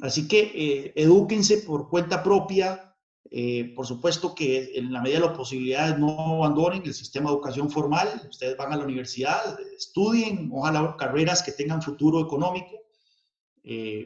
así 0.00 0.28
que 0.28 0.52
eh, 0.54 0.92
edúquense 0.94 1.58
por 1.58 1.88
cuenta 1.88 2.22
propia. 2.22 2.86
Eh, 3.32 3.72
por 3.76 3.86
supuesto 3.86 4.34
que 4.34 4.72
en 4.74 4.92
la 4.92 5.00
medida 5.00 5.20
de 5.20 5.26
las 5.26 5.36
posibilidades 5.36 5.98
no 5.98 6.44
abandonen 6.44 6.82
el 6.84 6.94
sistema 6.94 7.30
de 7.30 7.36
educación 7.36 7.70
formal. 7.70 8.26
Ustedes 8.28 8.56
van 8.56 8.72
a 8.72 8.76
la 8.76 8.84
universidad, 8.84 9.58
estudien, 9.76 10.50
ojalá 10.52 10.96
carreras 10.98 11.42
que 11.42 11.52
tengan 11.52 11.80
futuro 11.80 12.20
económico. 12.20 12.76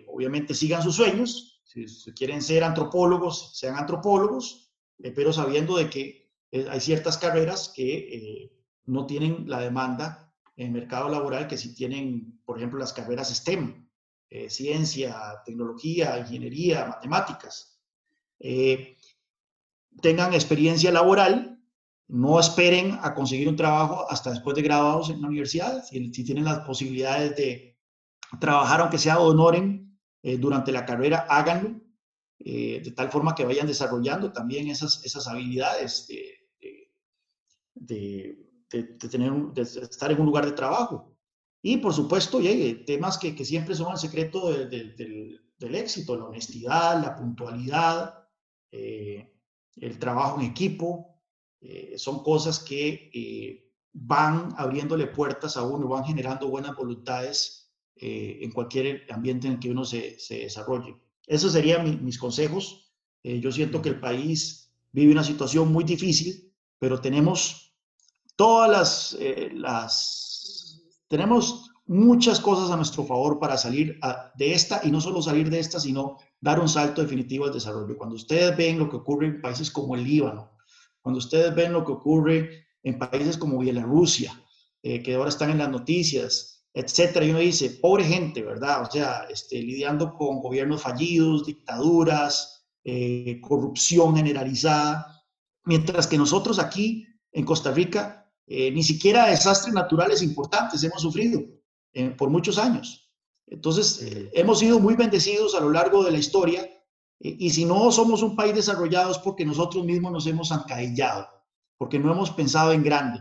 obviamente 0.08 0.54
sigan 0.54 0.82
sus 0.82 0.96
sueños, 0.96 1.62
Si, 1.64 2.12
quieren 2.12 2.42
ser 2.42 2.62
antropólogos, 2.62 3.58
sean 3.58 3.76
antropólogos, 3.76 4.64
eh, 5.02 5.10
pero 5.10 5.32
sabiendo 5.32 5.76
de 5.76 5.90
que 5.90 6.23
eh, 6.54 6.66
hay 6.70 6.80
ciertas 6.80 7.18
carreras 7.18 7.72
que 7.74 8.50
no 8.86 9.06
tienen 9.06 9.44
la 9.48 9.60
demanda 9.60 10.32
en 10.56 10.68
el 10.68 10.72
mercado 10.72 11.08
laboral 11.08 11.48
que 11.48 11.58
si 11.58 11.74
tienen, 11.74 12.40
por 12.44 12.56
ejemplo, 12.56 12.78
las 12.78 12.92
carreras 12.92 13.34
STEM, 13.34 13.88
ciencia, 14.48 15.42
tecnología, 15.44 16.18
ingeniería, 16.18 16.86
matemáticas. 16.86 17.80
tengan 20.02 20.34
experiencia 20.34 20.90
laboral, 20.90 21.54
no 22.08 22.40
esperen 22.40 22.98
a 23.02 23.14
conseguir 23.14 23.48
un 23.48 23.56
trabajo 23.56 24.10
hasta 24.10 24.30
después 24.30 24.56
de 24.56 24.62
graduados 24.62 25.10
en 25.10 25.22
la 25.22 25.28
universidad, 25.28 25.84
si, 25.84 26.12
si 26.12 26.24
tienen 26.24 26.44
las 26.44 26.60
posibilidades 26.60 27.36
de 27.36 27.74
trabajar, 28.40 28.80
aunque 28.80 28.98
sea 28.98 29.18
honoren 29.18 29.98
eh, 30.22 30.38
durante 30.38 30.72
la 30.72 30.84
carrera, 30.84 31.26
háganlo, 31.28 31.80
eh, 32.38 32.80
de 32.84 32.90
tal 32.92 33.10
forma 33.10 33.34
que 33.34 33.44
vayan 33.44 33.66
desarrollando 33.66 34.32
también 34.32 34.68
esas, 34.68 35.04
esas 35.04 35.26
habilidades 35.28 36.08
de, 37.86 38.50
de, 38.70 38.82
tener, 39.08 39.32
de 39.52 39.62
estar 39.62 40.10
en 40.10 40.20
un 40.20 40.26
lugar 40.26 40.44
de 40.46 40.52
trabajo. 40.52 41.16
Y 41.62 41.78
por 41.78 41.94
supuesto, 41.94 42.40
llegue 42.40 42.84
temas 42.84 43.18
que, 43.18 43.34
que, 43.34 43.44
siempre 43.44 43.74
son 43.74 43.92
el 43.92 43.98
secreto 43.98 44.50
del, 44.50 44.96
del, 44.96 45.74
éxito, 45.74 46.16
la 46.16 46.26
honestidad, 46.26 47.02
la 47.02 47.16
puntualidad, 47.16 48.28
eh, 48.70 49.32
el 49.76 49.98
trabajo 49.98 50.40
en 50.40 50.46
equipo, 50.46 51.10
son 51.96 52.22
cosas 52.22 52.58
que 52.58 53.72
van 53.94 54.52
abriéndole 54.58 55.06
puertas 55.06 55.56
a 55.56 55.62
uno, 55.62 55.88
van 55.88 56.04
generando 56.04 56.48
buenas 56.48 56.76
voluntades 56.76 57.64
eh, 57.96 58.40
en 58.42 58.50
cualquier 58.50 59.06
ambiente 59.10 59.46
en 59.46 59.60
que 59.60 59.70
uno 59.70 59.84
se, 59.84 60.18
se 60.18 60.38
desarrolle. 60.38 60.96
Esos 61.26 61.52
serían 61.52 62.04
mis 62.04 62.18
consejos. 62.18 62.92
Eh, 63.22 63.38
yo 63.38 63.52
siento 63.52 63.80
que 63.80 63.90
el 63.90 64.00
país 64.00 64.74
vive 64.90 65.12
una 65.12 65.22
situación 65.22 65.72
muy 65.72 65.84
difícil, 65.84 66.52
pero 66.80 67.00
tenemos 67.00 67.63
todas 68.36 68.70
las, 68.70 69.16
eh, 69.20 69.50
las 69.54 70.82
tenemos 71.08 71.70
muchas 71.86 72.40
cosas 72.40 72.70
a 72.70 72.76
nuestro 72.76 73.04
favor 73.04 73.38
para 73.38 73.58
salir 73.58 73.98
de 74.36 74.52
esta 74.52 74.80
y 74.84 74.90
no 74.90 75.00
solo 75.00 75.20
salir 75.20 75.50
de 75.50 75.60
esta, 75.60 75.78
sino 75.78 76.16
dar 76.40 76.58
un 76.58 76.68
salto 76.68 77.02
definitivo 77.02 77.44
al 77.44 77.52
desarrollo. 77.52 77.96
Cuando 77.96 78.16
ustedes 78.16 78.56
ven 78.56 78.78
lo 78.78 78.88
que 78.88 78.96
ocurre 78.96 79.26
en 79.26 79.40
países 79.40 79.70
como 79.70 79.94
el 79.94 80.04
Líbano, 80.04 80.52
cuando 81.02 81.18
ustedes 81.18 81.54
ven 81.54 81.72
lo 81.72 81.84
que 81.84 81.92
ocurre 81.92 82.66
en 82.82 82.98
países 82.98 83.36
como 83.36 83.58
Bielorrusia, 83.58 84.32
que 84.82 85.14
ahora 85.14 85.28
están 85.28 85.50
en 85.50 85.58
las 85.58 85.70
noticias, 85.70 86.54
etcétera. 86.74 87.24
Y 87.24 87.30
uno 87.30 87.38
dice, 87.38 87.70
pobre 87.70 88.04
gente, 88.04 88.42
¿verdad? 88.42 88.82
O 88.82 88.90
sea, 88.90 89.26
este, 89.30 89.62
lidiando 89.62 90.14
con 90.14 90.40
gobiernos 90.40 90.82
fallidos, 90.82 91.46
dictaduras, 91.46 92.66
eh, 92.82 93.40
corrupción 93.40 94.16
generalizada, 94.16 95.24
mientras 95.64 96.06
que 96.06 96.18
nosotros 96.18 96.58
aquí 96.58 97.06
en 97.32 97.44
Costa 97.44 97.70
Rica 97.70 98.23
eh, 98.46 98.70
ni 98.70 98.82
siquiera 98.82 99.26
desastres 99.26 99.74
naturales 99.74 100.22
importantes 100.22 100.82
hemos 100.84 101.02
sufrido 101.02 101.42
eh, 101.92 102.10
por 102.10 102.30
muchos 102.30 102.58
años. 102.58 103.10
Entonces, 103.46 104.00
hemos 104.32 104.58
sido 104.58 104.80
muy 104.80 104.94
bendecidos 104.94 105.54
a 105.54 105.60
lo 105.60 105.70
largo 105.70 106.02
de 106.02 106.10
la 106.10 106.18
historia 106.18 106.66
y 107.20 107.50
si 107.50 107.66
no 107.66 107.92
somos 107.92 108.22
un 108.22 108.34
país 108.34 108.54
desarrollado 108.54 109.12
es 109.12 109.18
porque 109.18 109.44
nosotros 109.44 109.84
mismos 109.84 110.12
nos 110.12 110.26
hemos 110.26 110.50
ancadillado, 110.50 111.28
porque 111.76 111.98
no 111.98 112.10
hemos 112.10 112.30
pensado 112.30 112.72
en 112.72 112.82
grande 112.82 113.20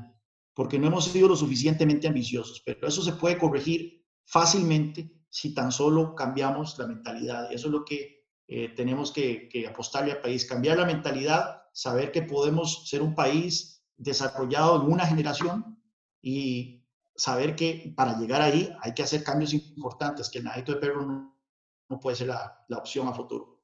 porque 0.53 0.77
no 0.77 0.87
hemos 0.87 1.05
sido 1.05 1.29
lo 1.29 1.35
suficientemente 1.35 2.07
ambiciosos, 2.07 2.61
pero 2.65 2.87
eso 2.87 3.01
se 3.01 3.13
puede 3.13 3.37
corregir 3.37 4.05
fácilmente 4.25 5.11
si 5.29 5.53
tan 5.53 5.71
solo 5.71 6.13
cambiamos 6.15 6.77
la 6.77 6.87
mentalidad. 6.87 7.51
Eso 7.51 7.67
es 7.67 7.71
lo 7.71 7.83
que 7.83 8.27
eh, 8.47 8.69
tenemos 8.75 9.11
que, 9.11 9.49
apostarle 9.67 10.11
al 10.11 10.21
país, 10.21 10.45
cambiar 10.45 10.77
la 10.77 10.85
mentalidad, 10.85 11.63
saber 11.73 12.11
que 12.11 12.21
podemos 12.21 12.87
ser 12.87 13.01
un 13.01 13.15
país 13.15 13.72
desarrollado 13.97 14.81
en 14.81 14.91
una 14.91 15.05
generación 15.05 15.79
y 16.21 16.83
saber 17.15 17.55
que 17.55 17.93
para 17.95 18.17
llegar 18.17 18.41
ahí 18.41 18.75
hay 18.81 18.93
que 18.93 19.03
hacer 19.03 19.23
cambios 19.23 19.53
importantes, 19.53 20.29
que 20.29 20.39
el 20.39 20.45
nadito 20.45 20.73
de 20.73 20.79
perro 20.79 21.05
no, 21.05 21.99
puede 21.99 22.15
ser 22.15 22.27
la, 22.27 22.65
opción 22.77 23.07
a 23.07 23.13
futuro. 23.13 23.61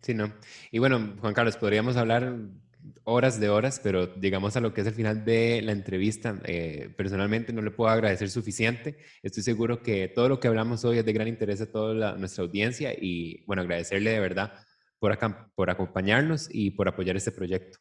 Sí, 0.00 0.14
no. 0.14 0.32
Y 0.70 0.78
bueno, 0.78 1.16
Juan 1.20 1.34
Carlos, 1.34 1.56
podríamos 1.56 1.96
hablar 1.96 2.36
horas 3.04 3.38
de 3.40 3.48
horas, 3.48 3.80
pero 3.82 4.06
digamos 4.06 4.56
a 4.56 4.60
lo 4.60 4.74
que 4.74 4.80
es 4.80 4.86
el 4.86 4.94
final 4.94 5.24
de 5.24 5.62
la 5.62 5.72
entrevista, 5.72 6.40
eh, 6.44 6.92
personalmente 6.96 7.52
no 7.52 7.62
le 7.62 7.70
puedo 7.70 7.90
agradecer 7.90 8.30
suficiente. 8.30 8.98
Estoy 9.22 9.42
seguro 9.42 9.82
que 9.82 10.08
todo 10.08 10.28
lo 10.28 10.40
que 10.40 10.48
hablamos 10.48 10.84
hoy 10.84 10.98
es 10.98 11.04
de 11.04 11.12
gran 11.12 11.28
interés 11.28 11.60
a 11.60 11.70
toda 11.70 12.16
nuestra 12.16 12.44
audiencia 12.44 12.92
y 12.92 13.44
bueno, 13.46 13.62
agradecerle 13.62 14.10
de 14.10 14.20
verdad 14.20 14.52
por, 14.98 15.16
por 15.54 15.70
acompañarnos 15.70 16.48
y 16.50 16.72
por 16.72 16.88
apoyar 16.88 17.16
este 17.16 17.32
proyecto. 17.32 17.78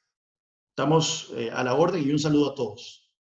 Estamos 0.72 1.32
eh, 1.36 1.50
a 1.52 1.64
la 1.64 1.76
orden 1.76 2.08
y 2.08 2.12
un 2.12 2.20
saludo 2.20 2.52
a 2.52 2.56
todos. 2.56 3.12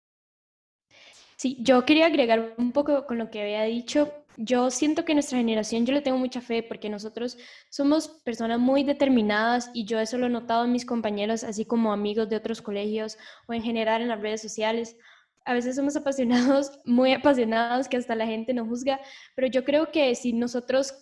Sí, 1.37 1.57
yo 1.61 1.85
quería 1.85 2.07
agregar 2.07 2.55
un 2.59 2.73
poco 2.73 3.07
con 3.07 3.19
lo 3.19 3.31
que 3.31 3.41
había 3.43 3.63
dicho 3.63 4.13
yo 4.43 4.71
siento 4.71 5.05
que 5.05 5.13
nuestra 5.13 5.39
generación, 5.39 5.85
yo 5.85 5.93
le 5.93 6.01
tengo 6.01 6.17
mucha 6.17 6.41
fe 6.41 6.63
porque 6.63 6.89
nosotros 6.89 7.37
somos 7.69 8.09
personas 8.09 8.59
muy 8.59 8.85
determinadas 8.85 9.71
y 9.75 9.85
yo 9.85 10.01
eso 10.01 10.17
lo 10.17 10.27
he 10.27 10.31
notado 10.31 10.65
en 10.65 10.73
mis 10.73 10.87
compañeros, 10.87 11.45
así 11.45 11.67
como 11.67 11.93
amigos 11.93 12.29
de 12.31 12.37
otros 12.37 12.63
colegios 12.63 13.19
o 13.47 13.53
en 13.53 13.63
general 13.63 14.01
en 14.01 14.09
las 14.09 14.21
redes 14.21 14.41
sociales. 14.41 14.97
A 15.45 15.53
veces 15.53 15.77
somos 15.77 15.95
apasionados, 15.97 16.73
muy 16.87 17.13
apasionados, 17.13 17.89
que 17.89 17.99
hasta 17.99 18.15
la 18.15 18.27
gente 18.27 18.55
nos 18.55 18.69
juzga, 18.69 19.01
pero 19.35 19.47
yo 19.47 19.65
creo 19.65 19.91
que 19.91 20.15
si 20.15 20.33
nosotros 20.33 20.95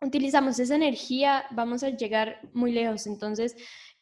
utilizamos 0.00 0.58
esa 0.58 0.74
energía, 0.74 1.44
vamos 1.52 1.82
a 1.82 1.90
llegar 1.90 2.40
muy 2.52 2.72
lejos. 2.72 3.06
Entonces, 3.06 3.56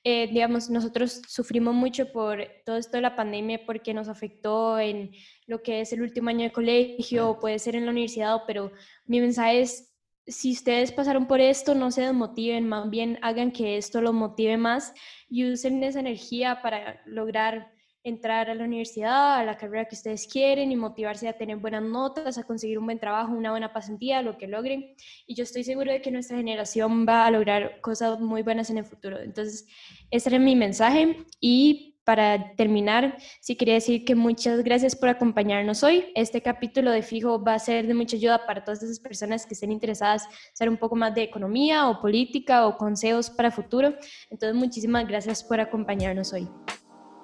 eh, 0.06 0.28
digamos, 0.30 0.68
nosotros 0.68 1.22
sufrimos 1.26 1.74
mucho 1.74 2.12
por 2.12 2.46
todo 2.66 2.76
esto 2.76 2.98
de 2.98 3.00
la 3.00 3.16
pandemia 3.16 3.64
porque 3.64 3.94
nos 3.94 4.08
afectó 4.08 4.78
en 4.78 5.12
lo 5.46 5.62
que 5.62 5.80
es 5.80 5.94
el 5.94 6.02
último 6.02 6.28
año 6.28 6.42
de 6.42 6.52
colegio, 6.52 7.38
puede 7.40 7.58
ser 7.58 7.74
en 7.74 7.86
la 7.86 7.90
universidad, 7.90 8.42
pero 8.46 8.70
mi 9.06 9.20
mensaje 9.20 9.62
es, 9.62 9.94
si 10.26 10.52
ustedes 10.52 10.92
pasaron 10.92 11.26
por 11.26 11.40
esto, 11.40 11.74
no 11.74 11.90
se 11.90 12.02
desmotiven, 12.02 12.68
más 12.68 12.90
bien 12.90 13.18
hagan 13.22 13.50
que 13.50 13.78
esto 13.78 14.02
lo 14.02 14.12
motive 14.12 14.58
más 14.58 14.92
y 15.28 15.50
usen 15.50 15.82
esa 15.82 16.00
energía 16.00 16.60
para 16.60 17.00
lograr 17.06 17.73
entrar 18.04 18.50
a 18.50 18.54
la 18.54 18.64
universidad, 18.64 19.36
a 19.36 19.44
la 19.44 19.56
carrera 19.56 19.86
que 19.86 19.94
ustedes 19.94 20.28
quieren 20.28 20.70
y 20.70 20.76
motivarse 20.76 21.26
a 21.26 21.32
tener 21.32 21.56
buenas 21.56 21.82
notas, 21.82 22.36
a 22.36 22.44
conseguir 22.44 22.78
un 22.78 22.84
buen 22.84 23.00
trabajo, 23.00 23.32
una 23.32 23.50
buena 23.50 23.72
pasantía, 23.72 24.20
lo 24.20 24.36
que 24.36 24.46
logren. 24.46 24.94
Y 25.26 25.34
yo 25.34 25.42
estoy 25.42 25.64
seguro 25.64 25.90
de 25.90 26.02
que 26.02 26.10
nuestra 26.10 26.36
generación 26.36 27.06
va 27.08 27.26
a 27.26 27.30
lograr 27.30 27.80
cosas 27.80 28.20
muy 28.20 28.42
buenas 28.42 28.68
en 28.68 28.78
el 28.78 28.84
futuro. 28.84 29.18
Entonces, 29.18 29.66
ese 30.10 30.28
era 30.28 30.38
mi 30.38 30.54
mensaje. 30.54 31.16
Y 31.40 31.94
para 32.04 32.54
terminar, 32.56 33.16
sí 33.40 33.56
quería 33.56 33.74
decir 33.74 34.04
que 34.04 34.14
muchas 34.14 34.62
gracias 34.62 34.94
por 34.94 35.08
acompañarnos 35.08 35.82
hoy. 35.82 36.04
Este 36.14 36.42
capítulo 36.42 36.90
de 36.90 37.02
Fijo 37.02 37.42
va 37.42 37.54
a 37.54 37.58
ser 37.58 37.86
de 37.86 37.94
mucha 37.94 38.16
ayuda 38.16 38.44
para 38.46 38.62
todas 38.62 38.82
esas 38.82 39.00
personas 39.00 39.46
que 39.46 39.54
estén 39.54 39.72
interesadas 39.72 40.24
en 40.26 40.56
saber 40.56 40.68
un 40.68 40.76
poco 40.76 40.94
más 40.94 41.14
de 41.14 41.22
economía 41.22 41.88
o 41.88 42.02
política 42.02 42.66
o 42.66 42.76
consejos 42.76 43.30
para 43.30 43.50
futuro. 43.50 43.94
Entonces, 44.28 44.54
muchísimas 44.54 45.08
gracias 45.08 45.42
por 45.42 45.58
acompañarnos 45.58 46.34
hoy. 46.34 46.46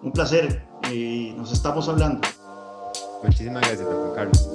Un 0.02 0.12
placer 0.12 0.62
y 0.90 1.34
nos 1.36 1.52
estamos 1.52 1.86
hablando. 1.88 2.26
Muchísimas 3.22 3.60
gracias, 3.60 3.86
Juan 3.86 4.14
Carlos. 4.14 4.48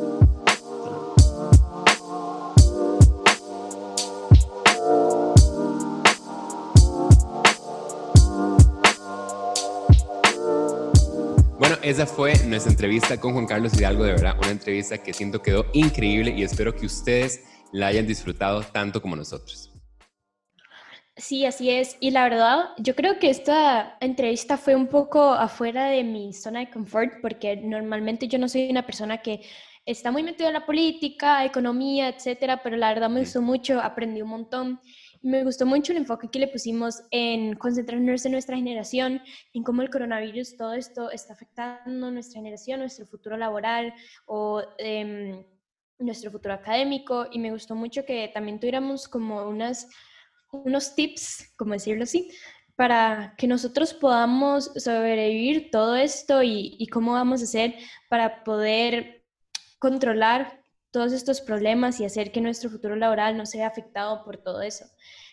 Bueno, 11.59 11.77
esa 11.83 12.07
fue 12.07 12.35
nuestra 12.47 12.71
entrevista 12.71 13.19
con 13.19 13.33
Juan 13.33 13.45
Carlos 13.45 13.73
Hidalgo, 13.75 14.03
de 14.03 14.13
verdad, 14.13 14.35
una 14.39 14.49
entrevista 14.49 14.97
que 14.97 15.13
siento 15.13 15.43
quedó 15.43 15.67
increíble 15.73 16.31
y 16.35 16.41
espero 16.41 16.75
que 16.75 16.87
ustedes 16.87 17.43
la 17.71 17.87
hayan 17.87 18.07
disfrutado 18.07 18.63
tanto 18.63 18.99
como 18.99 19.15
nosotros. 19.15 19.74
Sí, 21.17 21.45
así 21.45 21.69
es. 21.69 21.95
Y 22.01 22.11
la 22.11 22.23
verdad, 22.23 22.69
yo 22.77 22.93
creo 22.93 23.19
que 23.19 23.29
esta 23.29 23.97
entrevista 24.01 24.57
fue 24.57 24.75
un 24.75 24.87
poco 24.87 25.31
afuera 25.31 25.85
de 25.87 26.03
mi 26.03 26.33
zona 26.33 26.59
de 26.59 26.69
confort, 26.69 27.13
porque 27.21 27.55
normalmente 27.55 28.27
yo 28.27 28.37
no 28.37 28.49
soy 28.49 28.69
una 28.69 28.85
persona 28.85 29.19
que 29.21 29.41
está 29.85 30.11
muy 30.11 30.23
metida 30.23 30.47
en 30.47 30.55
la 30.55 30.65
política, 30.65 31.45
economía, 31.45 32.09
etcétera, 32.09 32.61
pero 32.61 32.75
la 32.75 32.89
verdad 32.89 33.09
me 33.09 33.21
gustó 33.21 33.41
mucho, 33.41 33.79
aprendí 33.79 34.21
un 34.21 34.29
montón. 34.29 34.81
Me 35.21 35.43
gustó 35.45 35.65
mucho 35.65 35.93
el 35.93 35.99
enfoque 35.99 36.27
que 36.29 36.39
le 36.39 36.49
pusimos 36.49 37.01
en 37.11 37.55
concentrarnos 37.55 38.25
en 38.25 38.33
nuestra 38.33 38.57
generación, 38.57 39.21
en 39.53 39.63
cómo 39.63 39.81
el 39.83 39.89
coronavirus, 39.89 40.57
todo 40.57 40.73
esto 40.73 41.11
está 41.11 41.33
afectando 41.33 42.11
nuestra 42.11 42.39
generación, 42.41 42.81
nuestro 42.81 43.05
futuro 43.05 43.37
laboral 43.37 43.93
o 44.25 44.61
em, 44.79 45.45
nuestro 45.97 46.29
futuro 46.29 46.53
académico. 46.53 47.27
Y 47.31 47.39
me 47.39 47.51
gustó 47.51 47.73
mucho 47.73 48.03
que 48.05 48.29
también 48.33 48.59
tuviéramos 48.59 49.07
como 49.07 49.47
unas 49.47 49.87
unos 50.51 50.95
tips, 50.95 51.53
como 51.57 51.73
decirlo 51.73 52.03
así, 52.03 52.31
para 52.75 53.35
que 53.37 53.47
nosotros 53.47 53.93
podamos 53.93 54.71
sobrevivir 54.75 55.69
todo 55.71 55.95
esto 55.95 56.43
y, 56.43 56.87
cómo 56.91 57.13
vamos 57.13 57.41
a 57.41 57.45
hacer 57.45 57.75
para 58.09 58.43
poder 58.43 59.23
controlar 59.79 60.61
todos 60.91 61.13
estos 61.13 61.41
problemas 61.41 61.99
y 61.99 62.05
hacer 62.05 62.31
que 62.31 62.41
nuestro 62.41 62.69
futuro 62.69 62.95
laboral 62.95 63.37
no 63.37 63.45
sea 63.45 63.67
afectado 63.67 64.23
por 64.23 64.37
todo 64.37 64.61
eso. 64.61 64.85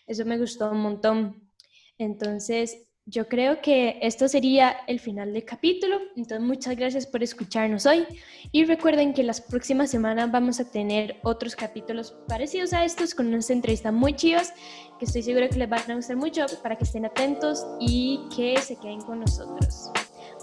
Eso 0.07 0.25
me 0.25 0.37
gustó 0.37 0.71
un 0.71 0.81
montón. 0.81 1.49
Entonces, 1.97 2.87
yo 3.05 3.27
creo 3.27 3.61
que 3.61 3.99
esto 4.01 4.27
sería 4.27 4.77
el 4.87 4.99
final 4.99 5.33
del 5.33 5.43
capítulo. 5.43 5.99
Entonces, 6.15 6.41
muchas 6.41 6.75
gracias 6.75 7.05
por 7.05 7.21
escucharnos 7.21 7.85
hoy. 7.85 8.05
Y 8.51 8.65
recuerden 8.65 9.13
que 9.13 9.23
las 9.23 9.41
próximas 9.41 9.91
semanas 9.91 10.31
vamos 10.31 10.59
a 10.59 10.69
tener 10.69 11.17
otros 11.23 11.55
capítulos 11.55 12.15
parecidos 12.27 12.73
a 12.73 12.85
estos 12.85 13.13
con 13.13 13.27
unas 13.27 13.49
entrevistas 13.49 13.93
muy 13.93 14.15
chivas 14.15 14.53
que 14.99 15.05
estoy 15.05 15.23
segura 15.23 15.49
que 15.49 15.57
les 15.57 15.69
van 15.69 15.91
a 15.91 15.95
gustar 15.95 16.15
mucho 16.15 16.45
para 16.61 16.77
que 16.77 16.85
estén 16.85 17.05
atentos 17.05 17.65
y 17.79 18.21
que 18.35 18.59
se 18.61 18.77
queden 18.77 19.01
con 19.01 19.19
nosotros. 19.19 19.91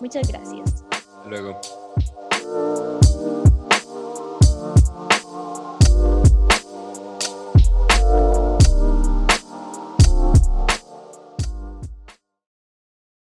Muchas 0.00 0.28
gracias. 0.28 0.84
luego. 1.26 1.60